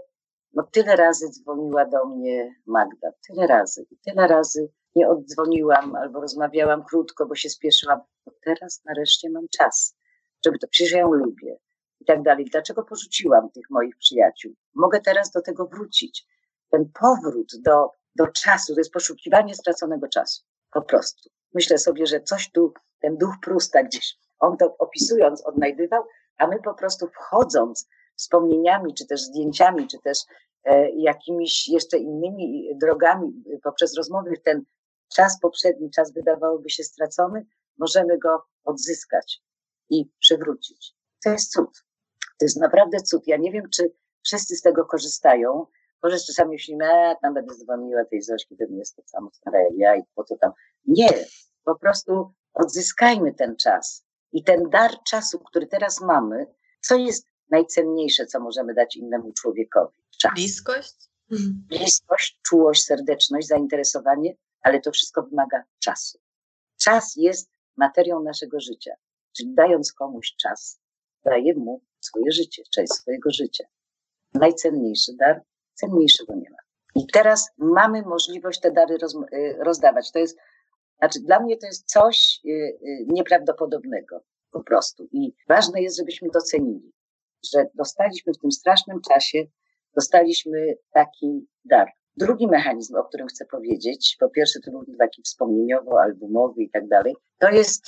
no 0.52 0.62
tyle 0.72 0.96
razy 0.96 1.28
dzwoniła 1.28 1.84
do 1.84 2.06
mnie 2.06 2.54
Magda, 2.66 3.10
tyle 3.26 3.46
razy, 3.46 3.86
tyle 4.04 4.26
razy 4.26 4.68
nie 4.94 5.08
oddzwoniłam 5.08 5.96
albo 5.96 6.20
rozmawiałam 6.20 6.84
krótko, 6.84 7.26
bo 7.26 7.34
się 7.34 7.50
spieszyłam. 7.50 8.00
No 8.26 8.32
teraz 8.44 8.82
nareszcie 8.84 9.30
mam 9.30 9.48
czas, 9.58 9.96
żeby 10.44 10.58
to, 10.58 10.66
przecież 10.70 10.92
ją 10.92 11.12
lubię 11.12 11.56
i 12.00 12.04
tak 12.04 12.22
dalej. 12.22 12.44
Dlaczego 12.52 12.82
porzuciłam 12.82 13.50
tych 13.50 13.70
moich 13.70 13.96
przyjaciół? 13.96 14.52
Mogę 14.74 15.00
teraz 15.00 15.30
do 15.30 15.42
tego 15.42 15.66
wrócić. 15.66 16.26
Ten 16.70 16.90
powrót 17.00 17.52
do, 17.64 17.90
do 18.16 18.26
czasu, 18.26 18.74
to 18.74 18.80
jest 18.80 18.92
poszukiwanie 18.92 19.54
straconego 19.54 20.08
czasu, 20.08 20.42
po 20.72 20.82
prostu 20.82 21.30
myślę 21.54 21.78
sobie, 21.78 22.06
że 22.06 22.20
coś 22.20 22.50
tu, 22.50 22.72
ten 23.00 23.16
duch 23.16 23.34
Prusta 23.42 23.82
gdzieś, 23.82 24.16
on 24.38 24.56
to 24.56 24.76
opisując 24.78 25.46
odnajdywał, 25.46 26.04
a 26.38 26.46
my 26.46 26.56
po 26.64 26.74
prostu 26.74 27.06
wchodząc 27.06 27.88
wspomnieniami, 28.16 28.94
czy 28.94 29.06
też 29.06 29.20
zdjęciami, 29.22 29.88
czy 29.88 29.98
też 29.98 30.18
e, 30.64 30.90
jakimiś 30.90 31.68
jeszcze 31.68 31.98
innymi 31.98 32.70
drogami 32.80 33.44
poprzez 33.62 33.96
rozmowy 33.96 34.38
ten 34.44 34.64
czas 35.16 35.40
poprzedni, 35.40 35.90
czas 35.90 36.12
wydawałoby 36.12 36.70
się 36.70 36.84
stracony, 36.84 37.46
możemy 37.78 38.18
go 38.18 38.44
odzyskać 38.64 39.42
i 39.90 40.10
przywrócić. 40.20 40.94
To 41.24 41.30
jest 41.30 41.52
cud. 41.52 41.84
To 42.38 42.44
jest 42.44 42.60
naprawdę 42.60 43.00
cud. 43.00 43.22
Ja 43.26 43.36
nie 43.36 43.52
wiem, 43.52 43.64
czy 43.74 43.92
wszyscy 44.24 44.56
z 44.56 44.62
tego 44.62 44.84
korzystają. 44.84 45.66
Może 46.02 46.18
czasami 46.18 46.50
myślimy, 46.50 46.84
a 46.92 47.14
tam 47.14 47.34
będę 47.34 47.54
dzwoniła 47.54 48.04
tej 48.04 48.22
Zośki, 48.22 48.56
to 48.56 48.64
nie 48.70 48.78
jest 48.78 48.96
to 48.96 49.02
samo 49.06 49.30
stara 49.32 49.60
jak 49.60 49.72
ja 49.76 49.96
i 49.96 50.02
po 50.14 50.24
co 50.24 50.36
tam. 50.36 50.52
Nie, 50.86 51.08
po 51.64 51.78
prostu 51.78 52.32
odzyskajmy 52.54 53.34
ten 53.34 53.56
czas. 53.56 54.04
I 54.32 54.44
ten 54.44 54.70
dar 54.70 54.90
czasu, 55.06 55.38
który 55.38 55.66
teraz 55.66 56.00
mamy, 56.00 56.46
co 56.80 56.96
jest 56.96 57.26
najcenniejsze, 57.50 58.26
co 58.26 58.40
możemy 58.40 58.74
dać 58.74 58.96
innemu 58.96 59.32
człowiekowi? 59.32 59.98
Czas. 60.18 60.32
Bliskość? 60.34 60.94
Bliskość, 61.68 62.40
czułość, 62.42 62.82
serdeczność, 62.82 63.48
zainteresowanie, 63.48 64.34
ale 64.62 64.80
to 64.80 64.90
wszystko 64.90 65.22
wymaga 65.22 65.64
czasu. 65.78 66.18
Czas 66.80 67.12
jest 67.16 67.50
materią 67.76 68.22
naszego 68.22 68.60
życia. 68.60 68.94
Czyli 69.36 69.54
dając 69.54 69.92
komuś 69.92 70.34
czas, 70.42 70.80
daje 71.24 71.54
mu 71.54 71.82
swoje 72.00 72.32
życie, 72.32 72.62
część 72.74 72.92
swojego 72.92 73.30
życia. 73.30 73.64
Najcenniejszy 74.34 75.12
dar, 75.18 75.42
cenniejszego 75.82 76.34
nie 76.34 76.50
ma. 76.50 76.56
I 76.94 77.06
teraz 77.06 77.50
mamy 77.58 78.02
możliwość 78.02 78.60
te 78.60 78.70
dary 78.70 78.98
roz, 78.98 79.14
y, 79.14 79.56
rozdawać. 79.60 80.12
To 80.12 80.18
jest, 80.18 80.38
znaczy 80.98 81.20
dla 81.20 81.40
mnie 81.40 81.56
to 81.56 81.66
jest 81.66 81.88
coś 81.88 82.40
y, 82.44 82.48
y, 82.50 83.06
nieprawdopodobnego 83.08 84.20
po 84.50 84.62
prostu. 84.64 85.08
I 85.12 85.34
ważne 85.48 85.82
jest, 85.82 85.96
żebyśmy 85.96 86.28
docenili, 86.28 86.92
że 87.52 87.66
dostaliśmy 87.74 88.32
w 88.32 88.38
tym 88.38 88.52
strasznym 88.52 89.00
czasie, 89.00 89.44
dostaliśmy 89.94 90.74
taki 90.92 91.46
dar. 91.64 91.88
Drugi 92.16 92.46
mechanizm, 92.46 92.96
o 92.96 93.04
którym 93.04 93.26
chcę 93.26 93.44
powiedzieć, 93.44 94.16
po 94.20 94.28
pierwsze 94.28 94.60
to 94.60 94.70
był 94.70 94.84
taki 94.98 95.22
wspomnieniowo-albumowy 95.22 96.62
i 96.62 96.70
tak 96.70 96.88
dalej, 96.88 97.14
to 97.38 97.50
jest 97.50 97.84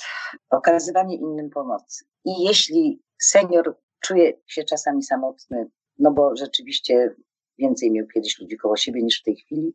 okazywanie 0.49 1.15
innym 1.15 1.49
pomocy. 1.49 2.05
I 2.25 2.43
jeśli 2.43 3.01
senior 3.21 3.77
czuje 3.99 4.33
się 4.47 4.63
czasami 4.63 5.03
samotny, 5.03 5.65
no 5.99 6.11
bo 6.11 6.35
rzeczywiście 6.35 7.15
więcej 7.57 7.91
miał 7.91 8.07
kiedyś 8.07 8.39
ludzi 8.39 8.57
koło 8.57 8.77
siebie 8.77 9.03
niż 9.03 9.21
w 9.21 9.23
tej 9.23 9.35
chwili, 9.35 9.73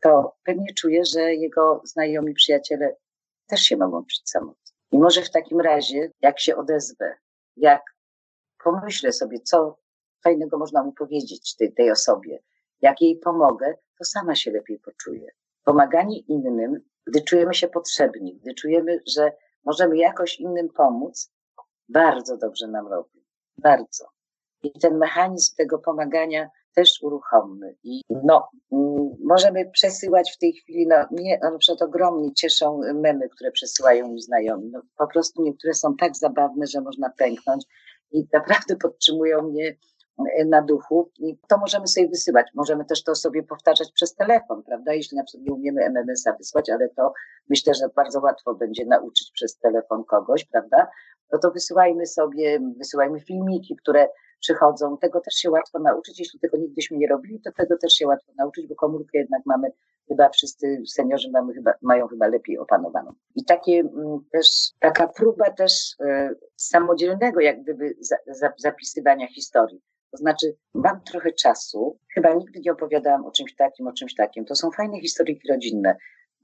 to 0.00 0.36
pewnie 0.44 0.74
czuje, 0.74 1.04
że 1.04 1.34
jego 1.34 1.80
znajomi 1.84 2.34
przyjaciele 2.34 2.96
też 3.46 3.60
się 3.60 3.76
mogą 3.76 4.04
czuć 4.04 4.22
samotni. 4.24 4.72
I 4.92 4.98
może 4.98 5.22
w 5.22 5.30
takim 5.30 5.60
razie, 5.60 6.12
jak 6.20 6.40
się 6.40 6.56
odezwę, 6.56 7.14
jak 7.56 7.82
pomyślę 8.64 9.12
sobie, 9.12 9.40
co 9.40 9.78
fajnego 10.24 10.58
można 10.58 10.82
mu 10.82 10.92
powiedzieć 10.92 11.56
tej, 11.56 11.72
tej 11.72 11.90
osobie, 11.90 12.38
jak 12.80 13.00
jej 13.00 13.16
pomogę, 13.16 13.74
to 13.98 14.04
sama 14.04 14.34
się 14.34 14.50
lepiej 14.50 14.78
poczuje. 14.78 15.30
Pomaganie 15.64 16.18
innym, 16.18 16.80
gdy 17.06 17.22
czujemy 17.22 17.54
się 17.54 17.68
potrzebni, 17.68 18.36
gdy 18.36 18.54
czujemy, 18.54 19.00
że 19.06 19.32
możemy 19.64 19.96
jakoś 19.96 20.40
innym 20.40 20.68
pomóc, 20.68 21.32
bardzo 21.88 22.36
dobrze 22.36 22.68
nam 22.68 22.88
robi. 22.88 23.24
Bardzo. 23.58 24.08
I 24.62 24.72
ten 24.72 24.98
mechanizm 24.98 25.56
tego 25.56 25.78
pomagania 25.78 26.50
też 26.74 26.98
uruchommy. 27.02 27.74
I 27.84 28.02
no, 28.24 28.48
mm, 28.72 29.10
możemy 29.24 29.70
przesyłać 29.70 30.32
w 30.32 30.38
tej 30.38 30.52
chwili, 30.52 30.86
no 30.86 30.96
mnie 31.10 31.38
na 31.42 31.58
przykład 31.58 31.82
ogromnie 31.88 32.34
cieszą 32.34 32.80
memy, 32.94 33.28
które 33.28 33.50
przesyłają 33.50 34.08
mi 34.08 34.22
znajomi. 34.22 34.70
No, 34.72 34.82
po 34.98 35.06
prostu 35.06 35.42
niektóre 35.42 35.74
są 35.74 35.96
tak 35.96 36.16
zabawne, 36.16 36.66
że 36.66 36.80
można 36.80 37.10
pęknąć 37.18 37.64
i 38.12 38.26
naprawdę 38.32 38.76
podtrzymują 38.82 39.42
mnie 39.42 39.76
e, 40.38 40.44
na 40.44 40.62
duchu 40.62 41.10
i 41.18 41.38
to 41.48 41.58
możemy 41.58 41.86
sobie 41.86 42.08
wysyłać. 42.08 42.46
Możemy 42.54 42.84
też 42.84 43.04
to 43.04 43.14
sobie 43.14 43.42
powtarzać 43.42 43.92
przez 43.92 44.14
telefon, 44.14 44.62
prawda? 44.62 44.94
Jeśli 44.94 45.16
na 45.16 45.24
przykład 45.24 45.46
nie 45.46 45.54
umiemy 45.54 45.84
MMS-a 45.84 46.32
wysłać, 46.32 46.70
ale 46.70 46.88
to 46.88 47.12
myślę, 47.48 47.74
że 47.74 47.88
bardzo 47.96 48.20
łatwo 48.20 48.54
będzie 48.54 48.86
nauczyć 48.86 49.30
przez 49.34 49.58
telefon 49.58 50.04
kogoś, 50.04 50.44
prawda? 50.44 50.88
No 51.32 51.38
to 51.38 51.50
wysyłajmy 51.50 52.06
sobie, 52.06 52.60
wysyłajmy 52.76 53.20
filmiki, 53.20 53.76
które 53.76 54.08
przychodzą. 54.40 54.98
Tego 54.98 55.20
też 55.20 55.34
się 55.34 55.50
łatwo 55.50 55.78
nauczyć. 55.78 56.18
Jeśli 56.18 56.40
tego 56.40 56.56
nigdyśmy 56.56 56.96
nie 56.96 57.08
robili, 57.08 57.40
to 57.40 57.52
tego 57.52 57.76
też 57.78 57.92
się 57.92 58.06
łatwo 58.06 58.32
nauczyć, 58.36 58.66
bo 58.66 58.74
komórkę 58.74 59.18
jednak 59.18 59.42
mamy 59.46 59.72
chyba 60.08 60.28
wszyscy 60.28 60.82
seniorzy 60.94 61.30
mamy 61.30 61.54
chyba, 61.54 61.72
mają 61.82 62.08
chyba 62.08 62.26
lepiej 62.26 62.58
opanowaną. 62.58 63.12
I 63.34 63.44
takie 63.44 63.72
mm, 63.72 64.18
też, 64.32 64.46
taka 64.78 65.08
próba 65.08 65.50
też 65.50 65.96
e, 66.00 66.34
samodzielnego 66.56 67.40
jak 67.40 67.62
gdyby 67.62 67.96
za, 68.00 68.16
za, 68.26 68.52
zapisywania 68.58 69.26
historii. 69.28 69.80
To 70.10 70.16
znaczy, 70.16 70.56
mam 70.74 71.00
trochę 71.00 71.32
czasu, 71.32 71.98
chyba 72.14 72.34
nigdy 72.34 72.60
nie 72.60 72.72
opowiadałam 72.72 73.26
o 73.26 73.30
czymś 73.30 73.56
takim, 73.56 73.86
o 73.86 73.92
czymś 73.92 74.14
takim. 74.14 74.44
To 74.44 74.54
są 74.54 74.70
fajne 74.70 75.00
historyjki 75.00 75.48
rodzinne. 75.48 75.96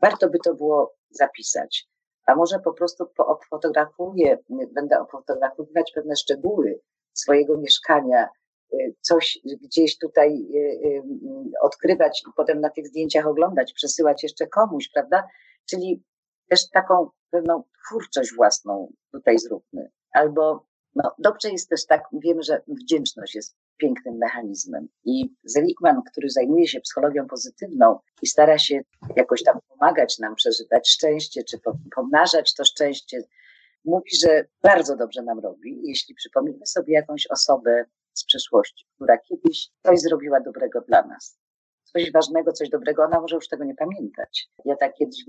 Warto 0.03 0.31
by 0.31 0.39
to 0.39 0.55
było 0.55 0.95
zapisać. 1.11 1.89
A 2.27 2.35
może 2.35 2.59
po 2.59 2.73
prostu 2.73 3.05
fotografuję, 3.51 4.39
będę 4.75 5.05
fotografować 5.11 5.93
pewne 5.95 6.17
szczegóły 6.17 6.81
swojego 7.21 7.59
mieszkania, 7.59 8.29
y, 8.73 8.95
coś 9.01 9.39
gdzieś 9.63 9.99
tutaj 9.99 10.47
y, 10.55 10.59
y, 10.59 11.03
odkrywać 11.63 12.23
i 12.29 12.31
potem 12.37 12.61
na 12.61 12.71
tych 12.71 12.87
zdjęciach 12.87 13.27
oglądać, 13.27 13.73
przesyłać 13.73 14.23
jeszcze 14.23 14.47
komuś, 14.47 14.89
prawda? 14.95 15.29
Czyli 15.71 16.03
też 16.49 16.71
taką 16.71 17.11
pewną 17.31 17.63
twórczość 17.87 18.35
własną 18.35 18.93
tutaj 19.13 19.39
zróbmy. 19.39 19.91
Albo 20.13 20.67
no, 20.97 21.15
dobrze 21.19 21.51
jest 21.51 21.69
też 21.69 21.87
tak, 21.87 22.05
wiemy, 22.13 22.43
że 22.43 22.63
wdzięczność 22.69 23.35
jest 23.35 23.57
pięknym 23.77 24.17
mechanizmem. 24.17 24.89
I 25.05 25.35
Zelikman, 25.45 26.03
który 26.11 26.31
zajmuje 26.31 26.69
się 26.69 26.81
psychologią 26.81 27.27
pozytywną 27.27 27.99
i 28.23 28.27
stara 28.27 28.59
się 28.59 28.81
jakoś 29.17 29.43
tam 29.43 29.59
pomagać 29.69 30.19
nam 30.19 30.35
przeżywać 30.35 30.89
szczęście, 30.89 31.45
czy 31.45 31.59
pomnażać 31.95 32.55
to 32.55 32.65
szczęście, 32.65 33.23
mówi, 33.87 34.11
że 34.23 34.45
bardzo 34.63 34.97
dobrze 34.97 35.23
nam 35.23 35.39
robi, 35.39 35.81
jeśli 35.85 36.15
przypomnimy 36.15 36.67
sobie 36.67 36.95
jakąś 36.95 37.27
osobę 37.27 37.85
z 38.13 38.25
przeszłości, 38.25 38.87
która 38.97 39.19
kiedyś 39.19 39.71
coś 39.87 40.01
zrobiła 40.01 40.41
dobrego 40.41 40.81
dla 40.81 41.03
nas. 41.03 41.39
Coś 41.85 42.13
ważnego, 42.13 42.53
coś 42.53 42.69
dobrego, 42.69 43.05
ona 43.05 43.21
może 43.21 43.35
już 43.35 43.49
tego 43.49 43.65
nie 43.65 43.75
pamiętać. 43.75 44.49
Ja 44.65 44.77
tak 44.77 44.95
kiedyś 44.95 45.25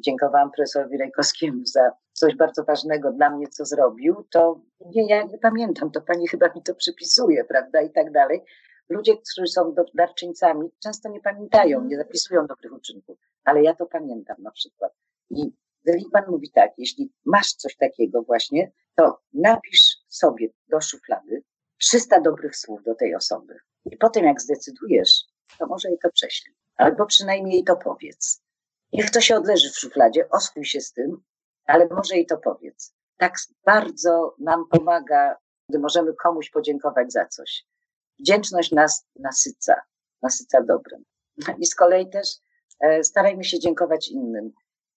dziękowałam 0.00 0.50
profesorowi 0.50 0.98
Rajkowskiemu 0.98 1.66
za 1.66 1.92
coś 2.12 2.36
bardzo 2.36 2.64
ważnego 2.64 3.12
dla 3.12 3.30
mnie, 3.30 3.48
co 3.48 3.64
zrobił, 3.64 4.26
to 4.30 4.60
nie, 4.86 5.08
ja 5.08 5.22
nie 5.22 5.38
pamiętam, 5.38 5.90
to 5.90 6.00
pani 6.00 6.28
chyba 6.28 6.46
mi 6.46 6.62
to 6.62 6.74
przypisuje, 6.74 7.44
prawda, 7.44 7.80
i 7.80 7.90
tak 7.90 8.12
dalej. 8.12 8.40
Ludzie, 8.88 9.12
którzy 9.16 9.46
są 9.46 9.74
darczyńcami, 9.94 10.70
często 10.82 11.08
nie 11.08 11.20
pamiętają, 11.20 11.84
nie 11.84 11.96
zapisują 11.96 12.46
dobrych 12.46 12.72
uczynków, 12.72 13.18
ale 13.44 13.62
ja 13.62 13.74
to 13.74 13.86
pamiętam 13.86 14.36
na 14.38 14.50
przykład. 14.50 14.92
I 15.30 15.52
Zelichman 15.84 16.24
mówi 16.28 16.50
tak, 16.50 16.70
jeśli 16.78 17.12
masz 17.24 17.52
coś 17.52 17.76
takiego 17.76 18.22
właśnie, 18.22 18.72
to 18.94 19.20
napisz 19.32 19.96
sobie 20.08 20.48
do 20.68 20.80
szuflady 20.80 21.42
300 21.78 22.20
dobrych 22.20 22.56
słów 22.56 22.82
do 22.84 22.94
tej 22.94 23.14
osoby. 23.14 23.58
I 23.84 23.96
potem 23.96 24.24
jak 24.24 24.40
zdecydujesz, 24.40 25.24
to 25.58 25.66
może 25.66 25.88
jej 25.88 25.98
to 25.98 26.10
prześlij. 26.10 26.54
Albo 26.76 27.06
przynajmniej 27.06 27.64
to 27.64 27.76
powiedz. 27.76 28.42
Niech 28.92 29.10
to 29.10 29.20
się 29.20 29.36
odleży 29.36 29.70
w 29.70 29.78
szufladzie, 29.78 30.28
oswój 30.30 30.64
się 30.64 30.80
z 30.80 30.92
tym, 30.92 31.22
ale 31.64 31.88
może 31.88 32.16
jej 32.16 32.26
to 32.26 32.38
powiedz. 32.38 32.94
Tak 33.16 33.34
bardzo 33.64 34.34
nam 34.38 34.68
pomaga, 34.68 35.36
gdy 35.68 35.78
możemy 35.78 36.14
komuś 36.14 36.50
podziękować 36.50 37.12
za 37.12 37.26
coś. 37.26 37.66
Wdzięczność 38.18 38.72
nas 38.72 39.06
nasyca, 39.16 39.82
nasyca 40.22 40.62
dobrem. 40.62 41.04
I 41.58 41.66
z 41.66 41.74
kolei 41.74 42.10
też 42.10 42.28
e, 42.80 43.04
starajmy 43.04 43.44
się 43.44 43.58
dziękować 43.58 44.08
innym. 44.08 44.52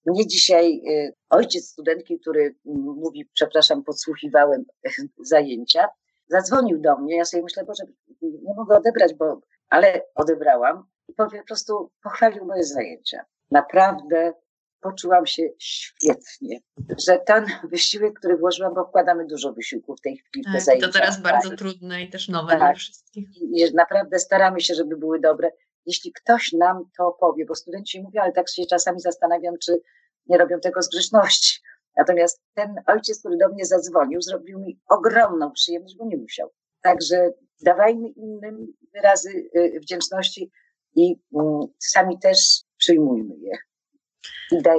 Mnie 0.06 0.28
dzisiaj 0.28 0.82
y, 0.89 1.14
ojciec 1.30 1.70
studentki, 1.70 2.20
który 2.20 2.56
mówi, 2.66 3.30
przepraszam, 3.34 3.84
podsłuchiwałem 3.84 4.66
zajęcia, 5.32 5.88
zadzwonił 6.28 6.82
do 6.82 6.97
mnie. 6.97 7.18
Ja 7.18 7.26
sobie 7.26 7.43
myślę, 7.43 7.64
że 7.80 7.86
nie 8.22 8.54
mogę 8.58 8.78
odebrać, 8.78 9.14
bo, 9.14 9.41
ale 9.70 10.02
odebrałam 10.16 10.84
i 11.08 11.14
po 11.14 11.28
prostu 11.47 11.91
pochwalił 12.04 12.45
moje 12.45 12.64
zajęcia. 12.64 13.26
Naprawdę 13.52 14.34
poczułam 14.82 15.26
się 15.26 15.43
świetnie, 15.60 16.60
że 17.06 17.18
ten 17.18 17.45
wysiłek, 17.64 18.20
który 18.20 18.38
włożyłam, 18.38 18.74
bo 18.74 18.86
wkładamy 18.86 19.26
dużo 19.26 19.54
wysiłku 19.54 19.95
w 19.95 20.02
tej 20.02 20.18
chwili 20.18 20.43
w 20.43 20.45
te 20.45 20.52
tak, 20.52 20.62
zajęcia. 20.62 20.88
To 20.88 20.93
teraz 20.93 21.22
bardzo 21.22 21.56
trudne 21.56 22.04
i 22.04 22.10
też 22.10 22.30
nowe 22.30 22.49
tak. 22.49 22.60
dla 22.60 22.74
wszystkich. 22.74 23.41
I 23.41 23.74
naprawdę 23.74 24.20
staramy 24.20 24.62
się, 24.62 24.74
żeby 24.74 24.97
były 24.97 25.20
dobre 25.20 25.52
jeśli 25.86 26.13
ktoś 26.13 26.51
nam 26.51 26.89
to 26.97 27.17
powie, 27.19 27.45
bo 27.45 27.55
studenci 27.55 28.01
mówią, 28.01 28.21
ale 28.21 28.32
tak 28.32 28.49
się 28.49 28.65
czasami 28.65 28.99
zastanawiam, 28.99 29.55
czy 29.63 29.82
nie 30.27 30.38
robią 30.38 30.59
tego 30.59 30.82
z 30.82 30.89
grzeczności. 30.89 31.59
Natomiast 31.97 32.41
ten 32.53 32.75
ojciec, 32.88 33.19
który 33.19 33.38
do 33.38 33.49
mnie 33.49 33.65
zadzwonił, 33.65 34.21
zrobił 34.21 34.59
mi 34.59 34.79
ogromną 34.89 35.51
przyjemność, 35.51 35.97
bo 35.97 36.05
nie 36.05 36.17
musiał. 36.17 36.49
Także 36.82 37.29
dawajmy 37.61 38.09
innym 38.09 38.73
wyrazy 38.93 39.29
y, 39.55 39.79
wdzięczności 39.82 40.51
i 40.95 41.15
mm, 41.36 41.61
sami 41.79 42.19
też 42.19 42.63
przyjmujmy 42.77 43.36
je. 43.38 43.57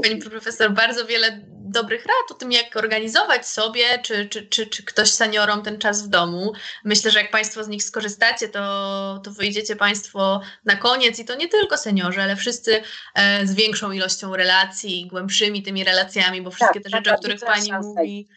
Pani 0.02 0.22
profesor, 0.22 0.72
bardzo 0.72 1.06
wiele 1.06 1.40
dobrych 1.72 2.06
rad 2.06 2.30
o 2.30 2.34
tym, 2.34 2.52
jak 2.52 2.76
organizować 2.76 3.48
sobie, 3.48 3.84
czy, 4.02 4.28
czy, 4.28 4.46
czy, 4.46 4.66
czy 4.66 4.82
ktoś 4.82 5.10
seniorom 5.10 5.62
ten 5.62 5.78
czas 5.78 6.02
w 6.02 6.08
domu. 6.08 6.52
Myślę, 6.84 7.10
że 7.10 7.20
jak 7.20 7.30
Państwo 7.30 7.64
z 7.64 7.68
nich 7.68 7.84
skorzystacie, 7.84 8.48
to, 8.48 9.20
to 9.24 9.30
wyjdziecie 9.30 9.76
Państwo 9.76 10.40
na 10.64 10.76
koniec 10.76 11.18
i 11.18 11.24
to 11.24 11.34
nie 11.34 11.48
tylko 11.48 11.78
seniorzy, 11.78 12.22
ale 12.22 12.36
wszyscy 12.36 12.82
e, 13.14 13.46
z 13.46 13.54
większą 13.54 13.92
ilością 13.92 14.36
relacji, 14.36 15.06
głębszymi 15.10 15.62
tymi 15.62 15.84
relacjami, 15.84 16.42
bo 16.42 16.50
wszystkie 16.50 16.80
tak, 16.80 16.92
te 16.92 16.98
rzeczy, 16.98 17.14
o 17.14 17.18
których 17.18 17.40
Pani 17.40 17.72
mówi, 17.72 18.28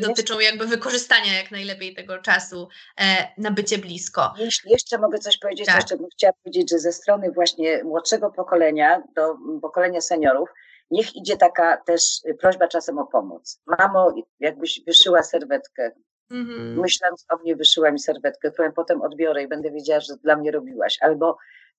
dotyczą 0.00 0.40
jakby 0.40 0.66
wykorzystania 0.66 1.36
jak 1.36 1.50
najlepiej 1.50 1.94
tego 1.94 2.18
czasu 2.18 2.68
e, 3.00 3.04
na 3.38 3.50
bycie 3.50 3.78
blisko. 3.78 4.34
Jeśli 4.38 4.70
jeszcze 4.70 4.98
mogę 4.98 5.18
coś 5.18 5.38
powiedzieć, 5.38 5.66
tak. 5.66 5.76
jeszcze 5.76 5.96
bym 5.96 6.06
chciała 6.12 6.32
powiedzieć, 6.32 6.70
że 6.70 6.78
ze 6.78 6.92
strony 6.92 7.32
właśnie 7.32 7.84
młodszego 7.84 8.30
pokolenia 8.30 9.02
do 9.16 9.36
pokolenia 9.62 10.00
seniorów, 10.00 10.48
niech 10.90 11.16
idzie 11.16 11.36
taka 11.36 11.76
też 11.76 12.02
prośba 12.40 12.68
czasem 12.68 12.98
o 12.98 13.06
pomoc. 13.06 13.60
Mamo, 13.66 14.14
jakbyś 14.40 14.80
wyszyła 14.86 15.22
serwetkę, 15.22 15.90
mm-hmm. 16.30 16.76
myśląc 16.76 17.26
o 17.30 17.36
mnie, 17.36 17.56
wyszyła 17.56 17.90
mi 17.90 17.98
serwetkę, 17.98 18.50
którą 18.50 18.72
potem 18.72 19.02
odbiorę 19.02 19.42
i 19.42 19.48
będę 19.48 19.70
wiedziała, 19.70 20.00
że 20.00 20.16
dla 20.16 20.36
mnie 20.36 20.50
robiłaś. 20.50 20.98
Albo 21.00 21.36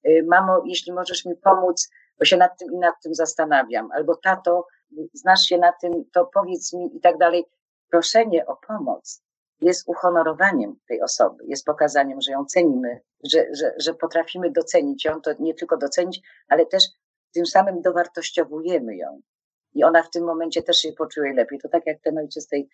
y, 0.08 0.26
mamo, 0.28 0.64
jeśli 0.66 0.94
możesz 0.94 1.26
mi 1.26 1.36
pomóc, 1.36 1.90
bo 2.20 2.26
się 2.26 2.38
nad 2.38 2.60
tym 2.60 2.74
i 2.74 2.78
nad 2.78 2.96
tym 3.04 3.16
zastanawiam, 3.16 3.92
albo 3.92 4.16
tato, 4.16 4.68
znasz 5.14 5.42
się 5.42 5.58
na 5.58 5.72
tym, 5.72 5.92
to 6.14 6.26
powiedz 6.26 6.74
mi 6.74 6.98
i 6.98 7.00
tak 7.00 7.18
dalej. 7.18 7.46
Proszenie 7.94 8.46
o 8.46 8.56
pomoc 8.68 9.24
jest 9.62 9.88
uhonorowaniem 9.88 10.76
tej 10.88 11.02
osoby, 11.02 11.44
jest 11.48 11.66
pokazaniem, 11.66 12.22
że 12.22 12.32
ją 12.32 12.46
cenimy, 12.46 13.02
że, 13.24 13.46
że, 13.52 13.74
że 13.78 13.94
potrafimy 13.94 14.52
docenić 14.52 15.06
ją, 15.06 15.22
to 15.22 15.32
nie 15.40 15.54
tylko 15.54 15.78
docenić, 15.78 16.22
ale 16.48 16.66
też 16.66 16.84
tym 17.34 17.46
samym 17.46 17.82
dowartościowujemy 17.82 18.96
ją. 18.96 19.22
I 19.74 19.84
ona 19.84 20.04
w 20.04 20.10
tym 20.10 20.24
momencie 20.24 20.64
też 20.64 20.78
się 20.78 20.92
poczuje 20.92 21.34
lepiej. 21.34 21.60
To 21.60 21.70
tak 21.70 21.86
jak 21.86 22.02
ten 22.02 22.18
ojciec 22.18 22.48
tej, 22.48 22.70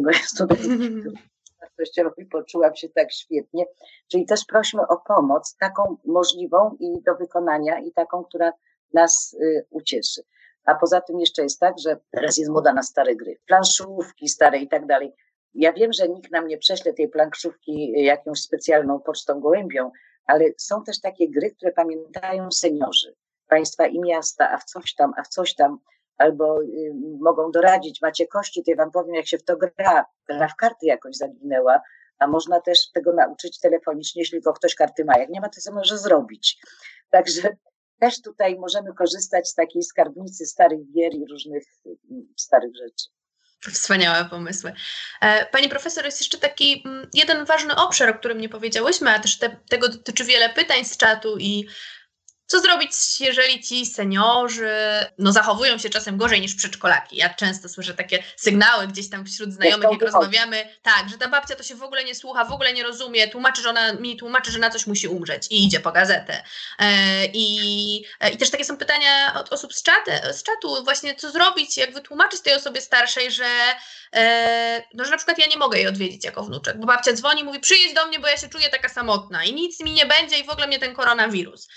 mojej 0.00 0.20
studentki, 0.20 1.18
wartościowej 1.60 2.26
poczułam 2.26 2.76
się 2.76 2.88
tak 2.88 3.12
świetnie. 3.12 3.64
Czyli 4.08 4.26
też 4.26 4.44
prośmy 4.44 4.82
o 4.86 4.96
pomoc, 4.96 5.56
taką 5.60 5.96
możliwą 6.04 6.76
i 6.80 7.02
do 7.02 7.14
wykonania, 7.16 7.78
i 7.78 7.92
taką, 7.92 8.24
która 8.24 8.52
nas 8.92 9.36
y, 9.40 9.66
ucieszy. 9.70 10.22
A 10.68 10.74
poza 10.74 11.00
tym 11.00 11.20
jeszcze 11.20 11.42
jest 11.42 11.60
tak, 11.60 11.74
że 11.78 11.96
teraz 12.10 12.38
jest 12.38 12.50
moda 12.50 12.72
na 12.72 12.82
stare 12.82 13.16
gry, 13.16 13.38
planszówki 13.46 14.28
stare 14.28 14.58
i 14.58 14.68
tak 14.68 14.86
dalej. 14.86 15.14
Ja 15.54 15.72
wiem, 15.72 15.92
że 15.92 16.08
nikt 16.08 16.30
nam 16.30 16.46
nie 16.46 16.58
prześle 16.58 16.92
tej 16.92 17.08
planszówki 17.08 17.92
jakąś 18.04 18.40
specjalną 18.40 19.00
pocztą 19.00 19.40
gołębią, 19.40 19.90
ale 20.26 20.44
są 20.56 20.84
też 20.84 21.00
takie 21.00 21.30
gry, 21.30 21.50
które 21.50 21.72
pamiętają 21.72 22.50
seniorzy, 22.50 23.14
państwa 23.48 23.86
i 23.86 24.00
miasta, 24.00 24.50
a 24.50 24.58
w 24.58 24.64
coś 24.64 24.94
tam, 24.94 25.12
a 25.16 25.22
w 25.22 25.28
coś 25.28 25.54
tam, 25.54 25.78
albo 26.18 26.62
y, 26.62 26.92
mogą 27.20 27.50
doradzić, 27.50 28.02
macie 28.02 28.26
kości, 28.26 28.64
to 28.64 28.70
ja 28.70 28.76
wam 28.76 28.90
powiem, 28.90 29.14
jak 29.14 29.26
się 29.26 29.38
w 29.38 29.44
to 29.44 29.56
gra. 29.56 30.04
Gra 30.28 30.48
w 30.48 30.56
karty 30.56 30.86
jakoś 30.86 31.16
zaginęła, 31.16 31.80
a 32.18 32.26
można 32.26 32.60
też 32.60 32.90
tego 32.92 33.12
nauczyć 33.12 33.60
telefonicznie, 33.60 34.22
jeśli 34.22 34.38
tylko 34.38 34.52
ktoś 34.52 34.74
karty 34.74 35.04
ma. 35.04 35.18
Jak 35.18 35.28
nie 35.28 35.40
ma, 35.40 35.48
to 35.48 35.60
co 35.60 35.72
może 35.72 35.98
zrobić. 35.98 36.60
Także 37.10 37.56
też 38.00 38.22
tutaj 38.22 38.56
możemy 38.58 38.94
korzystać 38.94 39.48
z 39.48 39.54
takiej 39.54 39.82
skarbnicy 39.82 40.46
starych 40.46 40.80
gier 40.94 41.14
i 41.14 41.26
różnych 41.30 41.64
mm, 41.86 42.34
starych 42.36 42.76
rzeczy. 42.76 43.06
Wspaniałe 43.72 44.24
pomysły. 44.24 44.72
E, 45.20 45.46
pani 45.46 45.68
profesor, 45.68 46.04
jest 46.04 46.20
jeszcze 46.20 46.38
taki 46.38 46.82
mm, 46.86 47.08
jeden 47.14 47.44
ważny 47.44 47.76
obszar, 47.76 48.08
o 48.10 48.18
którym 48.18 48.40
nie 48.40 48.48
powiedziałyśmy, 48.48 49.10
a 49.10 49.18
też 49.18 49.38
te, 49.38 49.56
tego 49.70 49.88
dotyczy 49.88 50.24
wiele 50.24 50.48
pytań 50.48 50.84
z 50.84 50.96
czatu 50.96 51.38
i 51.38 51.68
co 52.48 52.60
zrobić, 52.60 52.90
jeżeli 53.20 53.62
ci 53.62 53.86
seniorzy 53.86 54.70
no, 55.18 55.32
zachowują 55.32 55.78
się 55.78 55.90
czasem 55.90 56.16
gorzej 56.16 56.40
niż 56.40 56.54
przedszkolaki? 56.54 57.16
Ja 57.16 57.34
często 57.34 57.68
słyszę 57.68 57.94
takie 57.94 58.22
sygnały 58.36 58.86
gdzieś 58.86 59.10
tam 59.10 59.26
wśród 59.26 59.52
znajomych, 59.52 59.88
jak 59.92 60.02
rozmawiamy, 60.02 60.68
tak, 60.82 61.08
że 61.10 61.18
ta 61.18 61.28
babcia 61.28 61.56
to 61.56 61.62
się 61.62 61.74
w 61.74 61.82
ogóle 61.82 62.04
nie 62.04 62.14
słucha, 62.14 62.44
w 62.44 62.52
ogóle 62.52 62.72
nie 62.72 62.82
rozumie, 62.82 63.28
tłumaczy, 63.28 63.62
że 63.62 63.70
ona 63.70 63.92
mi 63.92 64.16
tłumaczy, 64.16 64.50
że 64.50 64.58
na 64.58 64.70
coś 64.70 64.86
musi 64.86 65.08
umrzeć 65.08 65.46
i 65.50 65.64
idzie 65.64 65.80
po 65.80 65.92
gazetę. 65.92 66.42
E, 66.78 67.24
i, 67.26 68.04
e, 68.20 68.30
I 68.30 68.36
też 68.36 68.50
takie 68.50 68.64
są 68.64 68.76
pytania 68.76 69.34
od 69.34 69.52
osób 69.52 69.74
z, 69.74 69.82
czatu, 69.82 70.10
z 70.32 70.42
czatu, 70.42 70.84
właśnie 70.84 71.14
co 71.14 71.30
zrobić, 71.30 71.76
jak 71.76 71.94
wytłumaczyć 71.94 72.40
tej 72.40 72.54
osobie 72.54 72.80
starszej, 72.80 73.30
że 73.30 73.46
e, 74.14 74.82
no, 74.94 75.04
że 75.04 75.10
na 75.10 75.16
przykład 75.16 75.38
ja 75.38 75.46
nie 75.46 75.56
mogę 75.56 75.78
jej 75.78 75.86
odwiedzić 75.86 76.24
jako 76.24 76.42
wnuczek, 76.42 76.80
bo 76.80 76.86
babcia 76.86 77.12
dzwoni 77.12 77.40
i 77.40 77.44
mówi 77.44 77.60
przyjedź 77.60 77.94
do 77.94 78.06
mnie, 78.06 78.18
bo 78.18 78.28
ja 78.28 78.36
się 78.36 78.48
czuję 78.48 78.70
taka 78.70 78.88
samotna 78.88 79.44
i 79.44 79.54
nic 79.54 79.80
mi 79.80 79.92
nie 79.92 80.06
będzie 80.06 80.38
i 80.38 80.44
w 80.44 80.50
ogóle 80.50 80.66
mnie 80.66 80.78
ten 80.78 80.94
koronawirus. 80.94 81.68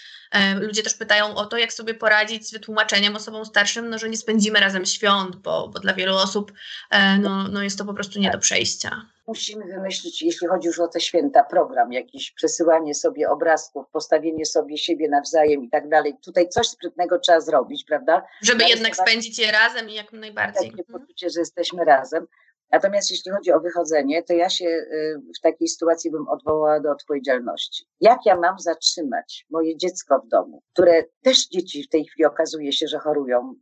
Ludzie 0.60 0.84
też 0.84 0.94
pytają 0.94 1.36
o 1.36 1.46
to, 1.46 1.58
jak 1.58 1.74
sobie 1.74 1.94
poradzić 1.94 2.48
z 2.48 2.52
wytłumaczeniem 2.52 3.16
osobom 3.16 3.46
starszym, 3.46 3.90
no, 3.90 3.98
że 3.98 4.10
nie 4.10 4.18
spędzimy 4.18 4.60
razem 4.60 4.86
świąt, 4.86 5.36
bo, 5.36 5.68
bo 5.68 5.80
dla 5.80 5.94
wielu 5.94 6.16
osób 6.16 6.52
e, 6.92 7.18
no, 7.18 7.48
no 7.48 7.64
jest 7.64 7.78
to 7.78 7.86
po 7.86 7.94
prostu 7.94 8.20
nie 8.20 8.32
do 8.32 8.38
przejścia. 8.38 9.06
Musimy 9.28 9.66
wymyślić, 9.66 10.22
jeśli 10.22 10.48
chodzi 10.48 10.68
już 10.68 10.80
o 10.80 10.88
te 10.88 11.00
święta, 11.00 11.44
program, 11.44 11.94
jakiś 11.94 12.32
przesyłanie 12.32 12.96
sobie 12.96 13.30
obrazków, 13.30 13.86
postawienie 13.92 14.46
sobie 14.46 14.78
siebie 14.78 15.10
nawzajem 15.10 15.64
i 15.64 15.70
tak 15.70 15.90
dalej. 15.90 16.18
Tutaj 16.26 16.50
coś 16.50 16.68
sprytnego 16.68 17.20
trzeba 17.20 17.40
zrobić, 17.40 17.84
prawda? 17.84 18.24
Żeby 18.42 18.64
jednak 18.64 18.96
spędzić 18.96 19.40
je 19.40 19.52
razem 19.52 19.90
i 19.90 19.94
jak 19.94 20.14
najbardziej. 20.14 20.72
Takie 20.72 20.84
poczucie, 20.84 21.30
że 21.30 21.40
jesteśmy 21.40 21.86
razem. 21.86 22.28
Natomiast 22.72 23.12
jeśli 23.12 23.32
chodzi 23.32 23.52
o 23.52 23.60
wychodzenie, 23.60 24.24
to 24.24 24.34
ja 24.34 24.50
się 24.50 24.66
y, 24.66 25.22
w 25.38 25.42
takiej 25.42 25.68
sytuacji 25.68 26.12
bym 26.12 26.28
odwołała 26.28 26.80
do 26.80 26.92
odpowiedzialności. 26.92 27.86
Jak 28.02 28.20
ja 28.26 28.36
mam 28.36 28.60
zatrzymać 28.60 29.46
moje 29.50 29.78
dziecko 29.78 30.20
w 30.20 30.28
domu, 30.28 30.62
które 30.74 31.04
też 31.24 31.48
dzieci 31.48 31.84
w 31.84 31.90
tej 31.90 32.06
chwili 32.06 32.26
okazuje 32.26 32.74
się, 32.74 32.88
że 32.88 33.00
chorują. 33.00 33.56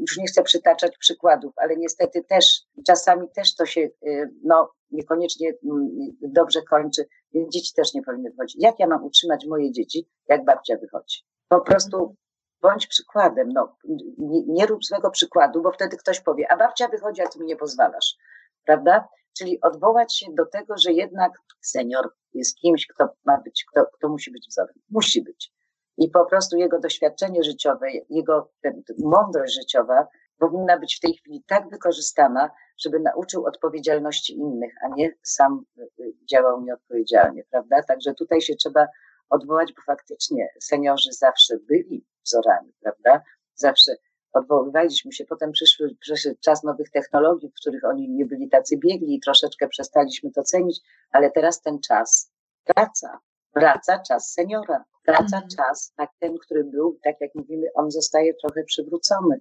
Już 0.00 0.18
nie 0.18 0.26
chcę 0.26 0.42
przytaczać 0.42 0.98
przykładów, 0.98 1.52
ale 1.56 1.76
niestety 1.76 2.24
też 2.28 2.62
czasami 2.86 3.28
też 3.36 3.54
to 3.54 3.66
się 3.66 3.80
y, 3.80 4.30
no, 4.44 4.70
niekoniecznie 4.90 5.52
mm, 5.64 5.88
dobrze 6.22 6.62
kończy, 6.62 7.06
więc 7.32 7.52
dzieci 7.52 7.74
też 7.76 7.94
nie 7.94 8.02
powinny 8.02 8.30
wychodzić. 8.30 8.62
Jak 8.62 8.78
ja 8.78 8.86
mam 8.86 9.04
utrzymać 9.04 9.46
moje 9.46 9.72
dzieci, 9.72 10.08
jak 10.28 10.44
babcia 10.44 10.76
wychodzi? 10.76 11.22
Po 11.48 11.60
prostu 11.60 12.16
bądź 12.62 12.86
przykładem. 12.86 13.48
No, 13.52 13.76
nie, 14.18 14.42
nie 14.46 14.66
rób 14.66 14.84
złego 14.84 15.10
przykładu, 15.10 15.62
bo 15.62 15.72
wtedy 15.72 15.96
ktoś 15.96 16.20
powie, 16.20 16.52
a 16.52 16.56
babcia 16.56 16.88
wychodzi, 16.88 17.22
a 17.22 17.26
ty 17.26 17.38
mi 17.38 17.46
nie 17.46 17.56
pozwalasz 17.56 18.16
prawda? 18.64 19.08
Czyli 19.38 19.60
odwołać 19.60 20.18
się 20.18 20.26
do 20.34 20.46
tego, 20.46 20.74
że 20.78 20.92
jednak 20.92 21.32
senior 21.60 22.14
jest 22.34 22.56
kimś, 22.56 22.86
kto 22.86 23.08
ma 23.24 23.40
być, 23.40 23.64
kto, 23.72 23.86
kto 23.92 24.08
musi 24.08 24.30
być 24.30 24.46
wzorem. 24.48 24.74
Musi 24.90 25.22
być. 25.22 25.52
I 25.96 26.10
po 26.10 26.24
prostu 26.24 26.56
jego 26.56 26.80
doświadczenie 26.80 27.42
życiowe, 27.42 27.86
jego 28.10 28.52
mądrość 28.98 29.54
życiowa 29.54 30.08
powinna 30.38 30.78
być 30.78 30.96
w 30.96 31.00
tej 31.00 31.14
chwili 31.14 31.44
tak 31.46 31.70
wykorzystana, 31.70 32.50
żeby 32.78 33.00
nauczył 33.00 33.46
odpowiedzialności 33.46 34.36
innych, 34.36 34.74
a 34.84 34.94
nie 34.96 35.12
sam 35.22 35.64
y, 35.78 35.82
y, 36.00 36.14
działał 36.30 36.62
nieodpowiedzialnie, 36.62 37.44
prawda? 37.50 37.82
Także 37.82 38.14
tutaj 38.14 38.40
się 38.40 38.54
trzeba 38.54 38.86
odwołać, 39.30 39.72
bo 39.72 39.82
faktycznie 39.82 40.48
seniorzy 40.60 41.12
zawsze 41.12 41.58
byli 41.58 42.06
wzorami, 42.24 42.72
prawda? 42.82 43.22
Zawsze 43.54 43.92
odwoływaliśmy 44.34 45.12
się, 45.12 45.24
potem 45.24 45.52
przyszły, 45.52 45.96
przyszedł 46.00 46.36
czas 46.40 46.62
nowych 46.62 46.90
technologii, 46.90 47.50
w 47.50 47.54
których 47.60 47.84
oni 47.84 48.08
nie 48.08 48.26
byli 48.26 48.48
tacy 48.48 48.76
biegli 48.76 49.14
i 49.14 49.20
troszeczkę 49.20 49.68
przestaliśmy 49.68 50.30
to 50.30 50.42
cenić, 50.42 50.80
ale 51.10 51.30
teraz 51.30 51.60
ten 51.60 51.80
czas 51.80 52.32
wraca. 52.66 53.18
Wraca 53.54 53.98
czas 53.98 54.32
seniora, 54.32 54.84
wraca 55.06 55.36
mhm. 55.36 55.48
czas, 55.56 55.92
tak 55.96 56.10
ten, 56.18 56.38
który 56.38 56.64
był, 56.64 56.98
tak 57.04 57.20
jak 57.20 57.34
mówimy, 57.34 57.66
on 57.74 57.90
zostaje 57.90 58.34
trochę 58.34 58.64
przywrócony. 58.64 59.40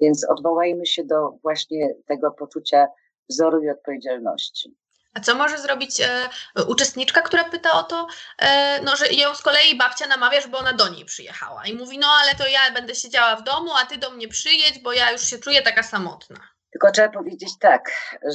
Więc 0.00 0.30
odwołajmy 0.30 0.86
się 0.86 1.04
do 1.04 1.30
właśnie 1.42 1.94
tego 2.06 2.30
poczucia 2.30 2.86
wzoru 3.30 3.62
i 3.62 3.70
odpowiedzialności. 3.70 4.76
A 5.14 5.20
co 5.20 5.34
może 5.34 5.58
zrobić 5.58 6.00
e, 6.00 6.28
uczestniczka, 6.68 7.22
która 7.22 7.44
pyta 7.44 7.72
o 7.72 7.82
to, 7.82 8.06
e, 8.38 8.82
no, 8.82 8.96
że 8.96 9.06
ją 9.06 9.34
z 9.34 9.42
kolei 9.42 9.78
babcia 9.78 10.06
namawia, 10.06 10.40
żeby 10.40 10.56
ona 10.56 10.72
do 10.72 10.88
niej 10.88 11.04
przyjechała 11.04 11.66
i 11.66 11.74
mówi, 11.74 11.98
no 11.98 12.06
ale 12.22 12.34
to 12.34 12.46
ja 12.46 12.72
będę 12.74 12.94
siedziała 12.94 13.36
w 13.36 13.44
domu, 13.44 13.70
a 13.82 13.86
ty 13.86 13.98
do 13.98 14.10
mnie 14.10 14.28
przyjedź, 14.28 14.82
bo 14.82 14.92
ja 14.92 15.12
już 15.12 15.22
się 15.22 15.38
czuję 15.38 15.62
taka 15.62 15.82
samotna. 15.82 16.36
Tylko 16.72 16.90
trzeba 16.90 17.08
powiedzieć 17.08 17.58
tak, 17.58 17.90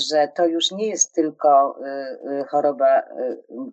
że 0.10 0.28
to 0.36 0.46
już 0.46 0.72
nie 0.72 0.88
jest 0.88 1.14
tylko 1.14 1.80
y, 2.42 2.46
choroba 2.50 3.00
y, 3.00 3.04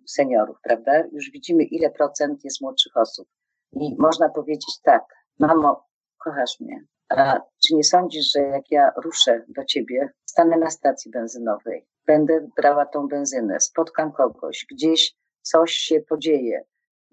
seniorów, 0.07 0.57
prawda? 0.63 1.03
Już 1.11 1.31
widzimy, 1.31 1.63
ile 1.63 1.89
procent 1.89 2.43
jest 2.43 2.61
młodszych 2.61 2.97
osób. 2.97 3.27
I 3.71 3.95
można 3.99 4.29
powiedzieć 4.29 4.79
tak, 4.83 5.03
mamo, 5.39 5.87
kochasz 6.17 6.59
mnie, 6.59 6.83
a 7.09 7.39
czy 7.67 7.75
nie 7.75 7.83
sądzisz, 7.83 8.31
że 8.35 8.39
jak 8.39 8.71
ja 8.71 8.91
ruszę 9.03 9.41
do 9.47 9.65
ciebie, 9.65 10.09
stanę 10.25 10.57
na 10.57 10.69
stacji 10.69 11.11
benzynowej, 11.11 11.87
będę 12.07 12.47
brała 12.55 12.85
tą 12.85 13.07
benzynę, 13.07 13.59
spotkam 13.59 14.11
kogoś, 14.11 14.65
gdzieś 14.71 15.15
coś 15.41 15.71
się 15.71 16.01
podzieje. 16.01 16.63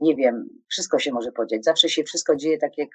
Nie 0.00 0.16
wiem, 0.16 0.48
wszystko 0.68 0.98
się 0.98 1.12
może 1.12 1.32
podziać. 1.32 1.64
Zawsze 1.64 1.88
się 1.88 2.04
wszystko 2.04 2.36
dzieje 2.36 2.58
tak, 2.58 2.78
jak 2.78 2.88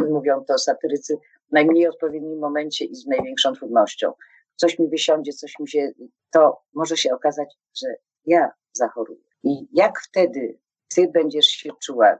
mówią 0.10 0.44
to 0.44 0.58
satyrycy, 0.58 1.16
w 1.48 1.52
najmniej 1.52 1.88
odpowiednim 1.88 2.38
momencie 2.38 2.84
i 2.84 2.94
z 2.94 3.06
największą 3.06 3.52
trudnością. 3.52 4.12
Coś 4.56 4.78
mi 4.78 4.88
wysiądzie, 4.88 5.32
coś 5.32 5.58
mi 5.58 5.68
się, 5.68 5.90
to 6.30 6.62
może 6.74 6.96
się 6.96 7.14
okazać, 7.14 7.54
że 7.82 7.88
ja 8.26 8.50
zachoruję. 8.72 9.20
I 9.44 9.66
jak 9.72 10.00
wtedy 10.00 10.58
ty 10.94 11.08
będziesz 11.08 11.46
się 11.46 11.70
czuła, 11.82 12.18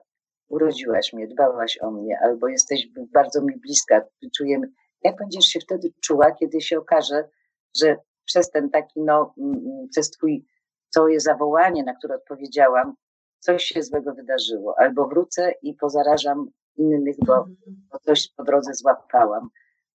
urodziłaś 0.48 1.12
mnie, 1.12 1.26
dbałaś 1.26 1.78
o 1.80 1.90
mnie, 1.90 2.18
albo 2.22 2.48
jesteś 2.48 2.88
bardzo 3.12 3.42
mi 3.42 3.56
bliska, 3.56 4.02
czujemy, 4.36 4.66
jak 5.04 5.16
będziesz 5.16 5.44
się 5.44 5.60
wtedy 5.60 5.92
czuła, 6.00 6.30
kiedy 6.30 6.60
się 6.60 6.78
okaże, 6.78 7.28
że 7.82 7.96
przez 8.24 8.50
ten 8.50 8.70
taki, 8.70 9.00
no, 9.00 9.34
mm, 9.38 9.52
mm, 9.54 9.88
przez 9.88 10.10
twój 10.10 10.46
całe 10.88 11.20
zawołanie, 11.20 11.84
na 11.84 11.94
które 11.94 12.14
odpowiedziałam, 12.14 12.94
coś 13.38 13.64
się 13.64 13.82
złego 13.82 14.14
wydarzyło, 14.14 14.74
albo 14.78 15.08
wrócę 15.08 15.52
i 15.62 15.74
pozarażam 15.74 16.50
innych, 16.76 17.16
bo, 17.26 17.36
mhm. 17.36 17.56
bo 17.92 17.98
coś 17.98 18.28
po 18.36 18.44
drodze 18.44 18.74
złapałam. 18.74 19.48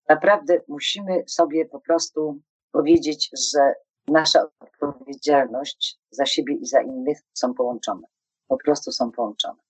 Naprawdę 0.10 0.62
musimy 0.68 1.24
sobie 1.28 1.66
po 1.66 1.80
prostu 1.80 2.42
powiedzieć, 2.72 3.30
że 3.54 3.74
nasza 4.08 4.48
odpowiedzialność 4.60 6.00
za 6.12 6.26
siebie 6.26 6.56
i 6.56 6.66
za 6.66 6.82
innych 6.82 7.18
są 7.34 7.54
połączone. 7.54 8.08
Po 8.48 8.58
prostu 8.58 8.92
są 8.92 9.12
połączone. 9.12 9.62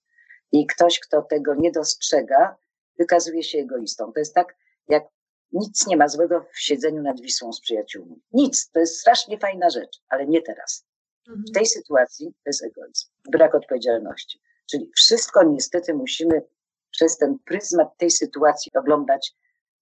I 0.52 0.68
ktoś, 0.68 1.00
kto 1.00 1.22
tego 1.22 1.56
nie 1.56 1.72
dostrzega, 1.72 2.56
wykazuje 3.00 3.44
się 3.44 3.60
egoistą. 3.60 4.14
To 4.14 4.20
jest 4.20 4.36
tak, 4.36 4.56
jak 4.90 5.04
nic 5.52 5.88
nie 5.88 5.98
ma 5.98 6.08
złego 6.08 6.46
w 6.54 6.60
siedzeniu 6.60 7.02
nad 7.02 7.22
Wisłą 7.22 7.54
z 7.54 7.62
przyjaciółmi. 7.62 8.22
Nic. 8.34 8.70
To 8.72 8.80
jest 8.80 9.00
strasznie 9.00 9.40
fajna 9.40 9.70
rzecz, 9.70 10.02
ale 10.10 10.28
nie 10.28 10.42
teraz. 10.42 10.86
W 11.28 11.54
tej 11.54 11.66
sytuacji 11.66 12.28
to 12.28 12.50
jest 12.50 12.64
egoizm, 12.64 13.08
brak 13.32 13.56
odpowiedzialności. 13.56 14.42
Czyli 14.72 14.92
wszystko 14.96 15.44
niestety 15.44 15.94
musimy 15.94 16.42
przez 16.92 17.18
ten 17.18 17.40
pryzmat 17.46 17.98
tej 17.98 18.12
sytuacji 18.12 18.72
oglądać 18.76 19.36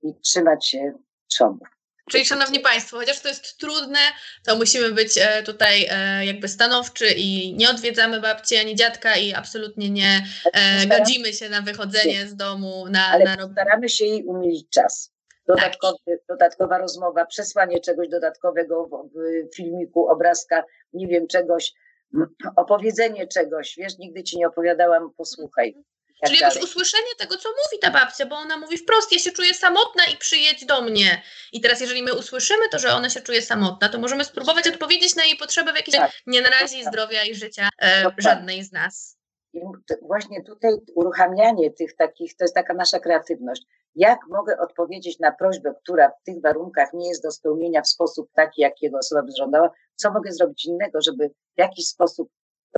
i 0.04 0.14
trzymać 0.22 0.68
się 0.68 0.94
trzonów. 1.28 1.68
Czyli 2.12 2.26
szanowni 2.26 2.60
Państwo, 2.60 2.98
chociaż 2.98 3.20
to 3.20 3.28
jest 3.28 3.58
trudne, 3.58 4.00
to 4.44 4.56
musimy 4.56 4.92
być 4.92 5.18
e, 5.18 5.44
tutaj 5.44 5.88
e, 5.90 6.26
jakby 6.26 6.48
stanowczy 6.48 7.08
i 7.08 7.54
nie 7.54 7.70
odwiedzamy 7.70 8.22
babci 8.22 8.58
ani 8.58 8.76
dziadka 8.76 9.18
i 9.18 9.34
absolutnie 9.34 9.90
nie 9.90 10.26
e, 10.54 10.88
godzimy 10.88 11.34
się 11.34 11.50
na 11.50 11.62
wychodzenie 11.62 12.28
z 12.28 12.36
domu. 12.36 12.86
Na, 12.90 13.08
Ale 13.08 13.26
na... 13.26 13.52
staramy 13.52 13.90
się 13.90 14.06
jej 14.06 14.24
umilić 14.24 14.70
czas. 14.70 15.15
Dodatkowy. 15.48 16.20
Dodatkowa 16.30 16.78
rozmowa, 16.78 17.26
przesłanie 17.26 17.80
czegoś 17.80 18.10
dodatkowego 18.10 18.90
w 19.16 19.56
filmiku, 19.56 20.08
obrazka, 20.08 20.64
nie 20.94 21.08
wiem, 21.08 21.28
czegoś, 21.28 21.74
opowiedzenie 22.56 23.28
czegoś. 23.28 23.76
Wiesz, 23.78 23.98
nigdy 23.98 24.24
ci 24.24 24.38
nie 24.38 24.48
opowiadałam, 24.48 25.14
posłuchaj. 25.18 25.76
Tak 26.22 26.30
Czyli 26.30 26.42
jakoś 26.42 26.64
usłyszenie 26.64 27.16
tego, 27.20 27.38
co 27.38 27.50
mówi 27.50 27.82
ta 27.82 27.92
babcia, 27.92 28.26
bo 28.26 28.36
ona 28.36 28.58
mówi 28.58 28.78
wprost, 28.78 29.12
ja 29.12 29.20
się 29.20 29.32
czuję 29.32 29.54
samotna 29.54 30.04
i 30.14 30.18
przyjedź 30.18 30.66
do 30.66 30.82
mnie. 30.82 31.22
I 31.54 31.62
teraz 31.62 31.82
jeżeli 31.82 32.04
my 32.04 32.14
usłyszymy 32.14 32.70
to, 32.70 32.80
że 32.80 32.94
ona 32.94 33.10
się 33.10 33.22
czuje 33.22 33.42
samotna, 33.42 33.90
to 33.90 34.00
możemy 34.00 34.26
spróbować 34.26 34.68
odpowiedzieć 34.68 35.16
na 35.16 35.26
jej 35.26 35.38
potrzeby 35.38 35.74
w 35.74 35.76
jakiś 35.76 35.96
tak. 35.96 36.12
nie 36.28 36.42
narazi 36.42 36.84
tak. 36.84 36.94
zdrowia 36.94 37.24
i 37.24 37.36
życia 37.36 37.70
e, 37.82 38.12
żadnej 38.18 38.64
z 38.64 38.72
nas. 38.72 39.18
I 39.54 39.60
właśnie 40.02 40.44
tutaj 40.44 40.72
uruchamianie 40.96 41.72
tych 41.72 41.96
takich, 41.96 42.36
to 42.36 42.44
jest 42.44 42.56
taka 42.56 42.74
nasza 42.74 43.00
kreatywność. 43.00 43.64
Jak 43.96 44.20
mogę 44.30 44.58
odpowiedzieć 44.60 45.20
na 45.20 45.32
prośbę, 45.32 45.74
która 45.84 46.10
w 46.10 46.24
tych 46.26 46.42
warunkach 46.42 46.94
nie 46.94 47.10
jest 47.10 47.24
do 47.24 47.32
spełnienia 47.32 47.82
w 47.82 47.88
sposób 47.88 48.30
taki, 48.34 48.62
jakiego 48.62 48.98
osoba 48.98 49.22
by 49.24 49.32
żądała? 49.38 49.72
Co 49.96 50.12
mogę 50.12 50.32
zrobić 50.32 50.66
innego, 50.66 51.02
żeby 51.02 51.30
w 51.30 51.60
jakiś 51.60 51.88
sposób 51.88 52.30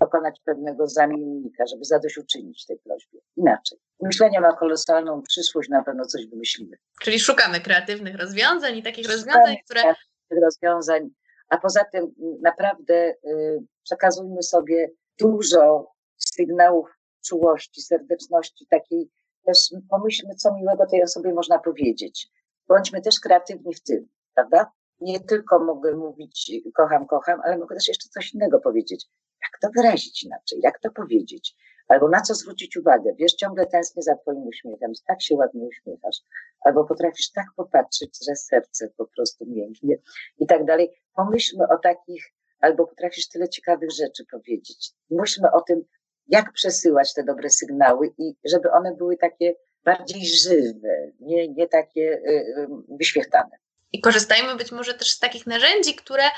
dokonać 0.02 0.42
pewnego 0.46 0.88
zamiennika, 0.88 1.64
żeby 1.72 1.86
zadośćuczynić 1.86 2.66
tej 2.66 2.80
prośbie. 2.80 3.20
Inaczej. 3.38 3.80
Myślenie 4.02 4.42
ma 4.42 4.54
kolosalną 4.54 5.22
przyszłość, 5.22 5.70
na 5.70 5.84
pewno 5.84 6.06
coś 6.06 6.28
wymyślimy. 6.28 6.78
Czyli 7.02 7.20
szukamy 7.20 7.60
kreatywnych 7.60 8.16
rozwiązań 8.16 8.78
i 8.78 8.84
takich 8.84 9.06
szukamy 9.06 9.18
rozwiązań, 9.18 9.56
które... 9.66 9.94
rozwiązań, 10.42 11.10
a 11.50 11.58
poza 11.58 11.84
tym 11.84 12.14
naprawdę 12.42 12.94
y, 12.94 13.60
przekazujmy 13.84 14.44
sobie 14.44 14.92
dużo 15.20 15.92
sygnałów 16.18 16.90
czułości, 17.26 17.82
serdeczności, 17.82 18.68
takiej 18.70 19.10
też 19.48 19.58
pomyślmy, 19.90 20.36
co 20.36 20.54
miłego 20.54 20.86
tej 20.86 21.04
osobie 21.04 21.34
można 21.34 21.60
powiedzieć. 21.60 22.28
Bądźmy 22.68 23.02
też 23.02 23.20
kreatywni 23.20 23.74
w 23.76 23.84
tym, 23.84 24.08
prawda? 24.36 24.72
Nie 25.02 25.20
tylko 25.20 25.60
mogę 25.60 25.96
mówić 25.96 26.52
kocham, 26.76 27.08
kocham, 27.08 27.42
ale 27.44 27.58
mogę 27.58 27.76
też 27.76 27.88
jeszcze 27.88 28.10
coś 28.10 28.34
innego 28.34 28.60
powiedzieć 28.60 29.08
jak 29.44 29.60
to 29.62 29.82
wyrazić 29.82 30.24
inaczej, 30.24 30.60
jak 30.64 30.80
to 30.80 30.92
powiedzieć, 30.92 31.56
albo 31.88 32.10
na 32.10 32.22
co 32.22 32.34
zwrócić 32.34 32.78
uwagę. 32.78 33.14
Wiesz, 33.20 33.34
ciągle 33.34 33.66
tęsknię 33.66 34.04
za 34.04 34.16
Twoim 34.16 34.48
uśmiechem, 34.48 34.92
tak 35.08 35.22
się 35.22 35.36
ładnie 35.36 35.68
uśmiechasz, 35.68 36.18
albo 36.62 36.86
potrafisz 36.86 37.32
tak 37.32 37.46
popatrzeć, 37.56 38.20
że 38.28 38.36
serce 38.36 38.90
po 38.98 39.06
prostu 39.06 39.46
mięknie 39.46 39.98
i 40.40 40.48
tak 40.48 40.66
dalej. 40.66 41.02
Pomyślmy 41.16 41.66
o 41.68 41.78
takich, 41.78 42.34
albo 42.60 42.88
potrafisz 42.88 43.28
tyle 43.28 43.50
ciekawych 43.50 43.92
rzeczy 43.92 44.26
powiedzieć. 44.32 44.92
Myślmy 45.10 45.52
o 45.52 45.62
tym, 45.62 45.84
jak 46.28 46.52
przesyłać 46.54 47.14
te 47.14 47.24
dobre 47.24 47.50
sygnały 47.50 48.14
i 48.18 48.36
żeby 48.46 48.72
one 48.72 48.96
były 48.96 49.18
takie 49.18 49.56
bardziej 49.84 50.26
żywe, 50.26 51.12
nie, 51.20 51.48
nie 51.48 51.68
takie 51.68 52.02
y, 52.02 52.32
y, 52.32 52.68
wyświetlane. 52.90 53.58
I 53.94 54.02
korzystajmy 54.02 54.56
być 54.56 54.72
może 54.72 54.94
też 54.94 55.12
z 55.12 55.20
takich 55.20 55.48
narzędzi, 55.48 55.96
które 55.96 56.24
e, 56.24 56.30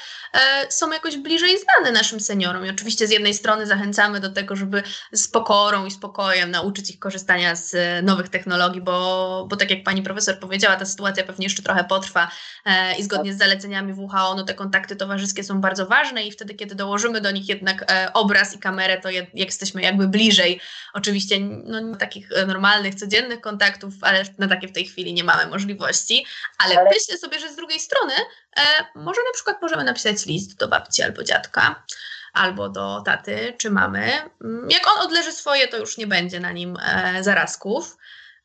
są 0.69 0.91
jakoś 0.91 1.17
bliżej 1.17 1.57
znane 1.59 1.91
naszym 1.91 2.19
seniorom. 2.19 2.65
I 2.65 2.69
oczywiście 2.69 3.07
z 3.07 3.11
jednej 3.11 3.33
strony 3.33 3.65
zachęcamy 3.65 4.19
do 4.19 4.29
tego, 4.29 4.55
żeby 4.55 4.83
z 5.11 5.27
pokorą 5.27 5.85
i 5.85 5.91
spokojem 5.91 6.51
nauczyć 6.51 6.89
ich 6.89 6.99
korzystania 6.99 7.55
z 7.55 7.75
e, 7.75 8.01
nowych 8.01 8.29
technologii, 8.29 8.81
bo, 8.81 9.45
bo 9.49 9.55
tak 9.55 9.71
jak 9.71 9.83
pani 9.83 10.01
profesor 10.01 10.39
powiedziała, 10.39 10.75
ta 10.75 10.85
sytuacja 10.85 11.23
pewnie 11.23 11.45
jeszcze 11.45 11.63
trochę 11.63 11.83
potrwa 11.83 12.31
e, 12.65 12.95
i 12.95 13.03
zgodnie 13.03 13.33
z 13.33 13.37
zaleceniami 13.37 13.93
WHO, 13.93 14.35
no 14.35 14.43
te 14.43 14.53
kontakty 14.53 14.95
towarzyskie 14.95 15.43
są 15.43 15.61
bardzo 15.61 15.85
ważne 15.85 16.23
i 16.23 16.31
wtedy, 16.31 16.53
kiedy 16.53 16.75
dołożymy 16.75 17.21
do 17.21 17.31
nich 17.31 17.49
jednak 17.49 17.91
e, 17.91 18.13
obraz 18.13 18.55
i 18.55 18.59
kamerę, 18.59 19.01
to 19.01 19.09
je, 19.09 19.27
jesteśmy 19.33 19.81
jakby 19.81 20.07
bliżej. 20.07 20.61
Oczywiście 20.93 21.39
no, 21.39 21.95
takich 21.95 22.31
e, 22.31 22.45
normalnych, 22.45 22.95
codziennych 22.95 23.41
kontaktów, 23.41 23.93
ale 24.01 24.23
na 24.37 24.47
takie 24.47 24.67
w 24.67 24.71
tej 24.71 24.85
chwili 24.85 25.13
nie 25.13 25.23
mamy 25.23 25.47
możliwości. 25.47 26.25
Ale, 26.57 26.79
ale... 26.79 26.89
myślę 26.89 27.17
sobie, 27.17 27.38
że 27.39 27.49
z 27.49 27.55
drugiej 27.55 27.79
strony 27.79 28.13
e, 28.57 28.61
może 28.95 29.21
na 29.27 29.33
przykład 29.33 29.61
możemy 29.61 29.83
napisać 29.83 30.25
list 30.25 30.59
do 30.59 30.67
babci 30.67 31.03
albo 31.03 31.23
dziadka, 31.23 31.85
albo 32.33 32.69
do 32.69 33.01
taty 33.05 33.53
czy 33.57 33.71
mamy. 33.71 34.11
Mm, 34.43 34.69
jak 34.69 34.87
on 34.87 35.05
odleży 35.05 35.31
swoje, 35.31 35.67
to 35.67 35.77
już 35.77 35.97
nie 35.97 36.07
będzie 36.07 36.39
na 36.39 36.51
nim 36.51 36.77
e, 36.77 37.23
zarazków. 37.23 37.97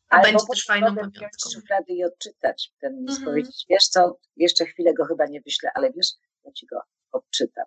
A 0.08 0.16
albo 0.16 0.28
będzie 0.28 0.46
też 0.50 0.64
fajną 0.66 0.94
pamiątką. 0.94 1.50
szuflady 1.52 1.92
i 1.92 2.04
odczytać 2.04 2.72
ten 2.80 2.92
list, 3.00 3.18
mhm. 3.18 3.24
powiedzieć, 3.24 3.64
wiesz 3.68 3.84
co, 3.84 4.18
jeszcze 4.36 4.66
chwilę 4.66 4.94
go 4.94 5.04
chyba 5.04 5.26
nie 5.26 5.40
wyślę, 5.40 5.70
ale 5.74 5.92
wiesz, 5.92 6.08
ja 6.44 6.52
ci 6.52 6.66
go 6.66 6.82
odczytam. 7.12 7.64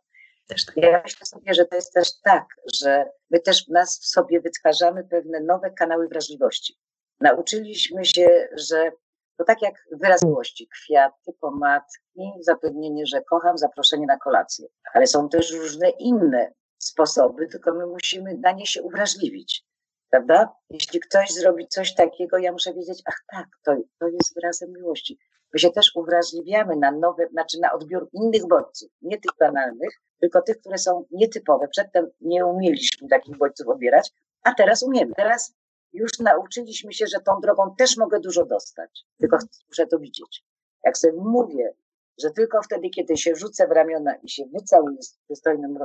Też 0.48 0.66
tak. 0.66 0.78
Ja 0.78 1.02
myślę 1.04 1.26
sobie, 1.26 1.54
że 1.54 1.66
to 1.66 1.76
jest 1.76 1.94
też 1.94 2.08
tak, 2.24 2.46
że 2.82 3.06
my 3.30 3.40
też 3.40 3.66
w 3.66 3.70
nas 3.70 4.00
w 4.00 4.06
sobie 4.06 4.42
wytwarzamy 4.42 5.04
pewne 5.04 5.40
nowe 5.40 5.72
kanały 5.72 6.08
wrażliwości. 6.08 6.78
Nauczyliśmy 7.20 8.06
się, 8.06 8.48
że 8.58 8.92
to 9.38 9.44
tak 9.44 9.62
jak 9.62 9.76
wyraz 9.92 10.24
miłości, 10.24 10.68
kwiaty, 10.68 11.34
pomadki, 11.40 12.32
zapewnienie, 12.42 13.06
że 13.06 13.22
kocham, 13.22 13.58
zaproszenie 13.58 14.06
na 14.06 14.18
kolację. 14.18 14.68
Ale 14.94 15.08
są 15.08 15.30
też 15.30 15.52
różne 15.52 15.90
inne 15.90 16.52
sposoby, 16.78 17.48
tylko 17.48 17.74
my 17.74 17.86
musimy 17.86 18.38
na 18.38 18.52
nie 18.52 18.66
się 18.66 18.84
uwrażliwić. 18.84 19.66
Prawda? 20.10 20.56
Jeśli 20.70 21.00
ktoś 21.00 21.34
zrobi 21.34 21.68
coś 21.68 21.96
takiego, 21.96 22.38
ja 22.38 22.52
muszę 22.52 22.74
wiedzieć, 22.74 23.02
ach 23.06 23.24
tak, 23.32 23.48
to, 23.66 23.76
to 24.00 24.08
jest 24.08 24.36
wyrazem 24.36 24.74
miłości. 24.74 25.20
My 25.54 25.60
się 25.60 25.72
też 25.72 25.92
uwrażliwiamy 25.96 26.76
na 26.76 26.92
nowe, 26.92 27.28
znaczy 27.28 27.60
na 27.60 27.74
odbiór 27.74 28.10
innych 28.14 28.48
bodźców, 28.48 28.92
nie 29.02 29.18
tych 29.18 29.32
banalnych, 29.40 29.90
tylko 30.20 30.42
tych, 30.42 30.58
które 30.58 30.78
są 30.78 31.06
nietypowe. 31.12 31.68
Przedtem 31.68 32.10
nie 32.22 32.46
umieliśmy 32.46 33.08
takich 33.08 33.38
bodźców 33.38 33.68
odbierać, 33.68 34.12
a 34.44 34.54
teraz 34.54 34.84
umiemy. 34.84 35.14
Teraz 35.16 35.54
już 35.94 36.20
nauczyliśmy 36.20 36.94
się, 36.94 37.08
że 37.08 37.20
tą 37.20 37.40
drogą 37.42 37.76
też 37.78 37.98
mogę 37.98 38.20
dużo 38.20 38.46
dostać, 38.46 39.06
tylko 39.20 39.38
muszę 39.68 39.88
to 39.88 40.00
widzieć. 40.00 40.44
Jak 40.84 40.98
sobie 40.98 41.14
mówię, 41.14 41.74
że 42.18 42.32
tylko 42.32 42.62
wtedy, 42.62 42.90
kiedy 42.90 43.18
się 43.18 43.36
rzucę 43.36 43.68
w 43.68 43.72
ramiona 43.72 44.16
i 44.16 44.30
się 44.30 44.44
wycałuję 44.54 45.02
z 45.02 45.18
przystojnym 45.26 45.78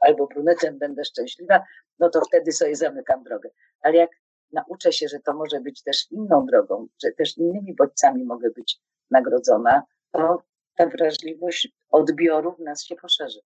albo 0.00 0.26
brunetem, 0.26 0.78
będę 0.78 1.04
szczęśliwa, 1.04 1.64
no 1.98 2.10
to 2.10 2.20
wtedy 2.20 2.52
sobie 2.52 2.76
zamykam 2.76 3.22
drogę. 3.22 3.50
Ale 3.82 3.96
jak 3.96 4.10
nauczę 4.52 4.92
się, 4.92 5.08
że 5.08 5.20
to 5.20 5.34
może 5.34 5.60
być 5.60 5.82
też 5.82 6.06
inną 6.10 6.46
drogą, 6.46 6.86
że 7.02 7.10
też 7.12 7.38
innymi 7.38 7.74
bodźcami 7.74 8.24
mogę 8.24 8.50
być 8.50 8.80
nagrodzona, 9.10 9.82
to 10.12 10.42
ta 10.76 10.86
wrażliwość 10.86 11.68
odbioru 11.90 12.52
w 12.52 12.60
nas 12.60 12.84
się 12.84 12.96
poszerzy. 12.96 13.40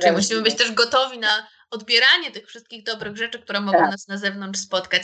Czyli 0.00 0.16
musimy 0.16 0.42
być 0.42 0.56
też 0.56 0.72
gotowi 0.72 1.18
na 1.18 1.48
odbieranie 1.70 2.30
tych 2.30 2.46
wszystkich 2.46 2.84
dobrych 2.84 3.16
rzeczy, 3.16 3.38
które 3.38 3.60
mogą 3.60 3.78
tak. 3.78 3.90
nas 3.90 4.08
na 4.08 4.16
zewnątrz 4.16 4.60
spotkać. 4.60 5.02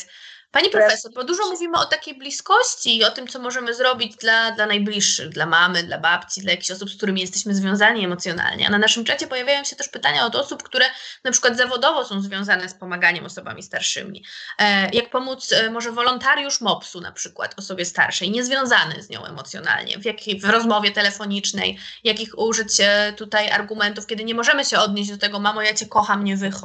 Pani 0.51 0.71
profesor, 0.71 1.13
bo 1.15 1.25
dużo 1.25 1.47
mówimy 1.51 1.79
o 1.79 1.85
takiej 1.85 2.19
bliskości 2.19 2.99
i 2.99 3.05
o 3.05 3.11
tym, 3.11 3.29
co 3.29 3.39
możemy 3.39 3.75
zrobić 3.75 4.17
dla, 4.17 4.51
dla 4.51 4.67
najbliższych, 4.67 5.29
dla 5.29 5.47
mamy, 5.47 5.83
dla 5.83 5.99
babci, 5.99 6.41
dla 6.41 6.51
jakichś 6.51 6.71
osób, 6.71 6.91
z 6.91 6.97
którymi 6.97 7.21
jesteśmy 7.21 7.55
związani 7.55 8.05
emocjonalnie. 8.05 8.67
A 8.67 8.71
na 8.71 8.79
naszym 8.79 9.05
czacie 9.05 9.27
pojawiają 9.27 9.65
się 9.65 9.77
też 9.77 9.89
pytania 9.89 10.27
od 10.27 10.35
osób, 10.35 10.63
które 10.63 10.85
na 11.25 11.33
przykład 11.33 11.57
zawodowo 11.57 12.05
są 12.05 12.21
związane 12.21 12.69
z 12.69 12.75
pomaganiem 12.75 13.25
osobami 13.25 13.63
starszymi. 13.63 14.25
E, 14.59 14.91
jak 14.91 15.11
pomóc 15.11 15.53
e, 15.53 15.71
może 15.71 15.93
wolontariusz 15.93 16.61
MOPS-u 16.61 17.01
na 17.01 17.13
przykład 17.13 17.55
osobie 17.59 17.85
starszej, 17.85 18.31
niezwiązany 18.31 19.03
z 19.03 19.11
nią 19.11 19.25
emocjonalnie, 19.25 19.99
w, 19.99 20.05
jakiej, 20.05 20.41
w 20.41 20.45
rozmowie 20.45 20.91
telefonicznej, 20.91 21.79
jakich 22.05 22.39
użyć 22.39 22.81
e, 22.81 23.13
tutaj 23.17 23.51
argumentów, 23.51 24.07
kiedy 24.07 24.25
nie 24.25 24.35
możemy 24.35 24.65
się 24.65 24.79
odnieść 24.79 25.11
do 25.11 25.19
tego, 25.19 25.41
mamo, 25.41 25.63
ja 25.63 25.75
cię 25.75 25.87
kocham, 25.87 26.25
nie 26.25 26.37
wychodź. 26.37 26.56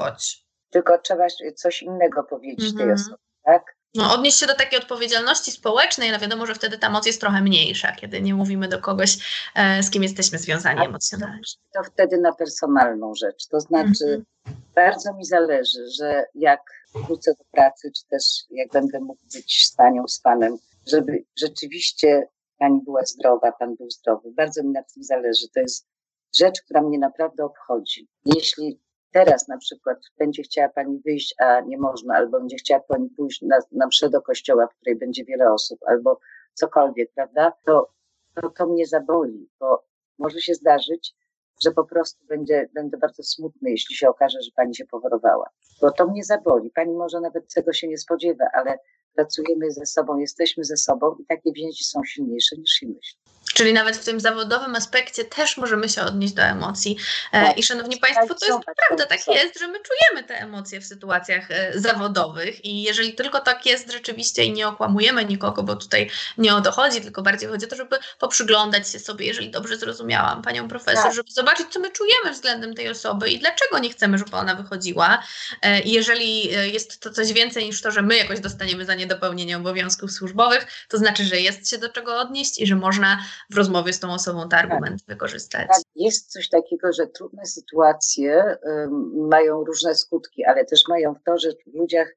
Tylko 0.69 0.97
trzeba 0.97 1.27
coś 1.55 1.81
innego 1.81 2.23
powiedzieć 2.23 2.69
-hmm. 2.69 2.77
tej 2.77 2.89
mhm. 2.89 2.99
osobie, 2.99 3.17
tak? 3.43 3.75
no, 3.95 4.13
odnieść 4.13 4.39
się 4.39 4.47
do 4.47 4.55
takiej 4.55 4.79
odpowiedzialności 4.79 5.51
społecznej, 5.51 6.11
no 6.11 6.19
wiadomo, 6.19 6.45
że 6.45 6.55
wtedy 6.55 6.77
ta 6.77 6.89
moc 6.89 7.05
jest 7.05 7.21
trochę 7.21 7.41
mniejsza, 7.41 7.91
kiedy 7.91 8.21
nie 8.21 8.35
mówimy 8.35 8.67
do 8.67 8.79
kogoś, 8.79 9.17
e, 9.55 9.83
z 9.83 9.89
kim 9.89 10.03
jesteśmy 10.03 10.37
związani 10.37 10.79
A 10.79 10.83
emocjonalnie. 10.83 11.41
To 11.73 11.83
wtedy 11.83 12.17
na 12.17 12.33
personalną 12.33 13.15
rzecz. 13.15 13.47
To 13.47 13.59
znaczy, 13.59 14.05
mm 14.05 14.21
-hmm. 14.21 14.51
bardzo 14.75 15.13
mi 15.13 15.25
zależy, 15.25 15.87
że 15.99 16.25
jak 16.35 16.61
wrócę 16.95 17.33
do 17.33 17.43
pracy, 17.51 17.91
czy 17.97 18.07
też 18.09 18.23
jak 18.49 18.69
będę 18.69 18.99
mógł 18.99 19.21
być 19.33 19.67
z 19.67 19.75
panią, 19.75 20.07
z 20.07 20.19
panem, 20.19 20.57
żeby 20.87 21.23
rzeczywiście 21.39 22.27
pani 22.59 22.81
była 22.85 23.01
zdrowa, 23.05 23.51
pan 23.51 23.75
był 23.75 23.89
zdrowy. 23.89 24.31
Bardzo 24.31 24.63
mi 24.63 24.69
na 24.69 24.83
tym 24.83 25.03
zależy. 25.03 25.47
To 25.53 25.59
jest 25.59 25.87
rzecz, 26.35 26.61
która 26.61 26.81
mnie 26.81 26.99
naprawdę 26.99 27.45
obchodzi. 27.45 28.07
Jeśli 28.25 28.79
teraz 29.11 29.47
na 29.47 29.57
przykład 29.57 29.97
będzie 30.17 30.43
chciała 30.43 30.69
pani 30.69 31.01
wyjść, 31.05 31.35
a 31.39 31.61
nie 31.61 31.77
można, 31.77 32.15
albo 32.15 32.39
będzie 32.39 32.57
chciała 32.57 32.81
pani 32.81 33.09
pójść 33.09 33.41
na, 33.41 33.59
na 33.71 33.87
mszę 33.87 34.09
do 34.09 34.21
kościoła, 34.21 34.67
w 34.67 34.75
której 34.75 34.95
będzie 34.95 35.25
wiele 35.25 35.53
osób, 35.53 35.79
albo 35.85 36.19
cokolwiek, 36.53 37.11
prawda, 37.15 37.53
to, 37.65 37.91
to, 38.35 38.49
to 38.49 38.67
mnie 38.67 38.85
zaboli, 38.85 39.49
bo 39.59 39.83
może 40.19 40.41
się 40.41 40.53
zdarzyć, 40.53 41.15
że 41.63 41.71
po 41.71 41.85
prostu 41.85 42.25
będzie, 42.25 42.69
będę 42.73 42.97
bardzo 42.97 43.23
smutny, 43.23 43.71
jeśli 43.71 43.95
się 43.95 44.09
okaże, 44.09 44.41
że 44.41 44.51
pani 44.55 44.75
się 44.75 44.85
pochorowała. 44.85 45.49
Bo 45.81 45.91
to 45.91 46.07
mnie 46.07 46.23
zaboli. 46.23 46.69
Pani 46.69 46.93
może 46.93 47.21
nawet 47.21 47.53
tego 47.53 47.73
się 47.73 47.87
nie 47.87 47.97
spodziewa, 47.97 48.45
ale 48.53 48.79
pracujemy 49.15 49.71
ze 49.71 49.85
sobą, 49.85 50.17
jesteśmy 50.17 50.63
ze 50.63 50.77
sobą 50.77 51.15
i 51.19 51.25
takie 51.25 51.51
więzi 51.53 51.83
są 51.83 52.03
silniejsze 52.03 52.55
niż 52.57 52.71
się 52.71 52.87
myśli. 52.87 53.20
Czyli 53.53 53.73
nawet 53.73 53.97
w 53.97 54.05
tym 54.05 54.19
zawodowym 54.19 54.75
aspekcie 54.75 55.25
też 55.25 55.57
możemy 55.57 55.89
się 55.89 56.01
odnieść 56.01 56.33
do 56.33 56.41
emocji. 56.41 56.97
E, 57.31 57.45
tak. 57.45 57.57
I 57.57 57.63
szanowni 57.63 57.97
Państwo, 57.97 58.35
to 58.35 58.45
jest 58.45 58.59
prawda, 58.87 59.05
tak 59.05 59.27
jest, 59.27 59.59
że 59.59 59.67
my 59.67 59.79
czujemy 59.79 60.27
te 60.27 60.35
emocje 60.39 60.81
w 60.81 60.85
sytuacjach 60.85 61.51
e, 61.51 61.79
zawodowych 61.79 62.65
i 62.65 62.83
jeżeli 62.83 63.13
tylko 63.13 63.39
tak 63.39 63.65
jest 63.65 63.91
rzeczywiście 63.91 64.43
i 64.43 64.53
nie 64.53 64.67
okłamujemy 64.67 65.25
nikogo, 65.25 65.63
bo 65.63 65.75
tutaj 65.75 66.09
nie 66.37 66.55
o 66.55 66.61
to 66.61 66.71
chodzi, 66.71 67.01
tylko 67.01 67.21
bardziej 67.21 67.49
chodzi 67.49 67.65
o 67.65 67.69
to, 67.69 67.75
żeby 67.75 67.97
poprzyglądać 68.19 68.89
się 68.89 68.99
sobie, 68.99 69.25
jeżeli 69.25 69.51
dobrze 69.51 69.77
zrozumiałam 69.77 70.41
Panią 70.41 70.67
Profesor, 70.67 71.03
tak. 71.03 71.13
żeby 71.13 71.31
zobaczyć, 71.31 71.67
co 71.69 71.79
my 71.79 71.91
czujemy 71.91 72.31
względem 72.31 72.75
tej 72.75 72.89
osoby 72.89 73.29
i 73.29 73.39
dlaczego 73.39 73.79
nie 73.79 73.89
chcemy, 73.89 74.17
żeby 74.17 74.35
ona 74.35 74.55
wychodziła. 74.55 75.23
E, 75.61 75.79
I 75.81 75.91
jeżeli 75.91 76.43
jest 76.73 76.99
to 76.99 77.09
coś 77.09 77.33
więcej 77.33 77.65
niż 77.65 77.81
to, 77.81 77.91
że 77.91 78.01
my 78.01 78.17
jakoś 78.17 78.39
dostaniemy 78.39 78.85
za 78.85 78.95
niedopełnienie 78.95 79.57
obowiązków 79.57 80.11
służbowych, 80.11 80.67
to 80.87 80.97
znaczy, 80.97 81.23
że 81.23 81.39
jest 81.39 81.69
się 81.69 81.77
do 81.77 81.89
czego 81.89 82.19
odnieść 82.19 82.59
i 82.59 82.67
że 82.67 82.75
można 82.75 83.23
w 83.49 83.57
rozmowie 83.57 83.93
z 83.93 83.99
tą 83.99 84.13
osobą 84.13 84.49
ten 84.49 84.59
argument 84.59 84.99
tak. 85.01 85.07
wykorzystać. 85.07 85.67
Tak, 85.67 85.81
jest 85.95 86.31
coś 86.31 86.49
takiego, 86.49 86.93
że 86.93 87.07
trudne 87.07 87.45
sytuacje 87.45 88.57
um, 88.63 89.27
mają 89.29 89.63
różne 89.63 89.95
skutki, 89.95 90.45
ale 90.45 90.65
też 90.65 90.81
mają 90.89 91.13
w 91.13 91.23
to, 91.23 91.37
że 91.37 91.51
w 91.51 91.73
ludziach 91.73 92.15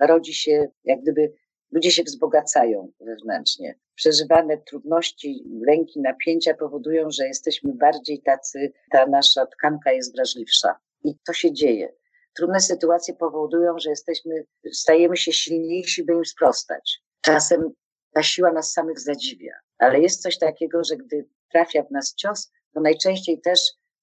rodzi 0.00 0.34
się, 0.34 0.68
jak 0.84 1.00
gdyby 1.02 1.32
ludzie 1.72 1.90
się 1.90 2.02
wzbogacają 2.02 2.92
wewnętrznie. 3.00 3.78
Przeżywane 3.94 4.58
trudności, 4.58 5.44
lęki, 5.66 6.00
napięcia 6.00 6.54
powodują, 6.54 7.10
że 7.10 7.26
jesteśmy 7.26 7.72
bardziej 7.74 8.22
tacy, 8.22 8.72
ta 8.90 9.06
nasza 9.06 9.46
tkanka 9.46 9.92
jest 9.92 10.16
wrażliwsza. 10.16 10.76
I 11.04 11.14
to 11.26 11.32
się 11.32 11.52
dzieje. 11.52 11.92
Trudne 12.36 12.60
sytuacje 12.60 13.14
powodują, 13.14 13.78
że 13.78 13.90
jesteśmy, 13.90 14.44
stajemy 14.72 15.16
się 15.16 15.32
silniejsi, 15.32 16.04
by 16.04 16.12
im 16.12 16.24
sprostać. 16.24 17.02
Czasem 17.20 17.70
ta 18.16 18.22
siła 18.22 18.52
nas 18.52 18.72
samych 18.72 19.00
zadziwia. 19.00 19.52
Ale 19.78 20.00
jest 20.00 20.22
coś 20.22 20.38
takiego, 20.38 20.84
że 20.84 20.96
gdy 20.96 21.28
trafia 21.52 21.82
w 21.82 21.90
nas 21.90 22.14
cios, 22.14 22.52
to 22.74 22.80
najczęściej 22.80 23.40
też 23.40 23.60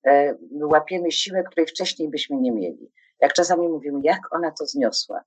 e, 0.07 0.35
łapiemy 0.61 1.11
siłę, 1.11 1.43
której 1.43 1.67
wcześniej 1.67 2.09
byśmy 2.09 2.37
nie 2.37 2.51
mieli. 2.51 2.91
Jak 3.19 3.33
czasami 3.33 3.67
mówimy, 3.67 3.99
jak 4.03 4.35
ona 4.35 4.51
to 4.51 4.65
zniosła. 4.65 5.23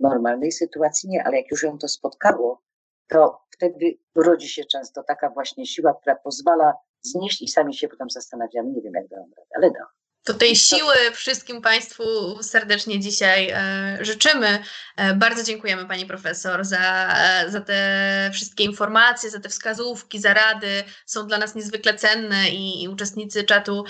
W 0.00 0.02
normalnej 0.02 0.52
sytuacji 0.52 1.08
nie, 1.08 1.24
ale 1.24 1.36
jak 1.36 1.50
już 1.50 1.62
ją 1.62 1.78
to 1.78 1.88
spotkało, 1.88 2.62
to 3.08 3.40
wtedy 3.50 3.98
rodzi 4.14 4.48
się 4.48 4.64
często 4.64 5.02
taka 5.02 5.30
właśnie 5.30 5.66
siła, 5.66 5.94
która 5.94 6.16
pozwala 6.16 6.74
znieść 7.02 7.42
i 7.42 7.48
sami 7.48 7.74
się 7.74 7.88
potem 7.88 8.10
zastanawiamy, 8.10 8.70
nie 8.70 8.82
wiem 8.82 8.94
jak 8.94 9.08
dam 9.08 9.20
radę, 9.20 9.50
ale 9.56 9.70
dam. 9.70 9.86
To 10.24 10.34
tej 10.34 10.56
siły 10.56 10.94
wszystkim 11.12 11.62
Państwu 11.62 12.02
serdecznie 12.42 13.00
dzisiaj 13.00 13.50
e, 13.50 13.98
życzymy. 14.00 14.62
E, 14.96 15.14
bardzo 15.14 15.44
dziękujemy 15.44 15.86
Pani 15.86 16.06
Profesor 16.06 16.64
za, 16.64 17.08
e, 17.18 17.50
za 17.50 17.60
te 17.60 18.30
wszystkie 18.32 18.64
informacje, 18.64 19.30
za 19.30 19.40
te 19.40 19.48
wskazówki, 19.48 20.20
za 20.20 20.34
rady. 20.34 20.84
Są 21.06 21.26
dla 21.26 21.38
nas 21.38 21.54
niezwykle 21.54 21.94
cenne 21.94 22.48
i, 22.48 22.82
i 22.82 22.88
uczestnicy 22.88 23.44
czatu 23.44 23.84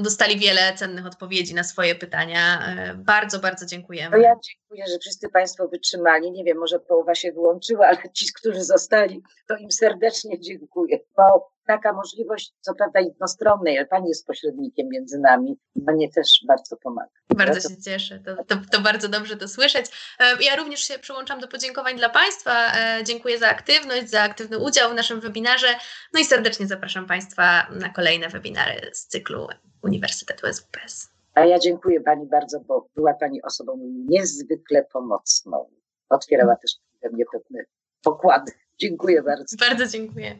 dostali 0.00 0.38
wiele 0.38 0.74
cennych 0.74 1.06
odpowiedzi 1.06 1.54
na 1.54 1.64
swoje 1.64 1.94
pytania. 1.94 2.74
Bardzo, 2.96 3.38
bardzo 3.38 3.66
dziękujemy. 3.66 4.20
Ja 4.20 4.34
dziękuję, 4.72 4.94
że 4.94 4.98
wszyscy 4.98 5.28
Państwo 5.28 5.68
wytrzymali. 5.68 6.30
Nie 6.30 6.44
wiem, 6.44 6.58
może 6.58 6.80
połowa 6.80 7.14
się 7.14 7.32
wyłączyła, 7.32 7.86
ale 7.86 7.98
ci, 8.12 8.26
którzy 8.34 8.64
zostali, 8.64 9.22
to 9.48 9.56
im 9.56 9.70
serdecznie 9.70 10.40
dziękuję. 10.40 10.98
Bo 11.16 11.52
taka 11.66 11.92
możliwość, 11.92 12.52
co 12.60 12.74
prawda 12.74 13.00
jednostronnej, 13.00 13.78
ale 13.78 13.86
Pani 13.86 14.08
jest 14.08 14.26
pośrednikiem 14.26 14.88
między 14.88 15.18
nami 15.18 15.56
Pani 15.86 16.12
też 16.12 16.44
bardzo 16.48 16.76
pomaga. 16.76 17.10
Bardzo 17.28 17.68
się 17.68 17.76
cieszę, 17.82 18.18
to, 18.18 18.44
to, 18.44 18.56
to, 18.70 18.80
bardzo 18.80 19.08
dobrze 19.08 19.36
to 19.36 19.48
słyszeć. 19.48 19.86
E, 20.18 20.42
ja 20.42 20.56
również 20.56 20.80
się 20.80 20.98
przyłączam 20.98 21.40
do 21.40 21.48
podziękowań 21.48 21.96
dla 21.96 22.08
Państwa. 22.08 22.72
E, 22.74 23.04
dziękuję 23.04 23.38
za 23.38 23.48
aktywność, 23.48 24.10
za 24.10 24.20
aktywny 24.20 24.58
udział 24.58 24.90
w 24.90 24.94
naszym 24.94 25.20
webinarze. 25.20 25.68
No 26.12 26.20
i 26.20 26.24
serdecznie 26.24 26.66
zapraszam 26.66 27.06
Państwa 27.06 27.66
na 27.70 27.88
kolejne 27.88 28.28
webinary 28.28 28.90
z 28.92 29.06
cyklu 29.06 29.48
Uniwersytetu 29.82 30.46
SWPS. 30.52 31.11
A 31.34 31.44
ja 31.44 31.58
dziękuję 31.58 32.00
Pani 32.00 32.26
bardzo, 32.26 32.60
bo 32.60 32.88
była 32.94 33.14
Pani 33.14 33.42
osobą 33.42 33.78
niezwykle 34.08 34.84
pomocną. 34.92 35.66
Otwierała 36.08 36.56
też 36.56 36.76
we 37.02 37.10
mnie 37.10 37.24
pewne 37.32 37.64
pokłady. 38.02 38.52
Dziękuję 38.78 39.22
bardzo. 39.22 39.56
Bardzo 39.60 39.86
dziękuję. 39.86 40.38